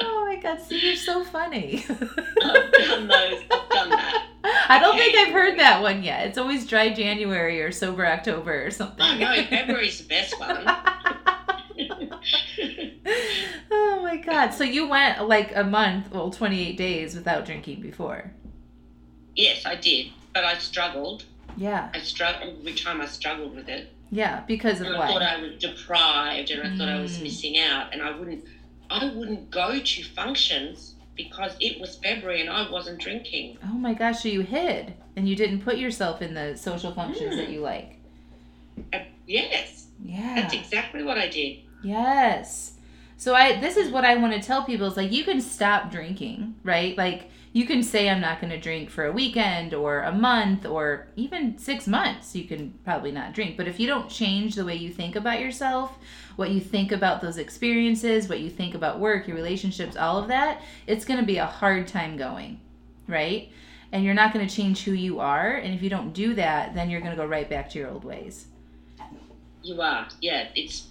oh 0.00 0.24
my 0.26 0.36
god, 0.42 0.60
see 0.60 0.78
you're 0.86 0.96
so 1.24 1.30
funny. 1.30 1.84
I've 1.88 2.72
done 2.72 3.06
those. 3.08 3.42
I've 3.50 3.68
done 3.70 3.90
that. 3.90 4.26
I 4.68 4.78
don't 4.80 4.96
think 4.96 5.16
I've 5.16 5.32
heard 5.32 5.58
that 5.58 5.82
one 5.82 6.02
yet. 6.02 6.26
It's 6.26 6.38
always 6.38 6.66
dry 6.66 6.92
January 6.92 7.60
or 7.62 7.72
sober 7.72 8.06
October 8.06 8.66
or 8.66 8.70
something. 8.70 9.04
Oh 9.04 9.16
no, 9.18 9.42
February's 9.44 9.98
the 10.00 10.08
best 10.08 10.38
one. 10.38 10.64
oh 13.70 14.00
my 14.02 14.16
god. 14.18 14.50
So 14.50 14.64
you 14.64 14.88
went 14.88 15.26
like 15.28 15.54
a 15.56 15.64
month, 15.64 16.10
well, 16.12 16.30
28 16.30 16.76
days 16.76 17.14
without 17.14 17.44
drinking 17.44 17.80
before. 17.80 18.32
yes, 19.34 19.66
I 19.66 19.74
did, 19.76 20.06
but 20.32 20.44
I 20.44 20.56
struggled. 20.58 21.24
Yeah. 21.56 21.90
I 21.94 22.00
struggled 22.00 22.58
every 22.60 22.74
time 22.74 23.00
I 23.00 23.06
struggled 23.06 23.54
with 23.54 23.68
it. 23.68 23.92
Yeah, 24.10 24.42
because 24.46 24.80
of 24.80 24.86
And 24.86 24.96
I 24.96 25.06
thought 25.08 25.14
what? 25.14 25.22
I 25.22 25.40
was 25.40 25.56
deprived, 25.58 26.50
and 26.50 26.62
I 26.62 26.76
thought 26.76 26.88
I 26.88 27.00
was 27.00 27.18
Mm. 27.18 27.22
missing 27.24 27.58
out, 27.58 27.92
and 27.92 28.00
I 28.02 28.12
wouldn't, 28.16 28.44
I 28.88 29.06
wouldn't 29.10 29.50
go 29.50 29.78
to 29.80 30.04
functions 30.04 30.94
because 31.16 31.52
it 31.60 31.80
was 31.80 31.96
February 31.96 32.40
and 32.40 32.50
I 32.50 32.70
wasn't 32.70 33.00
drinking. 33.00 33.58
Oh 33.64 33.68
my 33.78 33.94
gosh, 33.94 34.22
so 34.22 34.28
you 34.28 34.42
hid 34.42 34.94
and 35.16 35.28
you 35.28 35.34
didn't 35.36 35.62
put 35.62 35.76
yourself 35.78 36.20
in 36.22 36.34
the 36.34 36.56
social 36.56 36.92
functions 36.92 37.34
Mm. 37.34 37.36
that 37.38 37.48
you 37.50 37.60
like. 37.60 37.98
Uh, 38.92 38.98
yes, 39.26 39.86
Yeah. 40.04 40.34
that's 40.36 40.54
exactly 40.54 41.02
what 41.02 41.16
I 41.18 41.28
did. 41.28 41.58
Yes. 41.82 42.72
So 43.16 43.34
I 43.34 43.58
this 43.60 43.76
is 43.76 43.90
what 43.90 44.04
I 44.04 44.16
want 44.16 44.34
to 44.34 44.40
tell 44.40 44.64
people 44.64 44.86
is 44.86 44.96
like 44.96 45.10
you 45.10 45.24
can 45.24 45.40
stop 45.40 45.90
drinking, 45.90 46.54
right? 46.62 46.96
Like 46.98 47.30
you 47.56 47.64
can 47.64 47.82
say 47.82 48.10
I'm 48.10 48.20
not 48.20 48.38
going 48.38 48.50
to 48.50 48.60
drink 48.60 48.90
for 48.90 49.06
a 49.06 49.12
weekend 49.12 49.72
or 49.72 50.02
a 50.02 50.12
month 50.12 50.66
or 50.66 51.08
even 51.16 51.56
6 51.56 51.86
months. 51.86 52.36
You 52.36 52.44
can 52.44 52.78
probably 52.84 53.10
not 53.10 53.32
drink, 53.32 53.56
but 53.56 53.66
if 53.66 53.80
you 53.80 53.86
don't 53.86 54.10
change 54.10 54.56
the 54.56 54.64
way 54.66 54.74
you 54.74 54.92
think 54.92 55.16
about 55.16 55.40
yourself, 55.40 55.96
what 56.36 56.50
you 56.50 56.60
think 56.60 56.92
about 56.92 57.22
those 57.22 57.38
experiences, 57.38 58.28
what 58.28 58.40
you 58.40 58.50
think 58.50 58.74
about 58.74 59.00
work, 59.00 59.26
your 59.26 59.38
relationships, 59.38 59.96
all 59.96 60.18
of 60.18 60.28
that, 60.28 60.60
it's 60.86 61.06
going 61.06 61.18
to 61.18 61.24
be 61.24 61.38
a 61.38 61.46
hard 61.46 61.88
time 61.88 62.18
going, 62.18 62.60
right? 63.08 63.50
And 63.90 64.04
you're 64.04 64.12
not 64.12 64.34
going 64.34 64.46
to 64.46 64.54
change 64.54 64.82
who 64.82 64.92
you 64.92 65.18
are, 65.20 65.52
and 65.52 65.72
if 65.72 65.80
you 65.80 65.88
don't 65.88 66.12
do 66.12 66.34
that, 66.34 66.74
then 66.74 66.90
you're 66.90 67.00
going 67.00 67.12
to 67.12 67.16
go 67.16 67.24
right 67.24 67.48
back 67.48 67.70
to 67.70 67.78
your 67.78 67.88
old 67.88 68.04
ways. 68.04 68.48
You 69.62 69.80
are, 69.80 70.08
yeah. 70.20 70.48
It's 70.54 70.88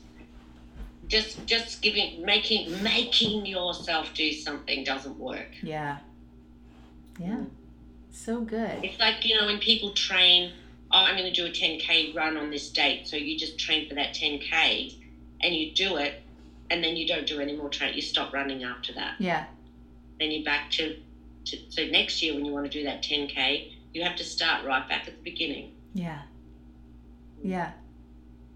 just 1.07 1.45
just 1.45 1.83
giving, 1.83 2.25
making, 2.25 2.81
making 2.81 3.45
yourself 3.45 4.15
do 4.15 4.31
something 4.31 4.83
doesn't 4.83 5.19
work. 5.19 5.49
Yeah. 5.61 5.99
Yeah. 7.19 7.43
So 8.11 8.41
good. 8.41 8.83
It's 8.83 8.99
like 8.99 9.25
you 9.25 9.37
know 9.37 9.45
when 9.47 9.59
people 9.59 9.91
train. 9.91 10.51
Oh, 10.91 10.99
I'm 10.99 11.17
going 11.17 11.31
to 11.33 11.41
do 11.41 11.47
a 11.47 11.49
10k 11.49 12.15
run 12.15 12.37
on 12.37 12.51
this 12.51 12.69
date, 12.69 13.07
so 13.07 13.17
you 13.17 13.37
just 13.37 13.57
train 13.57 13.89
for 13.89 13.95
that 13.95 14.13
10k, 14.13 14.93
and 15.41 15.53
you 15.53 15.73
do 15.73 15.97
it, 15.97 16.21
and 16.69 16.83
then 16.83 16.95
you 16.95 17.07
don't 17.07 17.25
do 17.25 17.39
any 17.39 17.55
more 17.57 17.69
train. 17.69 17.95
You 17.95 18.01
stop 18.03 18.31
running 18.33 18.63
after 18.63 18.93
that. 18.93 19.15
Yeah. 19.19 19.45
then 20.19 20.31
you're 20.31 20.45
back 20.45 20.69
to, 20.71 20.95
to 21.45 21.57
so 21.69 21.85
next 21.85 22.21
year 22.21 22.33
when 22.35 22.45
you 22.45 22.51
want 22.53 22.65
to 22.71 22.71
do 22.71 22.83
that 22.85 23.03
10k 23.03 23.71
you 23.93 24.03
have 24.03 24.15
to 24.15 24.23
start 24.23 24.63
right 24.65 24.87
back 24.87 25.07
at 25.07 25.15
the 25.17 25.23
beginning 25.23 25.71
Yeah. 25.93 26.21
Yeah. 27.43 27.71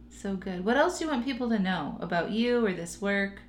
So 0.09 0.35
good. 0.35 0.63
What 0.65 0.75
else 0.77 0.99
do 0.99 1.05
you 1.05 1.11
want 1.11 1.23
people 1.25 1.49
to 1.49 1.59
know 1.59 1.97
about 2.01 2.31
you 2.31 2.65
or 2.65 2.73
this 2.73 3.01
work? 3.01 3.41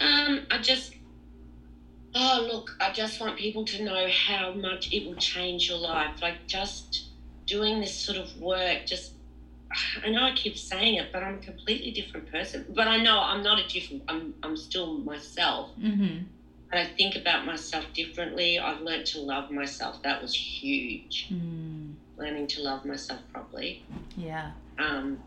um 0.00 0.46
i 0.50 0.58
just 0.58 0.94
oh 2.14 2.48
look 2.50 2.76
i 2.80 2.90
just 2.92 3.20
want 3.20 3.36
people 3.38 3.64
to 3.64 3.82
know 3.84 4.08
how 4.08 4.52
much 4.52 4.92
it 4.92 5.06
will 5.06 5.16
change 5.16 5.68
your 5.68 5.78
life 5.78 6.20
like 6.20 6.46
just 6.46 7.06
doing 7.46 7.80
this 7.80 7.94
sort 7.94 8.18
of 8.18 8.36
work 8.40 8.84
just 8.86 9.12
I 10.04 10.10
know 10.10 10.24
I 10.24 10.32
keep 10.32 10.58
saying 10.58 10.94
it, 10.94 11.12
but 11.12 11.22
I'm 11.22 11.34
a 11.34 11.42
completely 11.42 11.92
different 11.92 12.28
person. 12.30 12.66
But 12.70 12.88
I 12.88 12.96
know 12.96 13.20
I'm 13.20 13.42
not 13.44 13.60
a 13.60 13.68
different. 13.68 14.02
I'm 14.08 14.34
I'm 14.42 14.56
still 14.56 14.98
myself. 14.98 15.70
Mm-hmm. 15.78 16.02
And 16.02 16.26
I 16.72 16.86
think 16.96 17.14
about 17.14 17.46
myself 17.46 17.84
differently. 17.94 18.58
I've 18.58 18.80
learned 18.80 19.06
to 19.06 19.20
love 19.20 19.50
myself. 19.52 20.02
That 20.02 20.20
was 20.20 20.34
huge. 20.34 21.28
Mm. 21.32 21.94
Learning 22.16 22.48
to 22.48 22.62
love 22.62 22.84
myself 22.84 23.20
properly. 23.32 23.84
Yeah. 24.16 24.50
Um, 24.80 25.20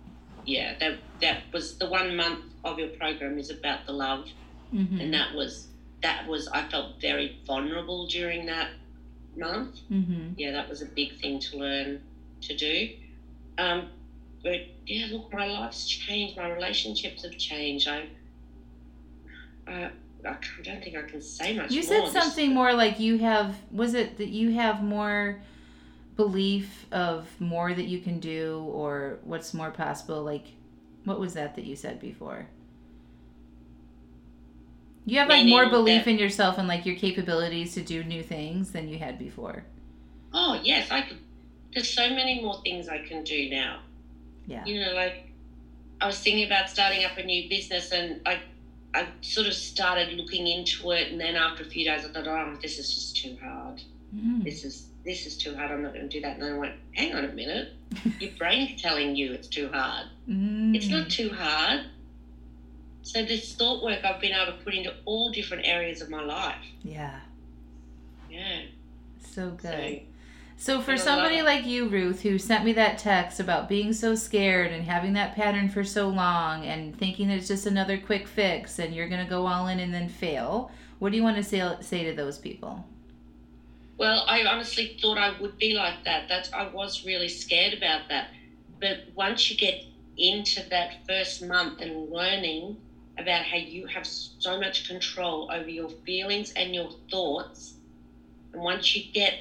yeah, 0.45 0.77
that 0.79 0.99
that 1.21 1.43
was 1.53 1.77
the 1.77 1.87
one 1.87 2.17
month 2.17 2.43
of 2.65 2.79
your 2.79 2.89
program 2.89 3.37
is 3.39 3.49
about 3.49 3.85
the 3.85 3.93
love, 3.93 4.27
Mm-hmm. 4.73 4.99
and 4.99 5.13
that 5.13 5.35
was 5.35 5.67
that 6.03 6.27
was 6.27 6.47
I 6.49 6.67
felt 6.69 7.01
very 7.01 7.39
vulnerable 7.47 8.05
during 8.07 8.45
that 8.45 8.69
month. 9.35 9.79
Mm-hmm. 9.91 10.33
Yeah, 10.37 10.51
that 10.51 10.69
was 10.69 10.81
a 10.81 10.85
big 10.85 11.19
thing 11.19 11.39
to 11.39 11.57
learn 11.57 12.01
to 12.41 12.55
do. 12.55 12.89
Um, 13.57 13.89
but 14.43 14.59
yeah, 14.85 15.07
look, 15.11 15.33
my 15.33 15.47
life's 15.47 15.87
changed. 15.87 16.37
My 16.37 16.51
relationships 16.51 17.23
have 17.23 17.37
changed. 17.37 17.87
I, 17.87 18.09
I, 19.65 19.91
I 20.25 20.35
don't 20.63 20.83
think 20.83 20.95
I 20.97 21.03
can 21.03 21.21
say 21.21 21.55
much. 21.55 21.71
You 21.71 21.79
more. 21.81 21.87
said 21.87 22.01
Just- 22.01 22.13
something 22.13 22.53
more 22.53 22.73
like 22.73 22.99
you 22.99 23.17
have. 23.19 23.55
Was 23.71 23.93
it 23.93 24.17
that 24.17 24.29
you 24.29 24.51
have 24.53 24.83
more 24.83 25.41
belief 26.15 26.85
of 26.91 27.27
more 27.39 27.73
that 27.73 27.85
you 27.85 27.99
can 27.99 28.19
do, 28.19 28.69
or 28.71 29.19
what's 29.23 29.53
more 29.53 29.71
possible? 29.71 30.21
Like, 30.21 30.45
what 31.05 31.19
was 31.19 31.33
that 31.33 31.55
that 31.55 31.63
you 31.63 31.75
said 31.75 31.99
before? 31.99 32.47
You 35.05 35.19
have 35.19 35.29
like 35.29 35.45
more 35.45 35.69
belief 35.69 36.05
that- 36.05 36.11
in 36.11 36.17
yourself 36.17 36.57
and 36.57 36.67
like 36.67 36.85
your 36.85 36.95
capabilities 36.95 37.73
to 37.75 37.81
do 37.81 38.03
new 38.03 38.23
things 38.23 38.71
than 38.71 38.87
you 38.87 38.97
had 38.97 39.19
before. 39.19 39.65
Oh 40.33 40.59
yes, 40.63 40.89
I 40.91 41.01
could. 41.01 41.17
There's 41.73 41.89
so 41.89 42.09
many 42.09 42.41
more 42.41 42.61
things 42.61 42.87
I 42.87 42.99
can 42.99 43.23
do 43.23 43.49
now. 43.49 43.79
Yeah. 44.45 44.65
You 44.65 44.81
know, 44.81 44.93
like 44.93 45.31
I 46.01 46.07
was 46.07 46.19
thinking 46.19 46.45
about 46.45 46.69
starting 46.69 47.03
up 47.05 47.17
a 47.17 47.23
new 47.23 47.49
business, 47.49 47.91
and 47.91 48.21
I, 48.25 48.39
I 48.93 49.07
sort 49.21 49.47
of 49.47 49.53
started 49.53 50.13
looking 50.13 50.47
into 50.47 50.91
it, 50.91 51.11
and 51.11 51.19
then 51.19 51.35
after 51.35 51.63
a 51.63 51.65
few 51.65 51.85
days, 51.85 52.05
I 52.05 52.09
thought, 52.09 52.27
oh, 52.27 52.57
this 52.61 52.77
is 52.77 52.93
just 52.93 53.17
too 53.17 53.37
hard. 53.41 53.81
Mm. 54.15 54.43
This 54.43 54.63
is 54.63 54.87
this 55.05 55.25
is 55.25 55.37
too 55.37 55.55
hard. 55.55 55.71
I'm 55.71 55.81
not 55.81 55.93
going 55.93 56.07
to 56.07 56.15
do 56.15 56.21
that. 56.21 56.35
And 56.35 56.43
then 56.43 56.53
I 56.53 56.57
went, 56.57 56.75
hang 56.93 57.13
on 57.13 57.25
a 57.25 57.33
minute, 57.33 57.73
your 58.19 58.31
brain's 58.37 58.81
telling 58.81 59.15
you 59.15 59.33
it's 59.33 59.47
too 59.47 59.69
hard. 59.73 60.07
Mm. 60.29 60.75
It's 60.75 60.87
not 60.87 61.09
too 61.09 61.29
hard. 61.29 61.85
So 63.03 63.23
this 63.23 63.53
thought 63.53 63.83
work 63.83 64.03
I've 64.03 64.21
been 64.21 64.31
able 64.31 64.57
to 64.57 64.63
put 64.63 64.73
into 64.73 64.93
all 65.05 65.29
different 65.29 65.65
areas 65.67 66.01
of 66.01 66.09
my 66.09 66.21
life. 66.23 66.65
Yeah. 66.83 67.19
Yeah. 68.29 68.61
So 69.19 69.51
good. 69.51 70.01
So 70.57 70.75
So 70.79 70.81
for 70.81 70.95
somebody 70.95 71.41
like 71.41 71.65
you, 71.65 71.89
Ruth, 71.89 72.21
who 72.21 72.39
sent 72.39 72.63
me 72.63 72.71
that 72.73 72.97
text 72.97 73.41
about 73.41 73.67
being 73.67 73.91
so 73.91 74.15
scared 74.15 74.71
and 74.71 74.85
having 74.85 75.11
that 75.13 75.35
pattern 75.35 75.67
for 75.67 75.83
so 75.83 76.07
long 76.07 76.65
and 76.65 76.97
thinking 76.97 77.27
that 77.27 77.37
it's 77.37 77.49
just 77.49 77.65
another 77.65 77.97
quick 77.97 78.25
fix 78.29 78.79
and 78.79 78.95
you're 78.95 79.09
going 79.09 79.21
to 79.21 79.29
go 79.29 79.45
all 79.45 79.67
in 79.67 79.81
and 79.81 79.93
then 79.93 80.07
fail, 80.07 80.71
what 80.99 81.11
do 81.11 81.17
you 81.17 81.23
want 81.23 81.35
to 81.35 81.43
say 81.43 81.61
say 81.81 82.05
to 82.05 82.15
those 82.15 82.37
people? 82.37 82.85
Well, 83.97 84.23
I 84.25 84.45
honestly 84.45 84.97
thought 85.01 85.17
I 85.17 85.37
would 85.41 85.57
be 85.57 85.73
like 85.73 86.05
that. 86.05 86.29
That's 86.29 86.53
I 86.53 86.69
was 86.69 87.05
really 87.05 87.27
scared 87.27 87.73
about 87.73 88.07
that. 88.07 88.29
But 88.79 88.99
once 89.15 89.51
you 89.51 89.57
get 89.57 89.83
into 90.17 90.63
that 90.69 91.05
first 91.05 91.43
month 91.43 91.81
and 91.81 92.09
learning 92.09 92.77
about 93.17 93.45
how 93.45 93.57
you 93.57 93.85
have 93.85 94.05
so 94.05 94.57
much 94.57 94.83
control 94.87 95.47
over 95.51 95.69
your 95.69 95.89
feelings 96.05 96.51
and 96.55 96.73
your 96.73 96.89
thoughts, 97.11 97.75
and 98.53 98.61
once 98.63 98.95
you 98.95 99.01
get 99.13 99.35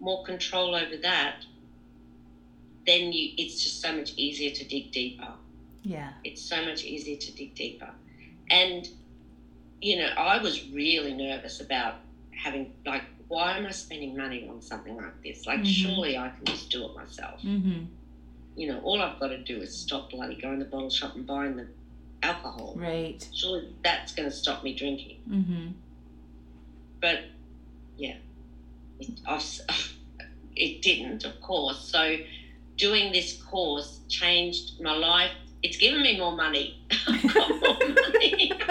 more 0.00 0.20
control 0.22 0.74
over 0.74 0.96
that, 0.98 1.34
then 2.86 3.12
you 3.12 3.30
it's 3.36 3.62
just 3.62 3.80
so 3.80 3.92
much 3.92 4.12
easier 4.16 4.50
to 4.50 4.64
dig 4.64 4.90
deeper. 4.90 5.34
Yeah. 5.82 6.12
It's 6.24 6.40
so 6.40 6.60
much 6.62 6.82
easier 6.82 7.16
to 7.16 7.30
dig 7.32 7.54
deeper. 7.54 7.94
And, 8.50 8.88
you 9.80 9.96
know, 9.96 10.08
I 10.16 10.38
was 10.38 10.62
really 10.62 11.12
nervous 11.12 11.60
about 11.60 11.96
having, 12.34 12.68
like, 12.86 13.04
why 13.28 13.54
am 13.56 13.66
I 13.66 13.70
spending 13.70 14.16
money 14.16 14.44
on 14.46 14.60
something 14.60 14.96
like 14.96 15.12
this? 15.22 15.46
Like, 15.46 15.60
Mhm. 15.60 15.66
surely 15.66 16.16
I 16.16 16.28
can 16.28 16.44
just 16.46 16.70
do 16.70 16.84
it 16.84 16.94
myself. 16.94 17.40
Mhm. 17.42 17.88
You 18.56 18.66
know, 18.66 18.78
all 18.78 19.00
I've 19.02 19.16
got 19.18 19.28
to 19.28 19.36
do 19.38 19.60
is 19.60 19.72
stop 19.72 20.08
bloody 20.10 20.36
going 20.36 20.58
to 20.58 20.64
the 20.64 20.70
bottle 20.70 20.90
shop 20.90 21.14
and 21.14 21.26
buying 21.26 21.56
the 21.56 21.66
alcohol. 22.24 22.74
Right. 22.76 23.26
Surely 23.32 23.74
that's 23.84 24.14
going 24.14 24.28
to 24.28 24.34
stop 24.34 24.64
me 24.64 24.74
drinking. 24.74 25.18
Mhm. 25.28 25.72
But, 27.00 27.24
yeah, 27.96 28.16
it, 28.98 29.10
it 30.56 30.82
didn't, 30.82 31.24
of 31.24 31.40
course. 31.40 31.78
So, 31.80 32.16
doing 32.76 33.12
this 33.12 33.40
course 33.42 34.00
changed 34.08 34.80
my 34.80 34.96
life. 34.96 35.32
It's 35.62 35.76
given 35.76 36.02
me 36.02 36.18
more 36.18 36.36
money. 36.36 36.82
I've 37.08 37.34
got 37.34 37.48
more 37.60 37.78
money. 37.78 38.52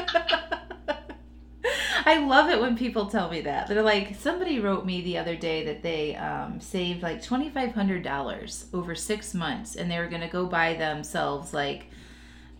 I 2.05 2.19
love 2.19 2.49
it 2.49 2.59
when 2.59 2.77
people 2.77 3.05
tell 3.05 3.29
me 3.29 3.41
that. 3.41 3.67
They're 3.67 3.81
like, 3.81 4.15
somebody 4.15 4.59
wrote 4.59 4.85
me 4.85 5.01
the 5.01 5.17
other 5.17 5.35
day 5.35 5.65
that 5.65 5.81
they 5.81 6.15
um, 6.15 6.59
saved 6.59 7.01
like 7.01 7.23
$2,500 7.23 8.65
over 8.73 8.93
six 8.95 9.33
months 9.33 9.75
and 9.75 9.89
they 9.89 9.97
were 9.99 10.07
going 10.07 10.21
to 10.21 10.27
go 10.27 10.45
buy 10.45 10.73
themselves 10.73 11.53
like 11.53 11.87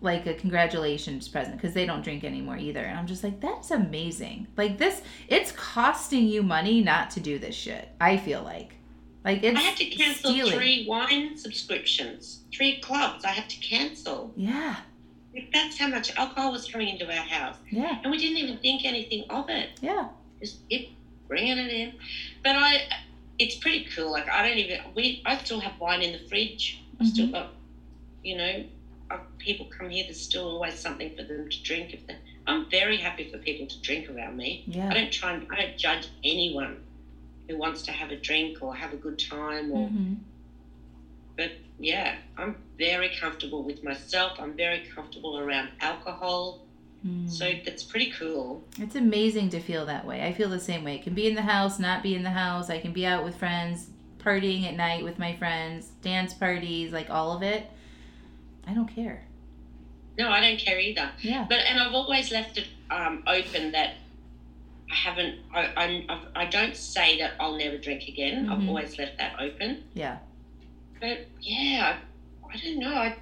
like 0.03 0.25
a 0.27 0.33
congratulations 0.33 1.27
present 1.27 1.55
because 1.57 1.73
they 1.73 1.85
don't 1.85 2.03
drink 2.03 2.23
anymore 2.23 2.57
either. 2.57 2.81
And 2.81 2.97
I'm 2.99 3.07
just 3.07 3.23
like, 3.23 3.39
that's 3.39 3.71
amazing. 3.71 4.47
Like 4.57 4.77
this, 4.77 5.01
it's 5.29 5.51
costing 5.53 6.27
you 6.27 6.43
money 6.43 6.81
not 6.81 7.09
to 7.11 7.19
do 7.19 7.39
this 7.39 7.55
shit. 7.55 7.89
I 8.01 8.17
feel 8.17 8.43
like, 8.43 8.73
like 9.23 9.43
it's 9.43 9.57
I 9.57 9.61
had 9.61 9.77
to 9.77 9.85
cancel 9.85 10.31
stealing. 10.31 10.53
three 10.53 10.85
wine 10.87 11.37
subscriptions, 11.37 12.41
three 12.53 12.79
clubs. 12.81 13.23
I 13.25 13.29
had 13.29 13.49
to 13.49 13.57
cancel. 13.57 14.33
Yeah, 14.35 14.75
Like, 15.33 15.49
That's 15.53 15.77
how 15.79 15.87
much 15.87 16.13
alcohol 16.17 16.51
was 16.51 16.69
coming 16.69 16.89
into 16.89 17.05
our 17.05 17.11
house, 17.25 17.55
yeah, 17.71 17.99
and 18.03 18.11
we 18.11 18.17
didn't 18.17 18.37
even 18.37 18.57
think 18.59 18.85
anything 18.85 19.23
of 19.29 19.49
it. 19.49 19.69
yeah. 19.81 20.09
Just 20.41 20.67
keep 20.69 20.95
bringing 21.29 21.57
it 21.57 21.71
in. 21.71 21.93
But 22.43 22.57
I, 22.57 22.81
it's 23.39 23.55
pretty 23.55 23.85
cool. 23.95 24.11
Like 24.11 24.27
I 24.29 24.45
don't 24.45 24.57
even 24.57 24.81
we. 24.93 25.21
I 25.25 25.37
still 25.37 25.61
have 25.61 25.79
wine 25.79 26.01
in 26.01 26.11
the 26.11 26.27
fridge. 26.27 26.83
I've 26.99 27.07
still 27.07 27.27
Mhm. 27.27 27.31
got, 27.31 27.53
you 28.23 28.37
know, 28.37 28.65
people 29.37 29.67
come 29.67 29.89
here. 29.89 30.03
There's 30.03 30.21
still 30.21 30.47
always 30.47 30.75
something 30.75 31.15
for 31.15 31.23
them 31.23 31.49
to 31.49 31.63
drink. 31.63 31.93
If 31.93 32.07
they, 32.07 32.17
I'm 32.47 32.69
very 32.69 32.97
happy 32.97 33.29
for 33.31 33.37
people 33.37 33.67
to 33.67 33.81
drink 33.81 34.09
around 34.09 34.37
me. 34.37 34.65
I 34.89 34.93
don't 34.93 35.11
try 35.11 35.33
and 35.33 35.47
I 35.51 35.55
don't 35.61 35.77
judge 35.77 36.07
anyone 36.23 36.77
who 37.47 37.57
wants 37.57 37.83
to 37.83 37.91
have 37.91 38.11
a 38.11 38.15
drink 38.15 38.59
or 38.61 38.75
have 38.75 38.93
a 38.93 38.97
good 38.97 39.19
time 39.19 39.71
or 39.71 39.87
hmm 39.87 40.13
but 41.35 41.51
yeah, 41.79 42.15
I'm 42.37 42.55
very 42.77 43.11
comfortable 43.19 43.63
with 43.63 43.83
myself. 43.83 44.39
I'm 44.39 44.53
very 44.53 44.85
comfortable 44.93 45.39
around 45.39 45.69
alcohol. 45.81 46.61
Mm. 47.05 47.29
So 47.29 47.51
that's 47.65 47.83
pretty 47.83 48.11
cool. 48.11 48.63
It's 48.79 48.95
amazing 48.95 49.49
to 49.49 49.59
feel 49.59 49.85
that 49.87 50.05
way. 50.05 50.23
I 50.25 50.33
feel 50.33 50.49
the 50.49 50.59
same 50.59 50.83
way. 50.83 50.95
I 50.95 50.97
can 50.99 51.13
be 51.13 51.27
in 51.27 51.35
the 51.35 51.41
house, 51.41 51.79
not 51.79 52.03
be 52.03 52.15
in 52.15 52.23
the 52.23 52.29
house. 52.29 52.69
I 52.69 52.79
can 52.79 52.93
be 52.93 53.05
out 53.05 53.23
with 53.23 53.35
friends, 53.35 53.87
partying 54.19 54.65
at 54.65 54.75
night 54.75 55.03
with 55.03 55.19
my 55.19 55.35
friends, 55.35 55.87
dance 56.01 56.33
parties, 56.33 56.93
like 56.93 57.09
all 57.09 57.35
of 57.35 57.43
it. 57.43 57.69
I 58.67 58.73
don't 58.73 58.87
care. 58.93 59.23
No, 60.17 60.29
I 60.29 60.41
don't 60.41 60.59
care 60.59 60.79
either. 60.79 61.09
Yeah. 61.21 61.45
But 61.49 61.59
and 61.59 61.79
I've 61.79 61.93
always 61.93 62.31
left 62.31 62.57
it 62.57 62.67
um, 62.91 63.23
open 63.27 63.71
that 63.71 63.95
I 64.91 64.95
haven't. 64.95 65.39
I, 65.53 65.61
I 65.75 66.19
I 66.35 66.45
don't 66.45 66.75
say 66.75 67.17
that 67.19 67.33
I'll 67.39 67.57
never 67.57 67.77
drink 67.77 68.07
again. 68.07 68.47
I've 68.49 68.59
Mhm. 68.59 68.67
always 68.69 68.97
left 68.99 69.17
that 69.17 69.39
open. 69.39 69.83
Yeah. 69.93 70.17
But 71.01 71.25
yeah, 71.41 71.97
I, 72.45 72.53
I 72.53 72.57
don't 72.57 72.79
know. 72.79 72.93
I 72.93 73.15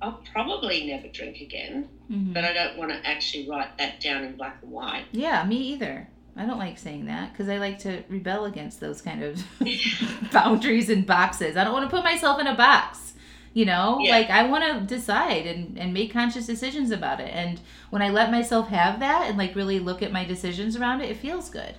I'll 0.00 0.20
probably 0.32 0.86
never 0.86 1.08
drink 1.08 1.40
again. 1.40 1.88
hmm 2.08 2.32
But 2.32 2.44
I 2.44 2.52
don't 2.52 2.78
want 2.78 2.90
to 2.90 3.06
actually 3.06 3.48
write 3.48 3.76
that 3.78 4.00
down 4.00 4.24
in 4.24 4.36
black 4.36 4.58
and 4.62 4.70
white. 4.70 5.04
Yeah, 5.12 5.44
me 5.44 5.56
either. 5.56 6.08
I 6.36 6.46
don't 6.46 6.58
like 6.58 6.78
saying 6.78 7.06
that 7.06 7.32
because 7.32 7.48
I 7.48 7.58
like 7.58 7.80
to 7.80 8.04
rebel 8.08 8.44
against 8.44 8.78
those 8.80 9.02
kind 9.02 9.22
of 9.24 9.42
boundaries 10.32 10.88
and 10.88 11.04
boxes. 11.06 11.56
I 11.56 11.64
don't 11.64 11.72
want 11.72 11.90
to 11.90 11.94
put 11.94 12.04
myself 12.04 12.40
in 12.40 12.46
a 12.46 12.54
box. 12.56 13.14
You 13.58 13.64
know, 13.64 13.98
Yeah. 14.00 14.12
like 14.12 14.30
I 14.30 14.44
want 14.44 14.62
to 14.62 14.94
decide 14.94 15.44
and, 15.44 15.76
and 15.76 15.92
make 15.92 16.12
conscious 16.12 16.46
decisions 16.46 16.92
about 16.92 17.18
it. 17.18 17.30
And 17.34 17.58
when 17.90 18.02
I 18.02 18.10
let 18.10 18.30
myself 18.30 18.68
have 18.68 19.00
that 19.00 19.26
and 19.28 19.36
like 19.36 19.56
really 19.56 19.80
look 19.80 20.00
at 20.00 20.12
my 20.12 20.24
decisions 20.24 20.76
around 20.76 21.00
it, 21.00 21.10
it 21.10 21.16
feels 21.16 21.50
good. 21.50 21.74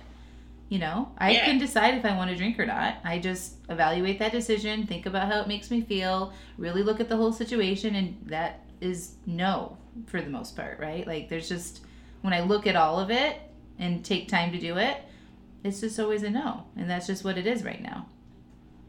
You 0.68 0.78
know, 0.78 1.08
I 1.16 1.30
Yeah. 1.30 1.46
can 1.46 1.56
decide 1.56 1.94
if 1.94 2.04
I 2.04 2.14
want 2.14 2.28
to 2.28 2.36
drink 2.36 2.60
or 2.60 2.66
not. 2.66 2.96
I 3.02 3.18
just 3.18 3.54
evaluate 3.70 4.18
that 4.18 4.30
decision, 4.30 4.86
think 4.86 5.06
about 5.06 5.32
how 5.32 5.40
it 5.40 5.48
makes 5.48 5.70
me 5.70 5.80
feel, 5.80 6.34
really 6.58 6.82
look 6.82 7.00
at 7.00 7.08
the 7.08 7.16
whole 7.16 7.32
situation, 7.32 7.94
and 7.94 8.18
that 8.26 8.60
is 8.82 9.14
no 9.24 9.78
for 10.06 10.20
the 10.20 10.28
most 10.28 10.54
part, 10.56 10.78
right? 10.80 11.06
Like 11.06 11.30
there's 11.30 11.48
just 11.48 11.80
when 12.20 12.34
I 12.34 12.40
look 12.40 12.66
at 12.66 12.76
all 12.76 13.00
of 13.00 13.10
it 13.10 13.38
and 13.78 14.04
take 14.04 14.28
time 14.28 14.52
to 14.52 14.58
do 14.58 14.76
it, 14.76 14.98
it's 15.64 15.80
just 15.80 15.98
always 15.98 16.24
a 16.24 16.30
no. 16.30 16.64
And 16.76 16.90
that's 16.90 17.06
just 17.06 17.24
what 17.24 17.38
it 17.38 17.46
is 17.46 17.64
right 17.64 17.82
now. 17.82 18.04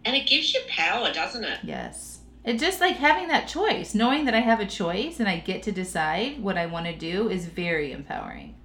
And 0.04 0.14
it 0.14 0.28
gives 0.28 0.54
you 0.54 0.60
power, 0.68 1.14
doesn't 1.14 1.46
it? 1.46 1.60
Yes. 1.64 2.18
It 2.44 2.58
just 2.60 2.82
like 2.82 2.96
having 2.96 3.28
that 3.28 3.48
choice, 3.48 3.94
knowing 3.94 4.26
that 4.26 4.34
I 4.34 4.40
have 4.40 4.60
a 4.60 4.66
choice 4.66 5.20
and 5.20 5.30
I 5.30 5.38
get 5.40 5.62
to 5.64 5.72
decide 5.72 6.42
what 6.42 6.58
I 6.58 6.66
want 6.66 6.88
to 6.88 6.96
do 6.96 7.30
is 7.30 7.46
very 7.46 7.92
empowering. 7.92 8.56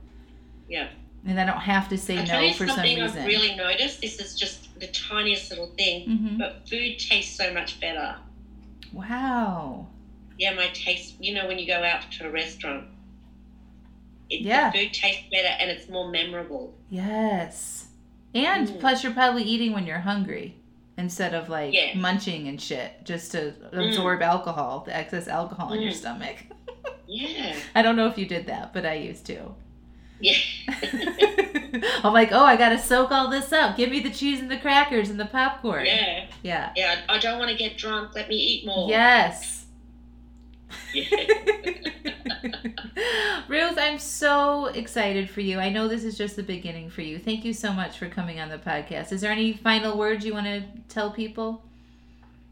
Yeah. 0.68 0.88
And 1.26 1.38
I 1.38 1.44
don't 1.44 1.58
have 1.60 1.88
to 1.90 1.98
say 1.98 2.18
I'll 2.18 2.26
no 2.26 2.52
for 2.54 2.66
some 2.68 2.80
reason. 2.82 3.02
I've 3.18 3.26
really 3.26 3.54
noticed. 3.54 4.00
This 4.00 4.18
is 4.20 4.34
just 4.34 4.78
the 4.80 4.86
tiniest 4.88 5.50
little 5.50 5.66
thing, 5.76 6.04
hmm 6.08 6.38
but 6.38 6.66
food 6.68 6.98
tastes 6.98 7.36
so 7.36 7.52
much 7.52 7.78
better. 7.80 8.16
Wow. 8.92 9.88
Yeah, 10.38 10.54
my 10.54 10.68
taste. 10.68 11.14
You 11.20 11.34
know, 11.34 11.46
when 11.46 11.58
you 11.58 11.66
go 11.66 11.82
out 11.82 12.10
to 12.12 12.26
a 12.28 12.30
restaurant, 12.30 12.86
it, 14.30 14.40
Yeah. 14.42 14.70
the 14.70 14.78
food 14.78 14.94
tastes 14.94 15.24
better 15.30 15.48
and 15.60 15.70
it's 15.70 15.88
more 15.88 16.10
memorable. 16.10 16.74
Yes. 16.90 17.88
And 18.34 18.68
Mm. 18.68 18.80
plus, 18.80 19.02
you're 19.02 19.12
probably 19.12 19.42
eating 19.42 19.72
when 19.72 19.86
you're 19.86 20.00
hungry 20.00 20.56
instead 20.99 21.34
of 21.34 21.49
like 21.49 21.74
Yeah. 21.74 21.94
munching 21.97 22.49
and 22.49 22.61
shit 22.61 23.05
just 23.05 23.32
to 23.32 23.53
absorb 23.72 24.22
alcohol, 24.22 24.82
the 24.86 24.97
excess 24.97 25.28
alcohol 25.28 25.72
in 25.72 25.82
your 25.82 25.92
Mm. 25.92 25.97
stomach. 25.97 26.36
Yeah. 27.07 27.55
I 27.74 27.82
don't 27.82 27.97
know 27.97 28.07
if 28.09 28.16
you 28.18 28.26
did 28.26 28.47
that, 28.47 28.72
but 28.72 28.84
I 28.86 28.94
used 28.94 29.26
to. 29.26 29.55
Yeah. 30.20 30.36
I'm 32.03 32.12
like, 32.14 32.30
oh, 32.32 32.44
I 32.44 32.57
gotta 32.57 32.78
soak 32.78 33.11
all 33.12 33.28
this 33.28 33.53
up. 33.53 33.76
Give 33.76 33.90
me 33.90 34.01
the 34.01 34.11
cheese 34.11 34.40
and 34.40 34.51
the 34.51 34.57
crackers 34.57 35.11
and 35.11 35.20
the 35.20 35.26
popcorn. 35.26 35.84
yeah. 35.86 36.26
Yeah. 36.42 36.72
Yeah. 36.74 37.01
I, 37.09 37.16
I 37.16 37.18
don't 37.18 37.38
want 37.38 37.51
to 37.51 37.57
get 37.57 37.76
drunk. 37.76 38.14
Let 38.14 38.28
me 38.28 38.36
eat 38.36 38.66
more. 38.66 38.88
Yes. 38.88 39.55
Ruth, 43.48 43.78
I'm 43.78 43.98
so 43.98 44.66
excited 44.66 45.30
for 45.30 45.40
you. 45.40 45.58
I 45.58 45.68
know 45.68 45.88
this 45.88 46.04
is 46.04 46.18
just 46.18 46.36
the 46.36 46.42
beginning 46.42 46.90
for 46.90 47.02
you. 47.02 47.18
Thank 47.18 47.44
you 47.44 47.52
so 47.52 47.72
much 47.72 47.98
for 47.98 48.08
coming 48.08 48.40
on 48.40 48.48
the 48.48 48.58
podcast. 48.58 49.12
Is 49.12 49.20
there 49.20 49.32
any 49.32 49.52
final 49.52 49.96
words 49.96 50.24
you 50.24 50.32
want 50.32 50.46
to 50.46 50.62
tell 50.88 51.10
people? 51.10 51.62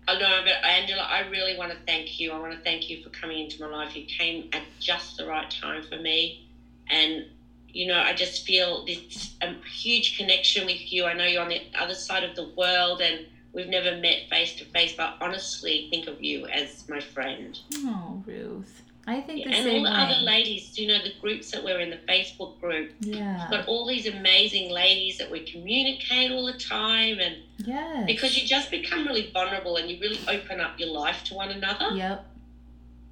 Oh, 0.06 0.18
no, 0.18 0.42
but 0.44 0.68
Angela, 0.68 1.02
I 1.02 1.26
really 1.28 1.56
want 1.56 1.72
to 1.72 1.78
thank 1.86 2.20
you. 2.20 2.32
I 2.32 2.38
want 2.38 2.52
to 2.52 2.60
thank 2.60 2.90
you 2.90 3.02
for 3.02 3.08
coming 3.08 3.44
into 3.44 3.62
my 3.62 3.68
life. 3.68 3.96
You 3.96 4.04
came 4.04 4.50
at 4.52 4.62
just 4.78 5.16
the 5.16 5.26
right 5.26 5.50
time 5.50 5.82
for 5.82 5.96
me. 5.96 6.46
And, 6.88 7.24
you 7.68 7.86
know, 7.86 7.98
I 7.98 8.12
just 8.12 8.46
feel 8.46 8.84
this 8.84 9.34
um, 9.40 9.56
huge 9.62 10.18
connection 10.18 10.66
with 10.66 10.92
you. 10.92 11.06
I 11.06 11.14
know 11.14 11.24
you're 11.24 11.42
on 11.42 11.48
the 11.48 11.62
other 11.78 11.94
side 11.94 12.22
of 12.22 12.36
the 12.36 12.50
world 12.50 13.00
and 13.00 13.26
we've 13.54 13.68
never 13.68 13.96
met 13.98 14.28
face 14.28 14.54
to 14.56 14.64
face, 14.66 14.94
but 14.96 15.16
honestly, 15.20 15.86
think 15.90 16.06
of 16.08 16.22
you 16.22 16.46
as 16.46 16.86
my 16.88 17.00
friend. 17.00 17.58
Oh, 17.76 18.22
Ruth. 18.26 18.82
I 19.06 19.20
think 19.20 19.44
the 19.44 19.52
and 19.52 19.68
all 19.68 19.74
the 19.84 19.90
way. 19.90 19.90
other 19.90 20.20
ladies, 20.24 20.78
you 20.78 20.86
know, 20.88 20.96
the 21.02 21.12
groups 21.20 21.50
that 21.50 21.62
we're 21.62 21.78
in, 21.78 21.90
the 21.90 21.98
Facebook 22.08 22.58
group, 22.58 22.90
yeah. 23.00 23.46
got 23.50 23.68
all 23.68 23.86
these 23.86 24.06
amazing 24.06 24.70
ladies 24.70 25.18
that 25.18 25.30
we 25.30 25.40
communicate 25.40 26.32
all 26.32 26.46
the 26.46 26.58
time 26.58 27.18
and 27.20 27.36
Yes. 27.58 28.04
because 28.06 28.34
you 28.40 28.48
just 28.48 28.70
become 28.70 29.06
really 29.06 29.30
vulnerable 29.30 29.76
and 29.76 29.90
you 29.90 30.00
really 30.00 30.18
open 30.26 30.58
up 30.58 30.80
your 30.80 30.88
life 30.88 31.22
to 31.24 31.34
one 31.34 31.50
another 31.50 31.94
Yep. 31.94 32.26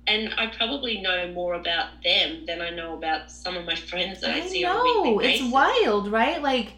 and 0.08 0.34
i 0.36 0.46
probably 0.48 1.00
know 1.00 1.28
more 1.32 1.54
about 1.54 2.02
them 2.02 2.44
than 2.46 2.60
i 2.60 2.68
know 2.70 2.94
about 2.94 3.30
some 3.30 3.56
of 3.56 3.64
my 3.64 3.74
friends 3.76 4.20
that 4.22 4.30
i, 4.30 4.38
I 4.38 4.46
see 4.48 4.64
on 4.64 4.74
a 4.74 4.78
know. 5.04 5.12
weekly 5.12 5.34
It's 5.34 5.52
wild, 5.52 6.10
right? 6.10 6.42
Like 6.42 6.72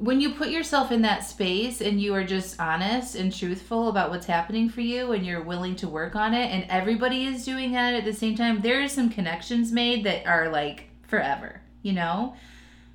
when 0.00 0.18
you 0.18 0.32
put 0.32 0.48
yourself 0.48 0.90
in 0.90 1.02
that 1.02 1.24
space 1.24 1.82
and 1.82 2.00
you 2.00 2.14
are 2.14 2.24
just 2.24 2.58
honest 2.58 3.14
and 3.14 3.34
truthful 3.34 3.90
about 3.90 4.08
what's 4.08 4.24
happening 4.24 4.70
for 4.70 4.80
you 4.80 5.12
and 5.12 5.26
you're 5.26 5.42
willing 5.42 5.76
to 5.76 5.88
work 5.88 6.16
on 6.16 6.32
it 6.32 6.50
and 6.50 6.64
everybody 6.70 7.26
is 7.26 7.44
doing 7.44 7.72
that 7.72 7.92
at 7.92 8.06
the 8.06 8.12
same 8.12 8.34
time, 8.34 8.62
there 8.62 8.82
are 8.82 8.88
some 8.88 9.10
connections 9.10 9.70
made 9.72 10.04
that 10.04 10.26
are 10.26 10.48
like 10.48 10.88
forever, 11.06 11.60
you 11.82 11.92
know? 11.92 12.34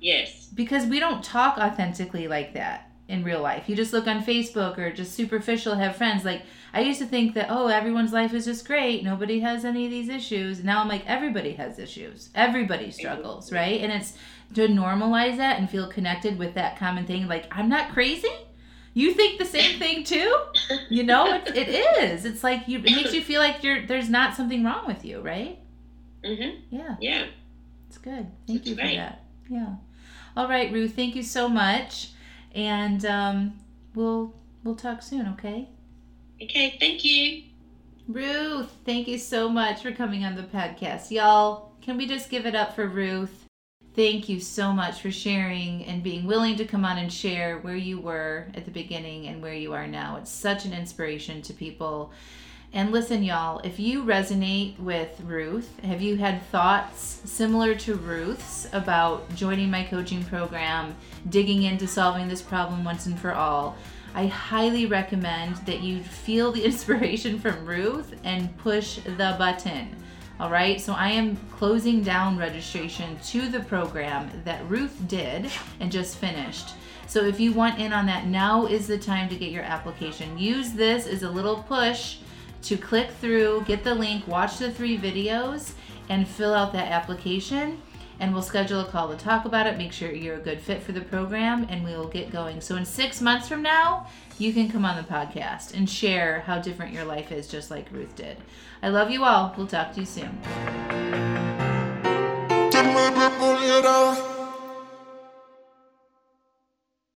yes 0.00 0.48
Because 0.52 0.84
we 0.86 0.98
don't 0.98 1.22
talk 1.22 1.58
authentically 1.58 2.26
like 2.26 2.54
that 2.54 2.90
in 3.08 3.22
real 3.22 3.40
life. 3.40 3.68
You 3.68 3.76
just 3.76 3.92
look 3.92 4.08
on 4.08 4.24
Facebook 4.24 4.76
or 4.76 4.92
just 4.92 5.14
superficial 5.14 5.76
have 5.76 5.94
friends. 5.94 6.24
Like 6.24 6.42
I 6.74 6.80
used 6.80 6.98
to 6.98 7.06
think 7.06 7.34
that 7.34 7.46
oh 7.50 7.68
everyone's 7.68 8.12
life 8.12 8.34
is 8.34 8.46
just 8.46 8.66
great. 8.66 9.04
Nobody 9.04 9.40
has 9.40 9.64
any 9.64 9.84
of 9.84 9.92
these 9.92 10.08
issues. 10.08 10.64
Now 10.64 10.80
I'm 10.80 10.88
like 10.88 11.06
everybody 11.06 11.52
has 11.52 11.78
issues. 11.78 12.30
Everybody 12.34 12.90
struggles, 12.90 13.52
right? 13.52 13.80
And 13.80 13.92
it's 13.92 14.14
to 14.54 14.68
normalize 14.68 15.36
that 15.36 15.58
and 15.58 15.68
feel 15.68 15.88
connected 15.88 16.38
with 16.38 16.54
that 16.54 16.78
common 16.78 17.06
thing 17.06 17.26
like 17.28 17.46
I'm 17.50 17.68
not 17.68 17.92
crazy? 17.92 18.32
You 18.94 19.12
think 19.12 19.38
the 19.38 19.44
same 19.44 19.78
thing 19.78 20.04
too? 20.04 20.34
You 20.88 21.02
know, 21.02 21.34
it, 21.34 21.54
it 21.56 21.68
is. 21.68 22.24
It's 22.24 22.42
like 22.42 22.66
you 22.66 22.78
it 22.78 22.84
makes 22.84 23.12
you 23.12 23.20
feel 23.22 23.40
like 23.40 23.62
you're 23.62 23.86
there's 23.86 24.08
not 24.08 24.34
something 24.34 24.64
wrong 24.64 24.86
with 24.86 25.04
you, 25.04 25.20
right? 25.20 25.58
hmm 26.24 26.50
Yeah. 26.70 26.96
yeah 27.00 27.26
It's 27.88 27.98
good. 27.98 28.26
Thank 28.46 28.60
That's 28.64 28.68
you 28.68 28.76
for 28.76 28.86
that. 28.86 29.24
Yeah. 29.48 29.74
All 30.36 30.48
right, 30.48 30.72
Ruth. 30.72 30.94
Thank 30.94 31.14
you 31.14 31.22
so 31.22 31.48
much, 31.48 32.10
and 32.54 33.04
um, 33.04 33.58
we'll 33.94 34.34
we'll 34.64 34.76
talk 34.76 35.02
soon. 35.02 35.28
Okay. 35.34 35.68
okay 36.42 36.76
thank 36.80 37.04
you 37.04 37.42
Ruth, 38.08 38.70
thank 38.84 39.08
you 39.08 39.18
so 39.18 39.48
much 39.48 39.82
for 39.82 39.90
coming 39.90 40.24
on 40.24 40.36
the 40.36 40.44
podcast, 40.44 41.10
y'all. 41.10 41.72
Can 41.82 41.96
we 41.96 42.06
just 42.06 42.30
give 42.30 42.46
it 42.46 42.54
up 42.54 42.74
for 42.76 42.86
Ruth? 42.86 43.45
Thank 43.96 44.28
you 44.28 44.40
so 44.40 44.74
much 44.74 45.00
for 45.00 45.10
sharing 45.10 45.82
and 45.86 46.02
being 46.02 46.26
willing 46.26 46.56
to 46.56 46.66
come 46.66 46.84
on 46.84 46.98
and 46.98 47.10
share 47.10 47.56
where 47.60 47.76
you 47.76 47.98
were 47.98 48.46
at 48.54 48.66
the 48.66 48.70
beginning 48.70 49.26
and 49.26 49.40
where 49.40 49.54
you 49.54 49.72
are 49.72 49.86
now. 49.86 50.16
It's 50.16 50.30
such 50.30 50.66
an 50.66 50.74
inspiration 50.74 51.40
to 51.40 51.54
people. 51.54 52.12
And 52.74 52.92
listen, 52.92 53.22
y'all, 53.22 53.60
if 53.60 53.80
you 53.80 54.04
resonate 54.04 54.78
with 54.78 55.18
Ruth, 55.24 55.80
have 55.80 56.02
you 56.02 56.18
had 56.18 56.42
thoughts 56.48 57.22
similar 57.24 57.74
to 57.76 57.94
Ruth's 57.94 58.68
about 58.74 59.34
joining 59.34 59.70
my 59.70 59.84
coaching 59.84 60.22
program, 60.24 60.94
digging 61.30 61.62
into 61.62 61.86
solving 61.86 62.28
this 62.28 62.42
problem 62.42 62.84
once 62.84 63.06
and 63.06 63.18
for 63.18 63.32
all? 63.32 63.78
I 64.14 64.26
highly 64.26 64.84
recommend 64.84 65.56
that 65.64 65.80
you 65.80 66.02
feel 66.02 66.52
the 66.52 66.64
inspiration 66.66 67.40
from 67.40 67.64
Ruth 67.64 68.14
and 68.24 68.54
push 68.58 68.96
the 68.96 69.36
button. 69.38 69.96
All 70.38 70.50
right, 70.50 70.78
so 70.78 70.92
I 70.92 71.08
am 71.12 71.38
closing 71.56 72.02
down 72.02 72.36
registration 72.36 73.18
to 73.28 73.48
the 73.48 73.60
program 73.60 74.30
that 74.44 74.68
Ruth 74.68 74.94
did 75.08 75.50
and 75.80 75.90
just 75.90 76.18
finished. 76.18 76.74
So 77.06 77.24
if 77.24 77.40
you 77.40 77.54
want 77.54 77.78
in 77.78 77.94
on 77.94 78.04
that, 78.04 78.26
now 78.26 78.66
is 78.66 78.86
the 78.86 78.98
time 78.98 79.30
to 79.30 79.34
get 79.34 79.50
your 79.50 79.62
application. 79.62 80.36
Use 80.36 80.72
this 80.72 81.06
as 81.06 81.22
a 81.22 81.30
little 81.30 81.62
push 81.62 82.18
to 82.64 82.76
click 82.76 83.12
through, 83.12 83.64
get 83.66 83.82
the 83.82 83.94
link, 83.94 84.28
watch 84.28 84.58
the 84.58 84.70
three 84.70 84.98
videos, 84.98 85.72
and 86.10 86.28
fill 86.28 86.52
out 86.52 86.70
that 86.74 86.92
application. 86.92 87.80
And 88.20 88.34
we'll 88.34 88.42
schedule 88.42 88.80
a 88.80 88.84
call 88.84 89.08
to 89.08 89.16
talk 89.16 89.46
about 89.46 89.66
it, 89.66 89.78
make 89.78 89.92
sure 89.92 90.12
you're 90.12 90.36
a 90.36 90.40
good 90.40 90.60
fit 90.60 90.82
for 90.82 90.92
the 90.92 91.00
program, 91.00 91.66
and 91.70 91.82
we 91.82 91.92
will 91.92 92.08
get 92.08 92.30
going. 92.30 92.60
So, 92.60 92.76
in 92.76 92.84
six 92.84 93.22
months 93.22 93.48
from 93.48 93.62
now, 93.62 94.06
you 94.40 94.52
can 94.52 94.70
come 94.70 94.84
on 94.84 94.96
the 94.96 95.02
podcast 95.02 95.74
and 95.74 95.88
share 95.88 96.40
how 96.40 96.58
different 96.58 96.92
your 96.92 97.04
life 97.04 97.32
is, 97.32 97.48
just 97.48 97.70
like 97.70 97.90
Ruth 97.90 98.14
did. 98.16 98.36
I 98.82 98.88
love 98.88 99.10
you 99.10 99.24
all. 99.24 99.54
We'll 99.56 99.66
talk 99.66 99.92
to 99.94 100.00
you 100.00 100.06
soon. 100.06 100.38